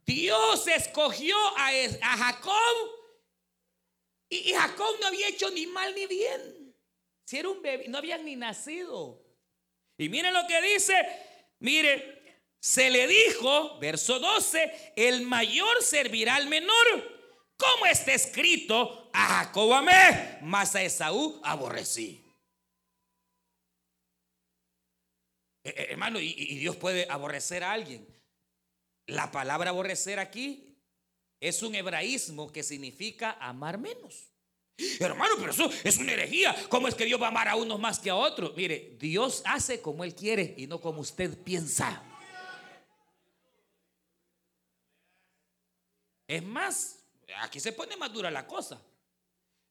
Dios 0.04 0.66
escogió 0.66 1.34
a, 1.56 1.70
Jacob 2.18 2.52
y 4.28 4.52
Jacob 4.52 4.96
no 5.00 5.06
había 5.06 5.28
hecho 5.28 5.50
ni 5.50 5.66
mal 5.66 5.94
ni 5.94 6.04
bien. 6.04 6.59
Si 7.30 7.38
era 7.38 7.48
un 7.48 7.62
bebé, 7.62 7.86
no 7.86 7.98
habían 7.98 8.24
ni 8.24 8.34
nacido. 8.34 9.24
Y 9.96 10.08
miren 10.08 10.34
lo 10.34 10.48
que 10.48 10.60
dice, 10.62 10.94
mire, 11.60 12.42
se 12.58 12.90
le 12.90 13.06
dijo, 13.06 13.78
verso 13.78 14.18
12, 14.18 14.94
el 14.96 15.22
mayor 15.22 15.80
servirá 15.80 16.34
al 16.34 16.48
menor. 16.48 16.74
Como 17.56 17.86
está 17.86 18.14
escrito, 18.14 19.12
a 19.12 19.44
Jacob 19.44 19.72
amé, 19.74 20.38
mas 20.42 20.74
a 20.74 20.82
Esaú 20.82 21.40
aborrecí. 21.44 22.20
Eh, 25.62 25.70
eh, 25.76 25.86
hermano, 25.90 26.18
y 26.18 26.58
Dios 26.58 26.74
puede 26.74 27.06
aborrecer 27.08 27.62
a 27.62 27.70
alguien. 27.70 28.08
La 29.06 29.30
palabra 29.30 29.70
aborrecer 29.70 30.18
aquí 30.18 30.76
es 31.38 31.62
un 31.62 31.76
hebraísmo 31.76 32.50
que 32.50 32.64
significa 32.64 33.38
amar 33.40 33.78
menos. 33.78 34.29
Hermano, 34.98 35.34
pero 35.38 35.50
eso 35.50 35.70
es 35.84 35.98
una 35.98 36.12
herejía. 36.12 36.54
¿Cómo 36.68 36.88
es 36.88 36.94
que 36.94 37.04
Dios 37.04 37.20
va 37.20 37.26
a 37.26 37.30
amar 37.30 37.48
a 37.48 37.56
unos 37.56 37.78
más 37.78 37.98
que 37.98 38.10
a 38.10 38.16
otros? 38.16 38.54
Mire, 38.56 38.96
Dios 38.98 39.42
hace 39.44 39.80
como 39.80 40.04
Él 40.04 40.14
quiere 40.14 40.54
y 40.56 40.66
no 40.66 40.80
como 40.80 41.00
usted 41.00 41.36
piensa. 41.42 42.02
Es 46.26 46.42
más, 46.44 46.98
aquí 47.40 47.58
se 47.58 47.72
pone 47.72 47.96
más 47.96 48.12
dura 48.12 48.30
la 48.30 48.46
cosa. 48.46 48.80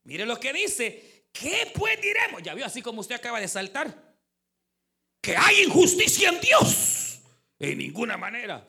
Mire 0.04 0.26
lo 0.26 0.40
que 0.40 0.52
dice. 0.54 1.28
¿Qué 1.32 1.72
pues 1.74 2.02
diremos? 2.02 2.42
Ya 2.42 2.54
vio 2.54 2.66
así 2.66 2.82
como 2.82 3.02
usted 3.02 3.16
acaba 3.16 3.40
de 3.40 3.48
saltar. 3.48 4.16
Que 5.22 5.38
hay 5.38 5.64
injusticia 5.64 6.30
en 6.30 6.42
Dios. 6.42 7.20
En 7.60 7.78
ninguna 7.78 8.18
manera. 8.18 8.68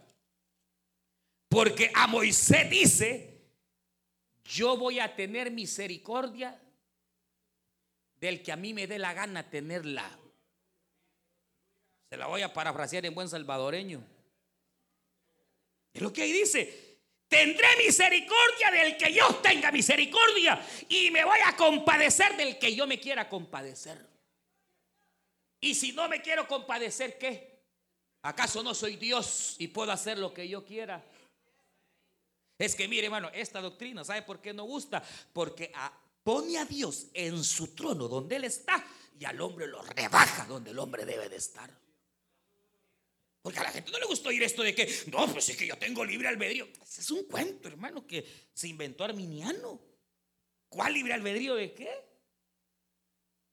Porque 1.49 1.91
a 1.95 2.07
Moisés 2.07 2.71
dice 2.71 3.30
yo 4.51 4.77
voy 4.77 4.99
a 4.99 5.15
tener 5.15 5.51
misericordia 5.51 6.61
del 8.17 8.43
que 8.43 8.53
a 8.53 8.57
mí 8.57 8.75
me 8.75 8.87
dé 8.87 8.99
la 8.99 9.15
gana 9.15 9.49
tenerla. 9.49 10.19
Se 12.09 12.17
la 12.17 12.27
voy 12.27 12.43
a 12.43 12.53
parafrasear 12.53 13.07
en 13.07 13.15
buen 13.15 13.29
salvadoreño. 13.29 14.05
Es 15.93 16.03
lo 16.03 16.13
que 16.13 16.23
ahí 16.23 16.33
dice. 16.33 16.91
Tendré 17.29 17.69
misericordia 17.79 18.71
del 18.73 18.97
que 18.97 19.15
yo 19.15 19.37
tenga 19.37 19.71
misericordia 19.71 20.61
y 20.89 21.13
me 21.13 21.25
voy 21.25 21.39
a 21.47 21.57
compadecer 21.57 22.37
del 22.37 22.59
que 22.59 22.75
yo 22.75 22.89
me 22.89 22.99
quiera 22.99 23.29
compadecer. 23.29 24.05
Y 25.61 25.77
si 25.77 25.93
no 25.93 26.09
me 26.09 26.21
quiero 26.21 26.49
compadecer, 26.49 27.19
¿qué? 27.19 27.61
¿Acaso 28.23 28.65
no 28.65 28.75
soy 28.75 28.97
Dios 28.97 29.55
y 29.59 29.69
puedo 29.69 29.93
hacer 29.93 30.19
lo 30.19 30.35
que 30.35 30.49
yo 30.49 30.65
quiera? 30.65 31.05
Es 32.61 32.75
que 32.75 32.87
mire, 32.87 33.07
hermano, 33.07 33.31
esta 33.33 33.63
doctrina, 33.63 34.05
¿sabe 34.05 34.21
por 34.21 34.43
qué 34.43 34.53
no 34.53 34.65
gusta? 34.65 35.03
Porque 35.33 35.73
pone 36.23 36.59
a 36.59 36.67
Dios 36.67 37.07
en 37.15 37.43
su 37.43 37.69
trono 37.69 38.07
donde 38.07 38.37
Él 38.37 38.45
está 38.45 38.85
y 39.19 39.25
al 39.25 39.41
hombre 39.41 39.67
lo 39.67 39.81
rebaja 39.81 40.45
donde 40.45 40.71
el 40.71 40.79
hombre 40.79 41.07
debe 41.07 41.31
de 41.31 41.37
estar. 41.37 41.71
Porque 43.41 43.61
a 43.61 43.63
la 43.63 43.71
gente 43.71 43.91
no 43.91 43.99
le 43.99 44.05
gustó 44.05 44.29
oír 44.29 44.43
esto 44.43 44.63
de 44.63 44.75
que, 44.75 44.87
no, 45.07 45.27
pues 45.33 45.49
es 45.49 45.57
que 45.57 45.67
yo 45.67 45.79
tengo 45.79 46.05
libre 46.05 46.29
albedrío. 46.29 46.69
Ese 46.83 47.01
es 47.01 47.11
un 47.11 47.25
cuento, 47.25 47.67
hermano, 47.67 48.07
que 48.07 48.27
se 48.53 48.69
inventó 48.69 49.05
Arminiano. 49.05 49.81
¿Cuál 50.69 50.93
libre 50.93 51.15
albedrío 51.15 51.55
de 51.55 51.73
qué? 51.73 51.89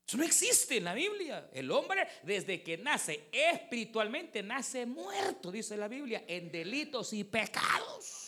Eso 0.06 0.18
no 0.18 0.26
existe 0.26 0.78
en 0.78 0.84
la 0.84 0.94
Biblia. 0.94 1.50
El 1.54 1.72
hombre 1.72 2.06
desde 2.24 2.62
que 2.62 2.78
nace 2.78 3.30
espiritualmente 3.32 4.44
nace 4.44 4.86
muerto, 4.86 5.50
dice 5.50 5.78
la 5.78 5.88
Biblia, 5.88 6.26
en 6.28 6.52
delitos 6.52 7.14
y 7.14 7.24
pecados 7.24 8.27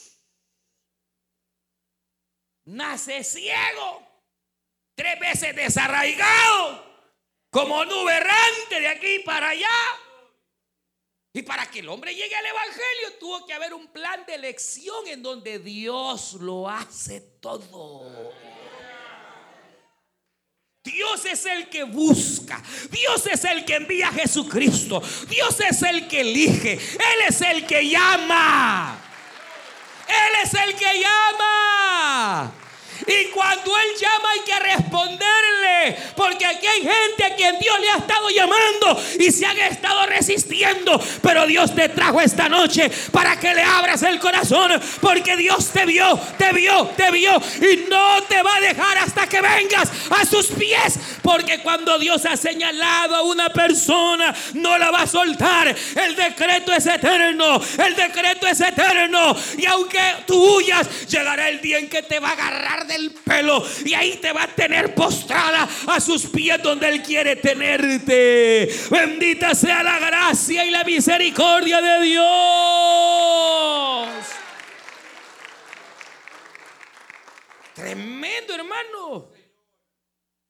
nace 2.69 3.23
ciego, 3.23 4.07
tres 4.95 5.19
veces 5.19 5.55
desarraigado, 5.55 6.85
como 7.49 7.83
nube 7.85 8.15
errante 8.15 8.79
de 8.79 8.87
aquí 8.87 9.19
para 9.25 9.49
allá. 9.49 9.67
Y 11.31 11.43
para 11.43 11.69
que 11.69 11.79
el 11.79 11.89
hombre 11.89 12.13
llegue 12.13 12.35
al 12.35 12.45
Evangelio 12.45 13.13
tuvo 13.19 13.45
que 13.45 13.53
haber 13.53 13.73
un 13.73 13.87
plan 13.87 14.25
de 14.25 14.35
elección 14.35 15.07
en 15.07 15.21
donde 15.21 15.59
Dios 15.59 16.33
lo 16.33 16.67
hace 16.67 17.21
todo. 17.39 18.33
Dios 20.83 21.25
es 21.25 21.45
el 21.45 21.69
que 21.69 21.83
busca. 21.83 22.61
Dios 22.89 23.27
es 23.27 23.43
el 23.45 23.63
que 23.63 23.75
envía 23.75 24.07
a 24.07 24.13
Jesucristo. 24.13 25.01
Dios 25.29 25.59
es 25.59 25.83
el 25.83 26.07
que 26.07 26.21
elige. 26.21 26.73
Él 26.73 27.27
es 27.27 27.41
el 27.41 27.65
que 27.67 27.87
llama. 27.87 28.99
Él 30.07 30.43
es 30.43 30.53
el 30.55 30.75
que 30.75 30.99
llama. 30.99 32.58
Y 33.07 33.25
cuando 33.29 33.75
Él 33.77 33.87
llama 33.99 34.29
hay 34.31 34.39
que 34.41 34.59
responderle. 34.59 35.97
Porque 36.15 36.45
aquí 36.45 36.67
hay 36.67 36.81
gente 36.81 37.23
a 37.25 37.35
quien 37.35 37.57
Dios 37.59 37.79
le 37.79 37.89
ha 37.89 37.97
estado 37.97 38.29
llamando 38.29 39.01
y 39.19 39.31
se 39.31 39.45
han 39.45 39.57
estado 39.57 40.05
resistiendo. 40.05 40.99
Pero 41.21 41.45
Dios 41.45 41.73
te 41.73 41.89
trajo 41.89 42.21
esta 42.21 42.49
noche 42.49 42.91
para 43.11 43.39
que 43.39 43.53
le 43.53 43.63
abras 43.63 44.03
el 44.03 44.19
corazón. 44.19 44.79
Porque 45.01 45.37
Dios 45.37 45.69
te 45.69 45.85
vio, 45.85 46.19
te 46.37 46.51
vio, 46.53 46.87
te 46.95 47.11
vio. 47.11 47.41
Y 47.61 47.89
no 47.89 48.23
te 48.23 48.41
va 48.41 48.55
a 48.55 48.61
dejar 48.61 48.97
hasta 48.99 49.27
que 49.27 49.41
vengas 49.41 49.89
a 50.09 50.25
sus 50.25 50.47
pies. 50.47 50.99
Porque 51.21 51.59
cuando 51.59 51.97
Dios 51.99 52.25
ha 52.25 52.35
señalado 52.35 53.15
a 53.15 53.23
una 53.23 53.49
persona, 53.49 54.33
no 54.53 54.77
la 54.77 54.91
va 54.91 55.03
a 55.03 55.07
soltar. 55.07 55.75
El 55.95 56.15
decreto 56.15 56.73
es 56.73 56.85
eterno. 56.85 57.61
El 57.77 57.95
decreto 57.95 58.47
es 58.47 58.59
eterno. 58.61 59.35
Y 59.57 59.65
aunque 59.65 59.99
tú 60.25 60.57
huyas, 60.57 61.07
llegará 61.07 61.49
el 61.49 61.61
día 61.61 61.77
en 61.79 61.89
que 61.89 62.03
te 62.03 62.19
va 62.19 62.29
a 62.29 62.33
agarrar 62.33 62.88
del 62.89 63.11
pelo 63.11 63.63
y 63.85 63.93
ahí 63.93 64.17
te 64.17 64.33
va 64.33 64.43
a 64.43 64.53
tener 64.53 64.93
postrada 64.93 65.69
a 65.87 65.99
sus 66.01 66.25
pies 66.25 66.61
donde 66.61 66.89
Él 66.89 67.01
quiere 67.01 67.37
tenerte. 67.37 68.69
Bendita 68.89 69.55
sea 69.55 69.81
la 69.83 69.99
gracia 69.99 70.65
y 70.65 70.71
la 70.71 70.83
misericordia 70.83 71.81
de 71.81 72.01
Dios. 72.05 72.29
Tremendo, 77.75 78.55
hermano. 78.55 79.31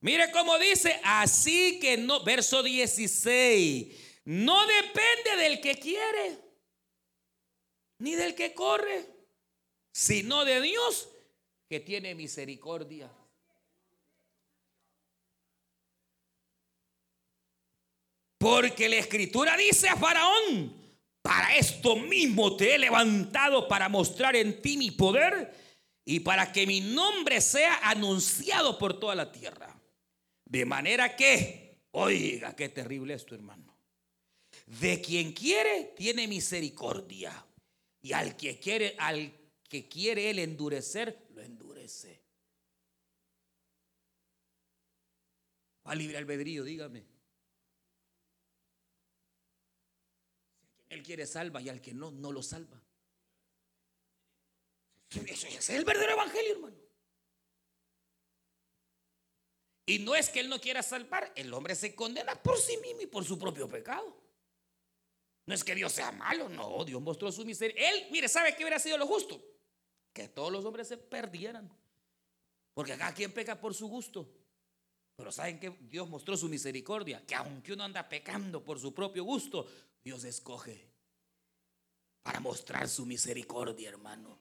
Mire 0.02 0.32
cómo 0.32 0.58
dice, 0.58 1.00
así 1.04 1.78
que 1.80 1.98
no, 1.98 2.24
verso 2.24 2.64
16, 2.64 4.22
no 4.26 4.66
depende 4.66 5.44
del 5.44 5.60
que 5.60 5.76
quiere, 5.76 6.40
ni 7.98 8.16
del 8.16 8.34
que 8.34 8.54
corre, 8.54 9.06
sino 9.92 10.46
de 10.46 10.62
Dios 10.62 11.10
que 11.70 11.80
tiene 11.80 12.16
misericordia. 12.16 13.12
Porque 18.40 18.90
la 18.90 18.96
escritura 18.96 19.56
dice 19.56 19.88
a 19.88 19.96
Faraón, 19.96 20.74
para 21.22 21.56
esto 21.56 21.96
mismo 21.98 22.56
te 22.56 22.74
he 22.74 22.80
levantado 22.80 23.68
para 23.68 23.88
mostrar 23.88 24.36
en 24.36 24.62
ti 24.62 24.78
mi 24.78 24.90
poder 24.90 25.54
y 26.04 26.22
para 26.22 26.52
que 26.52 26.66
mi 26.66 26.82
nombre 26.82 27.40
sea 27.40 27.80
anunciado 27.84 28.80
por 28.80 29.00
toda 29.00 29.14
la 29.14 29.32
tierra. 29.32 29.80
De 30.46 30.66
manera 30.66 31.16
que, 31.16 31.84
oiga, 31.92 32.56
qué 32.56 32.70
terrible 32.70 33.14
esto, 33.14 33.36
hermano. 33.36 33.78
De 34.66 35.02
quien 35.02 35.34
quiere, 35.34 35.94
tiene 35.96 36.28
misericordia. 36.28 37.46
Y 38.02 38.14
al 38.14 38.36
que 38.38 38.58
quiere, 38.58 38.96
al 38.98 39.39
que 39.70 39.88
quiere 39.88 40.32
él 40.32 40.40
endurecer, 40.40 41.28
lo 41.30 41.42
endurece. 41.42 42.20
A 45.84 45.96
libre 45.96 46.18
albedrío, 46.18 46.64
dígame. 46.64 47.06
Él 50.90 51.04
quiere 51.04 51.28
salva 51.28 51.62
y 51.62 51.70
al 51.70 51.82
que 51.82 51.94
no, 51.94 52.10
no 52.10 52.32
lo 52.32 52.42
salva. 52.42 52.82
Ese 55.28 55.48
es 55.56 55.70
el 55.70 55.86
verdadero 55.86 56.14
evangelio, 56.14 56.54
hermano. 56.54 56.78
Y 59.86 60.00
no 60.00 60.16
es 60.16 60.30
que 60.30 60.40
él 60.40 60.50
no 60.50 60.60
quiera 60.60 60.84
salvar, 60.84 61.32
el 61.36 61.52
hombre 61.54 61.76
se 61.76 61.96
condena 61.96 62.36
por 62.42 62.60
sí 62.60 62.78
mismo 62.78 63.02
y 63.02 63.08
por 63.08 63.24
su 63.24 63.40
propio 63.40 63.68
pecado. 63.68 64.16
No 65.48 65.56
es 65.56 65.64
que 65.64 65.74
Dios 65.74 65.92
sea 65.92 66.12
malo, 66.12 66.48
no, 66.48 66.86
Dios 66.86 67.02
mostró 67.02 67.32
su 67.32 67.44
miseria. 67.44 67.90
Él, 67.90 68.08
mire, 68.12 68.28
¿sabe 68.28 68.56
qué 68.56 68.64
hubiera 68.64 68.78
sido 68.78 69.00
lo 69.00 69.08
justo? 69.08 69.44
Que 70.20 70.28
todos 70.28 70.52
los 70.52 70.66
hombres 70.66 70.86
se 70.86 70.98
perdieran. 70.98 71.72
Porque 72.74 72.92
acá 72.92 73.14
quien 73.14 73.32
peca 73.32 73.58
por 73.58 73.74
su 73.74 73.88
gusto. 73.88 74.30
Pero 75.16 75.32
¿saben 75.32 75.62
que 75.62 75.70
Dios 75.80 76.10
mostró 76.10 76.36
su 76.36 76.50
misericordia? 76.50 77.26
Que 77.26 77.36
aunque 77.36 77.72
uno 77.72 77.86
anda 77.86 78.10
pecando 78.10 78.62
por 78.62 78.82
su 78.82 78.94
propio 78.94 79.24
gusto, 79.24 79.66
Dios 80.04 80.26
escoge 80.26 80.90
para 82.22 82.42
mostrar 82.42 82.90
su 82.90 83.06
misericordia, 83.06 83.88
hermano. 83.88 84.38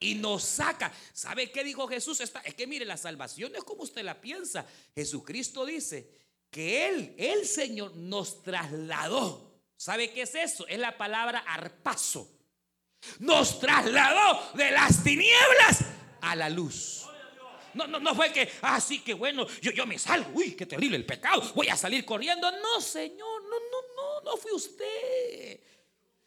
Y 0.00 0.16
nos 0.16 0.42
saca. 0.42 0.92
¿Sabe 1.12 1.52
qué 1.52 1.62
dijo 1.62 1.86
Jesús? 1.86 2.20
Es 2.20 2.32
que 2.56 2.66
mire, 2.66 2.84
la 2.84 2.96
salvación 2.96 3.54
es 3.54 3.62
como 3.62 3.84
usted 3.84 4.02
la 4.02 4.20
piensa. 4.20 4.66
Jesucristo 4.96 5.64
dice 5.64 6.10
que 6.50 6.88
Él, 6.88 7.14
el 7.18 7.46
Señor, 7.46 7.94
nos 7.94 8.42
trasladó. 8.42 9.60
¿Sabe 9.76 10.12
qué 10.12 10.22
es 10.22 10.34
eso? 10.34 10.66
Es 10.66 10.80
la 10.80 10.98
palabra 10.98 11.38
arpazo. 11.38 12.37
Nos 13.20 13.60
trasladó 13.60 14.50
de 14.54 14.70
las 14.70 15.02
tinieblas 15.02 15.84
a 16.20 16.36
la 16.36 16.48
luz. 16.48 17.04
No, 17.74 17.86
no, 17.86 18.00
no 18.00 18.14
fue 18.14 18.32
que, 18.32 18.50
ah, 18.62 18.80
sí, 18.80 19.00
que 19.00 19.14
bueno, 19.14 19.46
yo, 19.60 19.70
yo 19.70 19.86
me 19.86 19.98
salgo, 19.98 20.30
uy, 20.34 20.56
qué 20.56 20.66
terrible 20.66 20.96
el 20.96 21.06
pecado, 21.06 21.42
voy 21.54 21.68
a 21.68 21.76
salir 21.76 22.04
corriendo. 22.04 22.50
No, 22.50 22.80
Señor, 22.80 23.42
no, 23.42 23.50
no, 23.50 24.22
no, 24.24 24.30
no 24.30 24.36
fue 24.36 24.52
usted. 24.52 25.60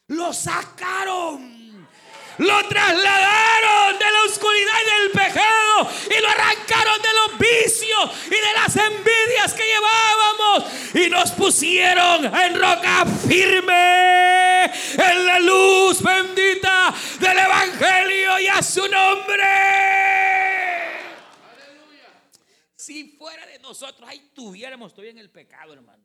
Lo 0.07 0.33
sacaron. 0.33 1.61
Lo 2.37 2.67
trasladaron 2.67 3.99
de 3.99 4.05
la 4.05 4.23
oscuridad 4.25 4.73
y 4.81 5.01
del 5.01 5.11
pecado 5.11 5.89
y 6.09 6.21
lo 6.21 6.29
arrancaron 6.29 7.01
de 7.01 7.13
los 7.13 7.37
vicios 7.37 8.11
y 8.27 8.29
de 8.29 8.53
las 8.55 8.75
envidias 8.77 9.53
que 9.53 9.63
llevábamos 9.63 10.95
y 10.95 11.09
nos 11.09 11.31
pusieron 11.31 12.25
en 12.25 12.59
roca 12.59 13.05
firme 13.27 14.30
en 14.65 15.25
la 15.25 15.39
luz 15.39 16.01
bendita 16.01 16.93
del 17.19 17.37
Evangelio 17.37 18.39
y 18.39 18.47
a 18.47 18.61
su 18.61 18.87
nombre. 18.87 19.43
Si 22.75 23.15
fuera 23.17 23.45
de 23.45 23.59
nosotros, 23.59 24.09
ahí 24.09 24.31
tuviéramos 24.33 24.93
todavía 24.93 25.11
en 25.11 25.19
el 25.19 25.29
pecado, 25.29 25.73
hermano. 25.73 26.03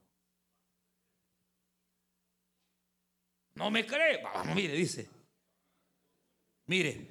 ¿No 3.55 3.71
me 3.71 3.87
cree? 3.87 4.23
Vamos, 4.23 4.55
mire, 4.55 4.75
dice. 4.75 5.09
Mire, 6.67 7.07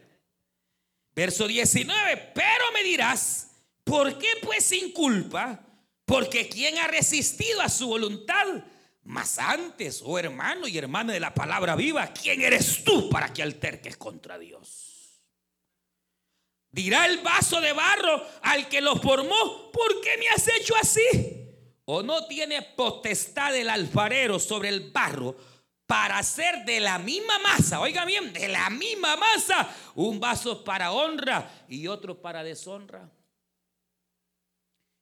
verso 1.14 1.48
19, 1.48 2.32
pero 2.36 2.72
me 2.74 2.84
dirás, 2.84 3.52
¿por 3.84 4.18
qué 4.20 4.28
pues 4.44 4.66
sin 4.66 4.92
culpa? 4.92 5.60
Porque 6.06 6.48
¿quién 6.48 6.78
ha 6.78 6.88
resistido 6.88 7.62
a 7.62 7.70
su 7.70 7.88
voluntad? 7.88 8.64
Más 9.06 9.38
antes, 9.38 10.02
oh 10.04 10.18
hermano 10.18 10.68
y 10.68 10.78
hermana 10.80 11.14
de 11.14 11.20
la 11.20 11.32
palabra 11.32 11.76
viva, 11.76 12.08
¿quién 12.08 12.42
eres 12.42 12.84
tú 12.84 13.08
para 13.08 13.32
que 13.32 13.44
alterques 13.44 13.98
contra 13.98 14.40
Dios? 14.40 15.22
Dirá 16.72 17.06
el 17.06 17.20
vaso 17.20 17.62
de 17.62 17.72
barro 17.72 18.26
al 18.42 18.68
que 18.68 18.82
lo 18.82 18.96
formó, 18.96 19.72
¿por 19.72 20.02
qué 20.02 20.18
me 20.18 20.28
has 20.30 20.48
hecho 20.48 20.74
así? 20.82 21.04
¿O 21.86 22.02
no 22.02 22.26
tiene 22.26 22.64
potestad 22.64 23.56
el 23.56 23.70
alfarero 23.70 24.40
sobre 24.40 24.70
el 24.70 24.90
barro 24.92 25.38
para 25.86 26.18
hacer 26.18 26.66
de 26.66 26.80
la 26.80 26.98
misma 26.98 27.38
masa, 27.38 27.80
oiga 27.80 28.06
bien, 28.06 28.34
de 28.34 28.48
la 28.48 28.72
misma 28.72 29.16
masa, 29.18 29.70
un 29.94 30.20
vaso 30.20 30.64
para 30.64 30.92
honra 30.92 31.66
y 31.70 31.86
otro 31.86 32.20
para 32.20 32.44
deshonra? 32.44 33.08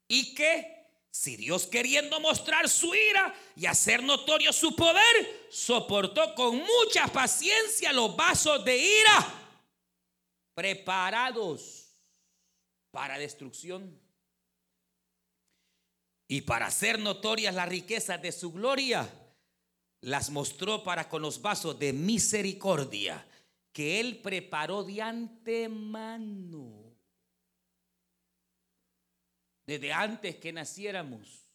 Y 0.09 0.35
que 0.35 0.72
si 1.13 1.35
Dios 1.35 1.67
queriendo 1.67 2.19
mostrar 2.19 2.67
su 2.67 2.95
ira 2.95 3.35
y 3.55 3.67
hacer 3.67 4.01
notorio 4.01 4.51
su 4.51 4.75
poder, 4.75 5.47
soportó 5.51 6.33
con 6.33 6.57
mucha 6.57 7.05
paciencia 7.07 7.93
los 7.93 8.15
vasos 8.15 8.65
de 8.65 8.75
ira 8.79 9.33
preparados 10.55 11.95
para 12.89 13.19
destrucción 13.19 14.01
y 16.27 16.41
para 16.41 16.65
hacer 16.65 16.97
notorias 16.97 17.53
las 17.53 17.69
riquezas 17.69 18.19
de 18.19 18.31
su 18.31 18.51
gloria 18.51 19.07
las 20.01 20.31
mostró 20.31 20.83
para 20.83 21.07
con 21.09 21.21
los 21.21 21.39
vasos 21.43 21.77
de 21.77 21.93
misericordia 21.93 23.23
que 23.71 23.99
Él 23.99 24.17
preparó 24.17 24.83
de 24.83 24.99
antemano. 25.03 26.82
Desde 29.65 29.93
antes 29.93 30.35
que 30.37 30.51
naciéramos. 30.51 31.47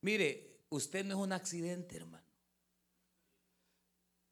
Mire, 0.00 0.64
usted 0.70 1.04
no 1.04 1.14
es 1.14 1.20
un 1.20 1.32
accidente, 1.32 1.96
hermano. 1.96 2.24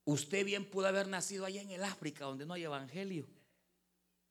Usted 0.04 0.44
bien 0.44 0.68
pudo 0.68 0.86
haber 0.86 1.06
nacido 1.06 1.44
allá 1.44 1.62
en 1.62 1.70
el 1.70 1.84
África, 1.84 2.24
donde 2.24 2.46
no 2.46 2.54
hay 2.54 2.64
evangelio. 2.64 3.28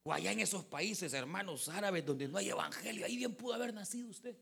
O 0.04 0.14
allá 0.14 0.32
en 0.32 0.40
esos 0.40 0.66
países, 0.66 1.14
hermanos 1.14 1.70
árabes, 1.70 2.06
donde 2.06 2.28
no 2.28 2.38
hay 2.38 2.50
evangelio. 2.50 3.06
Ahí 3.06 3.18
bien 3.18 3.36
pudo 3.36 3.54
haber 3.54 3.74
nacido 3.74 4.10
usted 4.10 4.36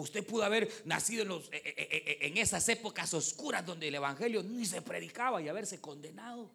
usted 0.00 0.24
pudo 0.26 0.44
haber 0.44 0.70
nacido 0.84 1.22
en, 1.22 1.32
eh, 1.32 1.62
eh, 1.64 1.74
eh, 1.88 2.18
en 2.22 2.36
esas 2.36 2.68
épocas 2.68 3.12
oscuras 3.14 3.64
donde 3.64 3.88
el 3.88 3.94
Evangelio 3.94 4.42
ni 4.42 4.66
se 4.66 4.82
predicaba 4.82 5.40
y 5.40 5.48
haberse 5.48 5.80
condenado. 5.80 6.50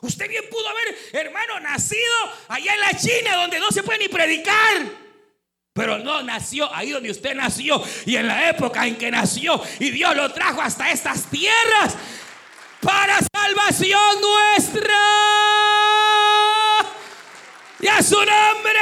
Usted 0.00 0.28
bien 0.28 0.44
pudo 0.50 0.68
haber, 0.68 0.96
hermano, 1.12 1.60
nacido 1.60 2.14
allá 2.48 2.74
en 2.74 2.80
la 2.80 2.98
China 2.98 3.36
donde 3.36 3.58
no 3.58 3.70
se 3.70 3.82
puede 3.82 4.00
ni 4.00 4.08
predicar. 4.08 5.13
Pero 5.74 5.98
no 5.98 6.22
nació 6.22 6.72
ahí 6.72 6.90
donde 6.92 7.10
usted 7.10 7.34
nació 7.34 7.82
y 8.06 8.14
en 8.14 8.28
la 8.28 8.48
época 8.48 8.86
en 8.86 8.94
que 8.94 9.10
nació 9.10 9.60
y 9.80 9.90
Dios 9.90 10.14
lo 10.14 10.32
trajo 10.32 10.62
hasta 10.62 10.92
estas 10.92 11.24
tierras 11.24 11.96
para 12.80 13.18
salvación 13.34 14.20
nuestra. 14.20 14.94
Y 17.80 17.88
a 17.88 18.00
su 18.04 18.14
nombre. 18.14 18.80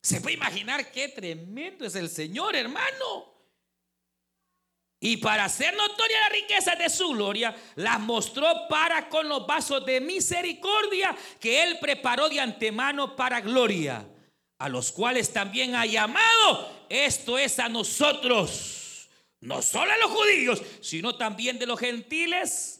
Se 0.00 0.20
puede 0.20 0.36
imaginar 0.36 0.92
qué 0.92 1.08
tremendo 1.08 1.84
es 1.84 1.96
el 1.96 2.08
Señor, 2.08 2.54
hermano. 2.54 3.37
Y 5.00 5.18
para 5.18 5.44
hacer 5.44 5.74
notoria 5.76 6.20
la 6.22 6.28
riqueza 6.30 6.74
de 6.74 6.90
su 6.90 7.08
gloria, 7.10 7.54
las 7.76 8.00
mostró 8.00 8.66
para 8.68 9.08
con 9.08 9.28
los 9.28 9.46
vasos 9.46 9.86
de 9.86 10.00
misericordia 10.00 11.16
que 11.38 11.62
Él 11.62 11.78
preparó 11.80 12.28
de 12.28 12.40
antemano 12.40 13.14
para 13.14 13.40
gloria, 13.40 14.04
a 14.58 14.68
los 14.68 14.90
cuales 14.90 15.32
también 15.32 15.76
ha 15.76 15.86
llamado, 15.86 16.86
esto 16.88 17.38
es 17.38 17.58
a 17.60 17.68
nosotros, 17.68 19.08
no 19.40 19.62
solo 19.62 19.92
a 19.92 19.98
los 19.98 20.10
judíos, 20.10 20.62
sino 20.80 21.14
también 21.14 21.58
de 21.58 21.66
los 21.66 21.78
gentiles 21.78 22.78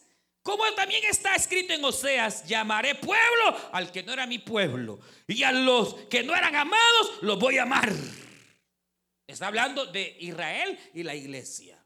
como 0.49 0.65
también 0.73 1.05
está 1.05 1.35
escrito 1.35 1.75
en 1.75 1.85
Oseas, 1.85 2.47
llamaré 2.47 2.95
pueblo 2.95 3.55
al 3.71 3.93
que 3.93 4.03
no 4.03 4.15
era 4.15 4.27
mi 4.27 4.39
pueblo. 4.39 4.99
Y 5.27 5.43
a 5.43 5.53
los 5.53 5.95
que 6.09 6.23
no 6.23 6.35
eran 6.35 6.57
amados, 6.57 7.19
los 7.21 7.39
voy 7.39 7.59
a 7.59 7.65
amar. 7.65 7.93
Está 9.27 9.49
hablando 9.49 9.85
de 9.85 10.17
Israel 10.21 10.79
y 10.95 11.03
la 11.03 11.15
iglesia. 11.15 11.78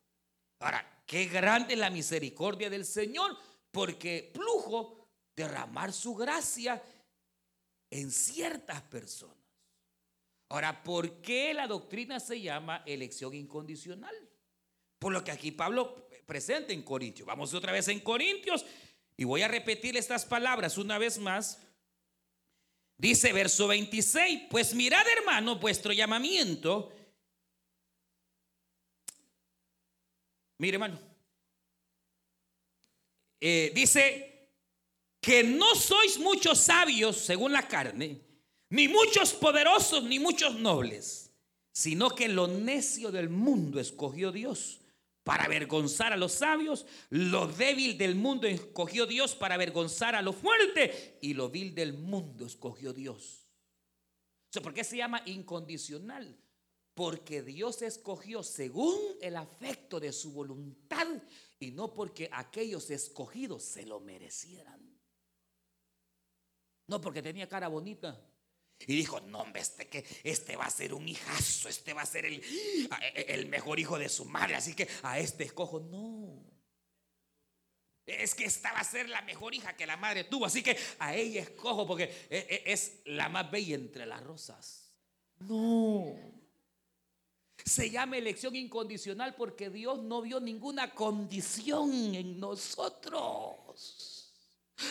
Ahora, 0.62 1.02
qué 1.06 1.26
grande 1.26 1.74
la 1.74 1.90
misericordia 1.90 2.70
del 2.70 2.84
Señor, 2.84 3.36
porque 3.72 4.30
plujo 4.32 5.08
derramar 5.34 5.92
su 5.92 6.14
gracia 6.14 6.80
en 7.90 8.10
ciertas 8.12 8.80
personas. 8.82 9.36
Ahora, 10.48 10.82
¿por 10.84 11.20
qué 11.20 11.52
la 11.52 11.66
doctrina 11.66 12.20
se 12.20 12.40
llama 12.40 12.82
elección 12.86 13.34
incondicional? 13.34 14.14
Por 14.98 15.12
lo 15.12 15.24
que 15.24 15.32
aquí 15.32 15.50
Pablo 15.50 16.08
presente 16.26 16.72
en 16.72 16.82
Corintios. 16.82 17.26
Vamos 17.26 17.52
otra 17.54 17.72
vez 17.72 17.88
en 17.88 18.00
Corintios 18.00 18.64
y 19.16 19.24
voy 19.24 19.42
a 19.42 19.48
repetir 19.48 19.96
estas 19.96 20.24
palabras 20.24 20.78
una 20.78 20.96
vez 20.96 21.18
más. 21.18 21.58
Dice 22.96 23.32
verso 23.32 23.66
26, 23.66 24.42
pues 24.48 24.74
mirad 24.74 25.04
hermano 25.18 25.56
vuestro 25.56 25.92
llamamiento 25.92 26.92
Mire, 30.62 30.76
hermano. 30.76 30.96
Eh, 33.40 33.72
dice 33.74 34.48
que 35.20 35.42
no 35.42 35.74
sois 35.74 36.20
muchos 36.20 36.56
sabios 36.60 37.16
según 37.16 37.52
la 37.52 37.66
carne, 37.66 38.20
ni 38.68 38.86
muchos 38.86 39.32
poderosos, 39.32 40.04
ni 40.04 40.20
muchos 40.20 40.54
nobles, 40.60 41.32
sino 41.72 42.10
que 42.10 42.28
lo 42.28 42.46
necio 42.46 43.10
del 43.10 43.28
mundo 43.28 43.80
escogió 43.80 44.30
Dios 44.30 44.78
para 45.24 45.46
avergonzar 45.46 46.12
a 46.12 46.16
los 46.16 46.30
sabios, 46.30 46.86
lo 47.10 47.48
débil 47.48 47.98
del 47.98 48.14
mundo 48.14 48.46
escogió 48.46 49.06
Dios 49.06 49.34
para 49.34 49.56
avergonzar 49.56 50.14
a 50.14 50.22
lo 50.22 50.32
fuerte, 50.32 51.18
y 51.20 51.34
lo 51.34 51.50
vil 51.50 51.74
del 51.74 51.92
mundo 51.92 52.46
escogió 52.46 52.92
Dios. 52.92 53.48
¿Por 54.62 54.72
qué 54.72 54.84
se 54.84 54.96
llama 54.96 55.22
incondicional? 55.26 56.38
Porque 56.94 57.42
Dios 57.42 57.80
escogió 57.82 58.42
según 58.42 59.00
el 59.20 59.36
afecto 59.36 59.98
de 59.98 60.12
su 60.12 60.32
voluntad 60.32 61.06
y 61.58 61.70
no 61.70 61.94
porque 61.94 62.28
aquellos 62.32 62.90
escogidos 62.90 63.62
se 63.62 63.86
lo 63.86 64.00
merecieran. 64.00 64.80
No 66.86 67.00
porque 67.00 67.22
tenía 67.22 67.48
cara 67.48 67.68
bonita. 67.68 68.20
Y 68.86 68.96
dijo, 68.96 69.20
no, 69.20 69.40
hombre, 69.40 69.62
este, 69.62 69.88
que 69.88 70.04
este 70.24 70.56
va 70.56 70.64
a 70.64 70.70
ser 70.70 70.92
un 70.92 71.08
hijazo, 71.08 71.68
este 71.68 71.94
va 71.94 72.02
a 72.02 72.06
ser 72.06 72.26
el, 72.26 73.46
mejor 73.46 73.78
hijo 73.78 73.98
de 73.98 74.08
su 74.08 74.24
madre, 74.24 74.56
así 74.56 74.74
que 74.74 74.88
a 75.02 75.18
este 75.18 75.44
escojo. 75.44 75.80
No. 75.80 76.44
Es 78.04 78.34
que 78.34 78.44
esta 78.44 78.72
va 78.72 78.80
a 78.80 78.84
ser 78.84 79.08
la 79.08 79.22
mejor 79.22 79.54
hija 79.54 79.76
que 79.76 79.86
la 79.86 79.96
madre 79.96 80.24
tuvo, 80.24 80.46
así 80.46 80.62
que 80.62 80.76
a 80.98 81.14
ella 81.14 81.42
escojo 81.42 81.86
porque 81.86 82.04
e, 82.28 82.64
e, 82.66 82.72
es 82.72 83.02
la 83.04 83.28
más 83.28 83.48
bella 83.50 83.76
entre 83.76 84.04
las 84.04 84.22
rosas. 84.24 84.92
No. 85.38 86.41
Se 87.64 87.90
llama 87.90 88.16
elección 88.16 88.56
incondicional 88.56 89.34
porque 89.34 89.70
Dios 89.70 90.02
no 90.02 90.22
vio 90.22 90.40
ninguna 90.40 90.92
condición 90.94 92.14
en 92.14 92.40
nosotros. 92.40 94.12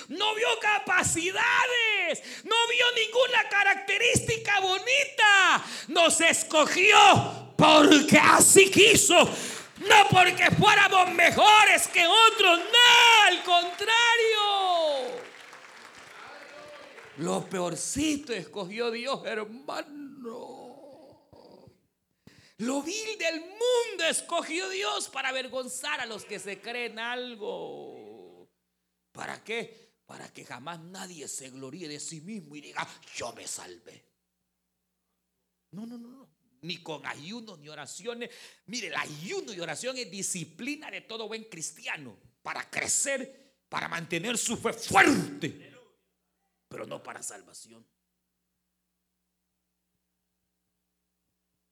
No 0.08 0.36
vio 0.36 0.48
capacidades, 0.62 2.24
no 2.44 2.56
vio 2.70 2.86
ninguna 2.96 3.50
característica 3.50 4.60
bonita. 4.62 5.66
Nos 5.90 6.22
escogió 6.22 7.54
porque 7.58 8.18
así 8.18 8.72
quiso. 8.72 9.18
No 9.80 10.08
porque 10.12 10.52
fuéramos 10.52 11.12
mejores 11.14 11.88
que 11.88 12.06
otros, 12.06 12.60
no, 12.60 13.24
al 13.28 13.44
contrario. 13.44 15.22
Lo 17.18 17.50
peorcito 17.50 18.32
escogió 18.34 18.92
Dios, 18.92 19.22
hermano. 19.26 20.51
Lo 22.62 22.84
vil 22.84 23.18
del 23.18 23.40
mundo 23.40 24.04
escogió 24.08 24.70
Dios 24.70 25.10
para 25.10 25.30
avergonzar 25.30 26.00
a 26.00 26.06
los 26.06 26.26
que 26.26 26.38
se 26.38 26.62
creen 26.62 27.00
algo. 27.00 28.48
¿Para 29.12 29.44
qué? 29.44 29.96
Para 30.06 30.32
que 30.32 30.46
jamás 30.46 30.80
nadie 30.80 31.28
se 31.28 31.50
gloríe 31.50 31.88
de 31.88 32.00
sí 32.00 32.22
mismo 32.22 32.56
y 32.56 32.62
diga, 32.62 32.88
yo 33.16 33.34
me 33.34 33.48
salvé. 33.48 34.06
No, 35.72 35.88
no, 35.88 35.98
no, 35.98 36.08
no. 36.08 36.30
Ni 36.62 36.84
con 36.84 37.04
ayuno 37.08 37.58
ni 37.58 37.68
oraciones. 37.68 38.30
Mire, 38.68 38.90
el 38.90 38.96
ayuno 38.96 39.52
y 39.54 39.60
oración 39.60 39.98
es 39.98 40.12
disciplina 40.12 40.92
de 40.92 41.02
todo 41.02 41.28
buen 41.28 41.46
cristiano. 41.46 42.16
Para 42.44 42.70
crecer, 42.70 43.64
para 43.70 43.88
mantener 43.88 44.38
su 44.38 44.56
fe 44.56 44.74
fuerte. 44.74 45.74
Pero 46.68 46.86
no 46.86 47.02
para 47.02 47.24
salvación. 47.24 47.84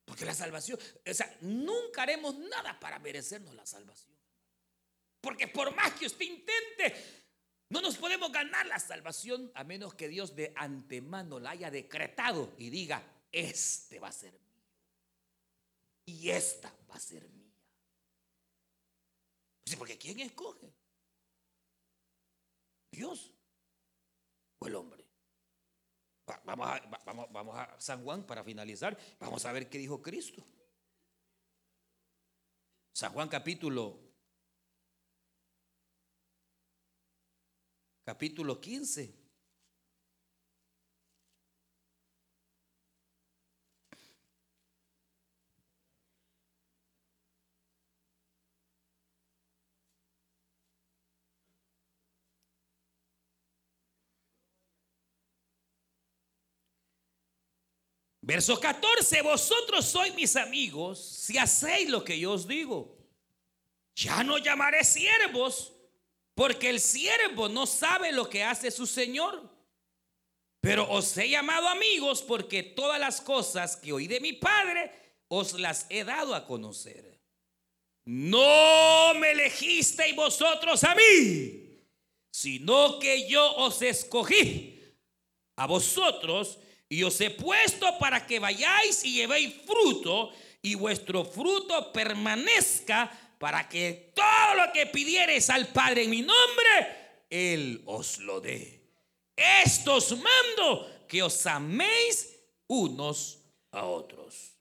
Porque 0.10 0.26
la 0.26 0.34
salvación, 0.34 0.80
o 1.05 1.14
sea, 1.14 1.38
nunca 1.41 2.01
haremos 2.01 2.36
nada 2.36 2.80
para 2.80 2.97
merecernos 2.97 3.53
la 3.53 3.64
salvación. 3.64 4.18
Porque 5.22 5.47
por 5.47 5.76
más 5.76 5.93
que 5.93 6.07
usted 6.07 6.26
intente, 6.26 6.95
no 7.70 7.80
nos 7.80 7.95
podemos 7.95 8.32
ganar 8.32 8.66
la 8.66 8.80
salvación 8.80 9.51
a 9.53 9.64
menos 9.64 9.93
que 9.93 10.07
Dios 10.07 10.36
de 10.36 10.51
antemano 10.55 11.39
la 11.39 11.51
haya 11.51 11.70
decretado 11.70 12.55
y 12.57 12.72
diga, 12.72 13.03
este 13.32 13.99
va 13.99 14.07
a 14.07 14.12
ser 14.12 14.34
mío. 14.34 14.66
Y 16.05 16.32
esta 16.32 16.74
va 16.89 16.95
a 16.95 16.99
ser 16.99 17.30
mía. 17.30 17.53
Pues 19.64 19.76
porque 19.76 19.99
¿quién 19.99 20.20
escoge? 20.22 20.74
Dios 22.89 23.32
o 24.57 24.66
el 24.66 24.74
hombre. 24.74 25.05
Vamos 26.56 27.56
a, 27.56 27.76
San 27.80 28.04
Juan 28.04 28.24
para 28.24 28.43
finalizar. 28.43 28.97
Vamos 29.20 29.45
a 29.45 29.52
ver 29.52 29.70
qué 29.70 29.78
dijo 29.78 30.02
Cristo. 30.02 30.43
San 32.91 33.14
Juan 33.14 33.30
capítulo 33.30 34.00
capítulo 38.04 38.60
15. 38.60 39.19
Verso 58.30 58.60
14, 58.60 59.24
vosotros 59.24 59.86
sois 59.86 60.14
mis 60.14 60.36
amigos 60.36 61.00
si 61.00 61.40
hacéis 61.40 61.90
lo 61.90 62.04
que 62.04 62.20
yo 62.20 62.34
os 62.34 62.48
digo. 62.48 62.96
Ya 63.96 64.24
no 64.24 64.38
llamaré 64.38 64.84
siervos, 64.84 65.74
porque 66.36 66.70
el 66.70 66.80
siervo 66.80 67.50
no 67.50 67.66
sabe 67.66 68.12
lo 68.12 68.30
que 68.30 68.44
hace 68.44 68.70
su 68.70 68.86
Señor. 68.86 69.50
Pero 70.62 70.88
os 70.92 71.18
he 71.18 71.28
llamado 71.28 71.70
amigos 71.70 72.22
porque 72.22 72.62
todas 72.62 73.00
las 73.00 73.20
cosas 73.20 73.76
que 73.76 73.94
oí 73.94 74.06
de 74.06 74.20
mi 74.20 74.34
Padre 74.34 74.92
os 75.28 75.54
las 75.54 75.88
he 75.90 76.04
dado 76.04 76.36
a 76.36 76.46
conocer. 76.46 77.20
No 78.06 79.16
me 79.16 79.32
elegisteis 79.32 80.16
vosotros 80.16 80.84
a 80.84 80.94
mí, 80.94 81.84
sino 82.30 83.00
que 83.00 83.28
yo 83.28 83.56
os 83.56 83.82
escogí 83.82 84.80
a 85.56 85.66
vosotros 85.66 86.60
y 86.90 87.04
os 87.04 87.22
he 87.22 87.30
puesto 87.30 87.98
para 88.00 88.26
que 88.26 88.40
vayáis 88.40 89.04
y 89.06 89.14
llevéis 89.14 89.54
fruto 89.66 90.32
y 90.62 90.74
vuestro 90.74 91.24
fruto 91.24 91.94
permanezca 91.94 93.36
para 93.38 93.70
que 93.70 94.12
todo 94.16 94.56
lo 94.56 94.74
que 94.74 94.88
pidiereis 94.88 95.50
al 95.52 95.68
Padre 95.68 96.04
en 96.04 96.10
mi 96.10 96.22
nombre, 96.22 97.26
Él 97.30 97.84
os 97.86 98.18
lo 98.18 98.42
dé. 98.42 98.82
Esto 99.36 99.96
os 99.96 100.18
mando 100.18 101.06
que 101.08 101.24
os 101.24 101.46
améis 101.46 102.36
unos 102.68 103.40
a 103.72 103.86
otros. 103.86 104.56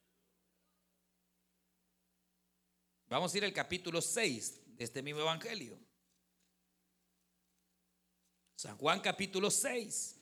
Vamos 3.08 3.32
a 3.32 3.38
ir 3.38 3.44
al 3.44 3.52
capítulo 3.54 4.02
6 4.02 4.76
de 4.76 4.84
este 4.84 5.02
mismo 5.02 5.22
evangelio. 5.22 5.78
San 8.54 8.76
Juan 8.76 9.00
capítulo 9.00 9.50
6. 9.50 10.17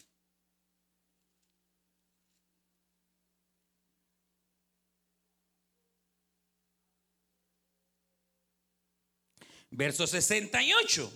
Verso 9.77 10.07
68. 10.07 11.13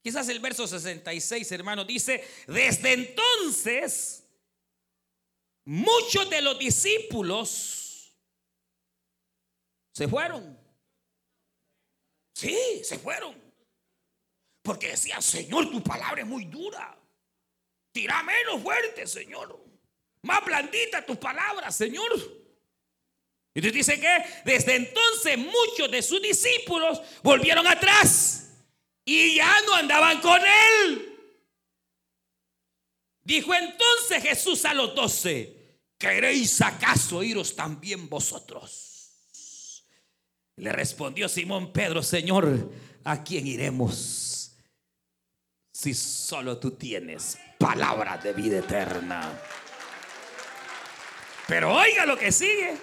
Quizás 0.00 0.28
el 0.28 0.38
verso 0.38 0.66
66, 0.66 1.50
hermano, 1.52 1.84
dice, 1.84 2.24
desde 2.46 2.92
entonces 2.92 4.22
muchos 5.64 6.28
de 6.30 6.42
los 6.42 6.58
discípulos 6.58 8.14
se 9.92 10.06
fueron. 10.06 10.58
Sí, 12.34 12.82
se 12.84 12.98
fueron. 12.98 13.42
Porque 14.62 14.88
decían, 14.88 15.22
Señor, 15.22 15.70
tu 15.70 15.82
palabra 15.82 16.22
es 16.22 16.26
muy 16.26 16.44
dura. 16.44 16.98
Tira 17.92 18.22
menos 18.22 18.62
fuerte, 18.62 19.06
Señor. 19.06 19.64
Más 20.22 20.44
blandita 20.44 21.04
tu 21.04 21.18
palabra, 21.18 21.70
Señor. 21.72 22.43
Y 23.54 23.60
dice 23.60 24.00
que 24.00 24.24
desde 24.44 24.74
entonces 24.74 25.38
muchos 25.38 25.88
de 25.88 26.02
sus 26.02 26.20
discípulos 26.20 27.00
volvieron 27.22 27.64
atrás 27.66 28.50
y 29.04 29.36
ya 29.36 29.54
no 29.66 29.74
andaban 29.74 30.20
con 30.20 30.40
él. 30.42 31.10
Dijo 33.22 33.54
entonces 33.54 34.22
Jesús 34.22 34.64
a 34.64 34.74
los 34.74 34.94
doce, 34.96 35.80
¿queréis 35.96 36.60
acaso 36.60 37.22
iros 37.22 37.54
también 37.54 38.08
vosotros? 38.08 39.86
Le 40.56 40.72
respondió 40.72 41.28
Simón 41.28 41.72
Pedro, 41.72 42.02
Señor, 42.02 42.72
¿a 43.04 43.22
quién 43.22 43.46
iremos? 43.46 44.56
Si 45.72 45.94
solo 45.94 46.58
tú 46.58 46.72
tienes 46.72 47.38
palabra 47.58 48.18
de 48.18 48.32
vida 48.32 48.58
eterna. 48.58 49.40
Pero 51.46 51.74
oiga 51.74 52.04
lo 52.04 52.18
que 52.18 52.32
sigue. 52.32 52.76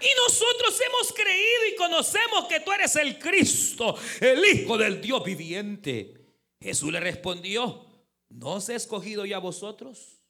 Y 0.00 0.08
nosotros 0.16 0.80
hemos 0.80 1.12
creído 1.12 1.66
y 1.72 1.76
conocemos 1.76 2.46
que 2.48 2.60
tú 2.60 2.72
eres 2.72 2.94
el 2.96 3.18
Cristo, 3.18 3.96
el 4.20 4.44
Hijo 4.44 4.78
del 4.78 5.00
Dios 5.00 5.24
viviente. 5.24 6.14
Jesús 6.60 6.92
le 6.92 7.00
respondió, 7.00 7.86
¿no 8.28 8.54
os 8.54 8.68
he 8.68 8.74
escogido 8.74 9.24
ya 9.26 9.38
vosotros? 9.38 10.20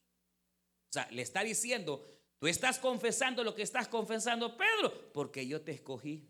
O 0.91 0.93
sea, 0.93 1.09
le 1.11 1.23
está 1.23 1.43
diciendo, 1.43 2.07
tú 2.39 2.47
estás 2.47 2.79
confesando 2.79 3.45
lo 3.45 3.55
que 3.55 3.63
estás 3.63 3.89
confesando, 3.89 4.57
Pedro, 4.57 5.13
porque 5.13 5.47
yo 5.47 5.61
te 5.61 5.73
escogí. 5.73 6.27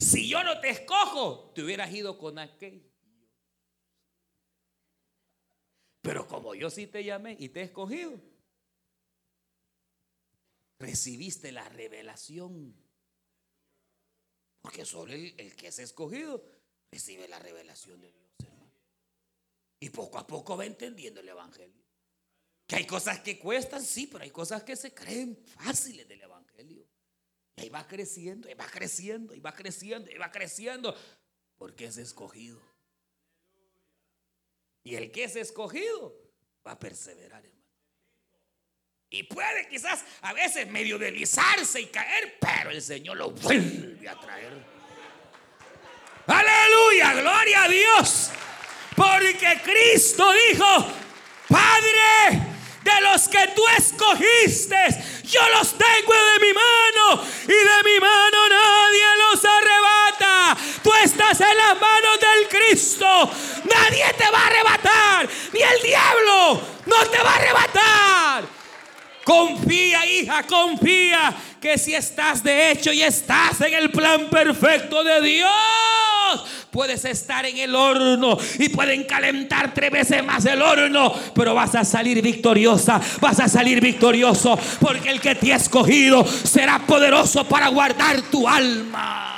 Si 0.00 0.28
yo 0.28 0.42
no 0.42 0.60
te 0.60 0.70
escojo, 0.70 1.52
te 1.54 1.62
hubieras 1.62 1.92
ido 1.92 2.18
con 2.18 2.38
aquel. 2.38 2.82
Pero 6.00 6.26
como 6.26 6.56
yo 6.56 6.68
sí 6.68 6.88
te 6.88 7.04
llamé 7.04 7.36
y 7.38 7.48
te 7.48 7.60
he 7.60 7.64
escogido, 7.64 8.18
recibiste 10.82 11.52
la 11.52 11.68
revelación. 11.68 12.74
Porque 14.60 14.84
solo 14.84 15.12
el, 15.12 15.56
que 15.56 15.68
es 15.68 15.78
escogido 15.78 16.44
recibe 16.90 17.26
la 17.28 17.38
revelación 17.38 18.00
de 18.00 18.12
Dios, 18.12 18.34
hermano. 18.40 18.72
Y 19.80 19.90
poco 19.90 20.18
a 20.18 20.26
poco 20.26 20.56
va 20.56 20.66
entendiendo 20.66 21.20
el 21.20 21.28
Evangelio. 21.28 21.82
Que 22.66 22.76
hay 22.76 22.86
cosas 22.86 23.20
que 23.20 23.38
cuestan, 23.38 23.82
sí, 23.82 24.06
pero 24.06 24.24
hay 24.24 24.30
cosas 24.30 24.62
que 24.62 24.76
se 24.76 24.92
creen 24.92 25.36
fáciles 25.46 26.06
del 26.08 26.20
Evangelio. 26.20 26.86
Y 27.56 27.62
ahí 27.62 27.68
va 27.68 27.86
creciendo, 27.86 28.48
y 28.48 28.54
va 28.54 28.66
creciendo, 28.66 29.34
y 29.34 29.40
va 29.40 29.52
creciendo, 29.52 30.10
y 30.10 30.18
va 30.18 30.30
creciendo. 30.30 30.96
Porque 31.56 31.86
es 31.86 31.96
escogido. 31.96 32.60
Y 34.84 34.96
el 34.96 35.12
que 35.12 35.24
es 35.24 35.36
escogido 35.36 36.16
va 36.66 36.72
a 36.72 36.78
perseverar, 36.78 37.44
hermano. 37.44 37.61
Y 39.12 39.24
puede 39.24 39.68
quizás 39.68 40.00
a 40.22 40.32
veces 40.32 40.66
medio 40.68 40.98
deslizarse 40.98 41.82
y 41.82 41.86
caer, 41.88 42.38
pero 42.40 42.70
el 42.70 42.80
Señor 42.80 43.18
lo 43.18 43.30
vuelve 43.30 44.08
a 44.08 44.18
traer. 44.18 44.52
Aleluya, 46.26 47.12
gloria 47.20 47.64
a 47.64 47.68
Dios. 47.68 48.30
Porque 48.96 49.60
Cristo 49.62 50.32
dijo, 50.48 50.86
Padre, 51.46 52.40
de 52.82 53.00
los 53.02 53.28
que 53.28 53.48
tú 53.54 53.62
escogiste, 53.76 54.78
yo 55.24 55.46
los 55.58 55.76
tengo 55.76 56.14
de 56.14 56.46
mi 56.46 56.52
mano 56.54 57.22
y 57.44 57.48
de 57.48 57.82
mi 57.84 58.00
mano 58.00 58.48
nadie 58.48 59.06
los 59.30 59.44
arrebata. 59.44 60.56
Tú 60.82 60.90
estás 61.04 61.38
en 61.38 61.54
las 61.58 61.78
manos 61.78 62.18
del 62.18 62.48
Cristo. 62.48 63.30
Nadie 63.64 64.06
te 64.16 64.30
va 64.30 64.38
a 64.38 64.46
arrebatar. 64.46 65.28
Ni 65.52 65.60
el 65.60 65.82
diablo 65.82 66.62
no 66.86 67.06
te 67.10 67.18
va 67.18 67.30
a 67.30 67.36
arrebatar. 67.36 68.61
Confía, 69.24 70.04
hija, 70.06 70.42
confía 70.42 71.34
que 71.60 71.78
si 71.78 71.94
estás 71.94 72.42
de 72.42 72.72
hecho 72.72 72.92
y 72.92 73.02
estás 73.02 73.60
en 73.60 73.74
el 73.74 73.90
plan 73.90 74.28
perfecto 74.28 75.04
de 75.04 75.20
Dios, 75.20 76.44
puedes 76.72 77.04
estar 77.04 77.46
en 77.46 77.56
el 77.58 77.74
horno 77.74 78.36
y 78.58 78.68
pueden 78.70 79.04
calentar 79.04 79.72
tres 79.72 79.92
veces 79.92 80.24
más 80.24 80.44
el 80.44 80.60
horno, 80.60 81.14
pero 81.34 81.54
vas 81.54 81.74
a 81.76 81.84
salir 81.84 82.20
victoriosa, 82.20 83.00
vas 83.20 83.38
a 83.38 83.48
salir 83.48 83.80
victorioso, 83.80 84.58
porque 84.80 85.10
el 85.10 85.20
que 85.20 85.36
te 85.36 85.52
ha 85.52 85.56
escogido 85.56 86.26
será 86.26 86.80
poderoso 86.80 87.46
para 87.46 87.68
guardar 87.68 88.22
tu 88.22 88.48
alma. 88.48 89.28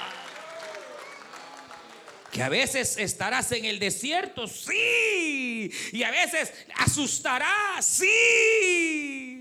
Que 2.32 2.42
a 2.42 2.48
veces 2.48 2.96
estarás 2.96 3.52
en 3.52 3.66
el 3.66 3.78
desierto, 3.78 4.48
sí, 4.48 5.70
y 5.92 6.02
a 6.02 6.10
veces 6.10 6.52
asustará, 6.78 7.46
sí 7.80 9.33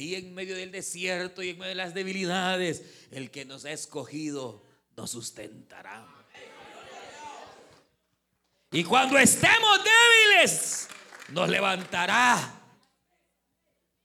ahí 0.00 0.14
en 0.14 0.34
medio 0.34 0.56
del 0.56 0.72
desierto 0.72 1.42
y 1.42 1.50
en 1.50 1.58
medio 1.58 1.70
de 1.70 1.74
las 1.74 1.94
debilidades, 1.94 2.82
el 3.10 3.30
que 3.30 3.44
nos 3.44 3.64
ha 3.64 3.72
escogido 3.72 4.64
nos 4.96 5.10
sustentará. 5.10 6.06
Y 8.72 8.84
cuando 8.84 9.18
estemos 9.18 9.80
débiles, 9.84 10.88
nos 11.30 11.48
levantará. 11.48 12.56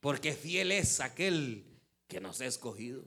Porque 0.00 0.32
fiel 0.34 0.72
es 0.72 1.00
aquel 1.00 1.64
que 2.06 2.20
nos 2.20 2.40
ha 2.40 2.46
escogido. 2.46 3.04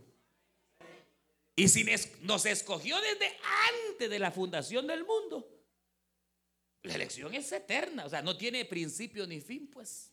Y 1.55 1.67
si 1.67 1.85
nos 2.21 2.45
escogió 2.45 2.99
desde 3.01 3.37
antes 3.91 4.09
de 4.09 4.19
la 4.19 4.31
fundación 4.31 4.87
del 4.87 5.05
mundo, 5.05 5.47
la 6.83 6.95
elección 6.95 7.33
es 7.33 7.51
eterna, 7.51 8.05
o 8.05 8.09
sea, 8.09 8.21
no 8.21 8.37
tiene 8.37 8.63
principio 8.65 9.27
ni 9.27 9.41
fin, 9.41 9.67
pues. 9.67 10.08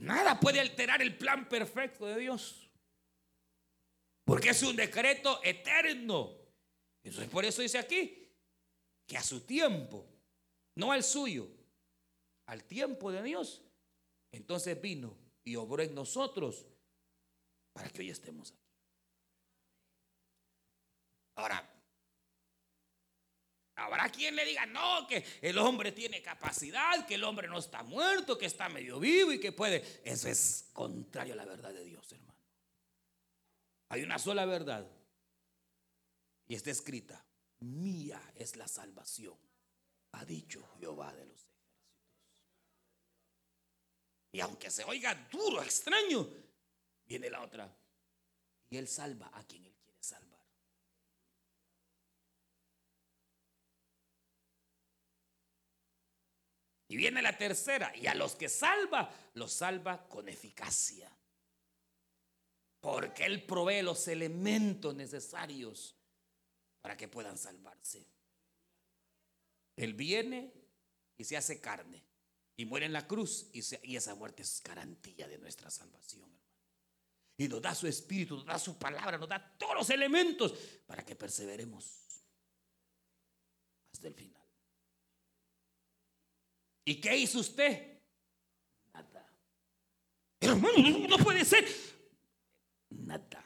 Nada 0.00 0.38
puede 0.38 0.60
alterar 0.60 1.02
el 1.02 1.16
plan 1.16 1.48
perfecto 1.48 2.06
de 2.06 2.18
Dios. 2.18 2.70
Porque 4.24 4.50
es 4.50 4.62
un 4.62 4.76
decreto 4.76 5.40
eterno. 5.42 6.36
Entonces 7.02 7.30
por 7.30 7.44
eso 7.44 7.62
dice 7.62 7.78
aquí 7.78 8.30
que 9.06 9.16
a 9.16 9.22
su 9.22 9.40
tiempo, 9.40 10.06
no 10.76 10.92
al 10.92 11.02
suyo, 11.02 11.48
al 12.46 12.64
tiempo 12.64 13.10
de 13.10 13.22
Dios, 13.22 13.62
entonces 14.30 14.80
vino 14.80 15.16
y 15.44 15.56
obró 15.56 15.82
en 15.82 15.94
nosotros 15.94 16.66
para 17.72 17.88
que 17.88 18.02
hoy 18.02 18.10
estemos 18.10 18.52
aquí. 18.52 18.58
Ahora, 21.36 21.77
Habrá 23.78 24.10
quien 24.10 24.34
le 24.34 24.44
diga, 24.44 24.66
no, 24.66 25.06
que 25.06 25.24
el 25.40 25.56
hombre 25.56 25.92
tiene 25.92 26.20
capacidad, 26.20 27.06
que 27.06 27.14
el 27.14 27.22
hombre 27.22 27.46
no 27.46 27.58
está 27.58 27.84
muerto, 27.84 28.36
que 28.36 28.46
está 28.46 28.68
medio 28.68 28.98
vivo 28.98 29.32
y 29.32 29.38
que 29.38 29.52
puede. 29.52 30.02
Eso 30.04 30.28
es 30.28 30.68
contrario 30.72 31.34
a 31.34 31.36
la 31.36 31.44
verdad 31.44 31.72
de 31.72 31.84
Dios, 31.84 32.10
hermano. 32.10 32.38
Hay 33.90 34.02
una 34.02 34.18
sola 34.18 34.44
verdad. 34.46 34.84
Y 36.48 36.54
está 36.54 36.70
escrita, 36.70 37.24
mía 37.60 38.20
es 38.34 38.56
la 38.56 38.66
salvación, 38.66 39.38
ha 40.12 40.24
dicho 40.24 40.66
Jehová 40.80 41.12
de 41.12 41.26
los 41.26 41.36
ejércitos. 41.44 41.48
Y 44.32 44.40
aunque 44.40 44.70
se 44.70 44.82
oiga 44.84 45.14
duro, 45.30 45.62
extraño, 45.62 46.28
viene 47.06 47.30
la 47.30 47.42
otra. 47.42 47.72
Y 48.70 48.76
él 48.76 48.88
salva 48.88 49.30
a 49.32 49.44
quien 49.44 49.64
él 49.66 49.76
quiere 49.82 50.02
salvar. 50.02 50.28
Y 56.88 56.96
viene 56.96 57.20
la 57.20 57.36
tercera, 57.36 57.94
y 57.94 58.06
a 58.06 58.14
los 58.14 58.34
que 58.34 58.48
salva, 58.48 59.14
los 59.34 59.52
salva 59.52 60.08
con 60.08 60.28
eficacia. 60.28 61.10
Porque 62.80 63.26
Él 63.26 63.44
provee 63.44 63.82
los 63.82 64.08
elementos 64.08 64.94
necesarios 64.94 65.94
para 66.80 66.96
que 66.96 67.08
puedan 67.08 67.36
salvarse. 67.36 68.06
Él 69.76 69.94
viene 69.94 70.52
y 71.16 71.24
se 71.24 71.36
hace 71.36 71.60
carne 71.60 72.02
y 72.56 72.64
muere 72.64 72.86
en 72.86 72.92
la 72.92 73.06
cruz 73.06 73.48
y, 73.52 73.60
esa 73.94 74.14
muerte 74.14 74.42
es 74.42 74.62
garantía 74.62 75.28
de 75.28 75.38
nuestra 75.38 75.70
salvación. 75.70 76.28
Y 77.36 77.46
nos 77.46 77.62
da 77.62 77.74
su 77.74 77.86
espíritu, 77.86 78.36
nos 78.36 78.46
da 78.46 78.58
su 78.58 78.76
palabra, 78.78 79.16
nos 79.16 79.28
da 79.28 79.56
todos 79.56 79.74
los 79.76 79.90
elementos 79.90 80.52
para 80.86 81.04
que 81.04 81.14
perseveremos 81.14 81.84
hasta 83.92 84.08
el 84.08 84.14
final. 84.14 84.37
¿Y 86.88 87.02
qué 87.02 87.14
hizo 87.14 87.40
usted? 87.40 88.00
Nada. 88.94 89.30
Hermano, 90.40 91.06
no 91.06 91.18
puede 91.18 91.44
ser. 91.44 91.68
Nada. 92.88 93.44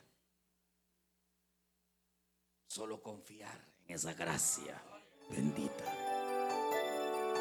Solo 2.68 3.02
confiar 3.02 3.60
en 3.84 3.96
esa 3.96 4.14
gracia 4.14 4.80
bendita. 5.28 5.84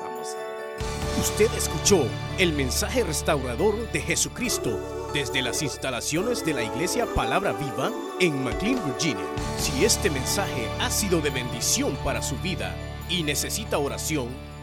Vamos 0.01 0.29
a. 0.29 1.19
Usted 1.19 1.53
escuchó 1.55 2.07
el 2.39 2.53
mensaje 2.53 3.03
restaurador 3.03 3.91
de 3.91 4.01
Jesucristo 4.01 5.11
desde 5.13 5.43
las 5.43 5.61
instalaciones 5.61 6.43
de 6.43 6.53
la 6.55 6.63
iglesia 6.63 7.05
Palabra 7.13 7.53
Viva 7.53 7.91
en 8.19 8.43
McLean, 8.43 8.83
Virginia. 8.87 9.27
Si 9.59 9.85
este 9.85 10.09
mensaje 10.09 10.67
ha 10.79 10.89
sido 10.89 11.21
de 11.21 11.29
bendición 11.29 11.95
para 11.97 12.23
su 12.23 12.37
vida 12.37 12.75
y 13.07 13.21
necesita 13.21 13.77
oración, 13.77 14.29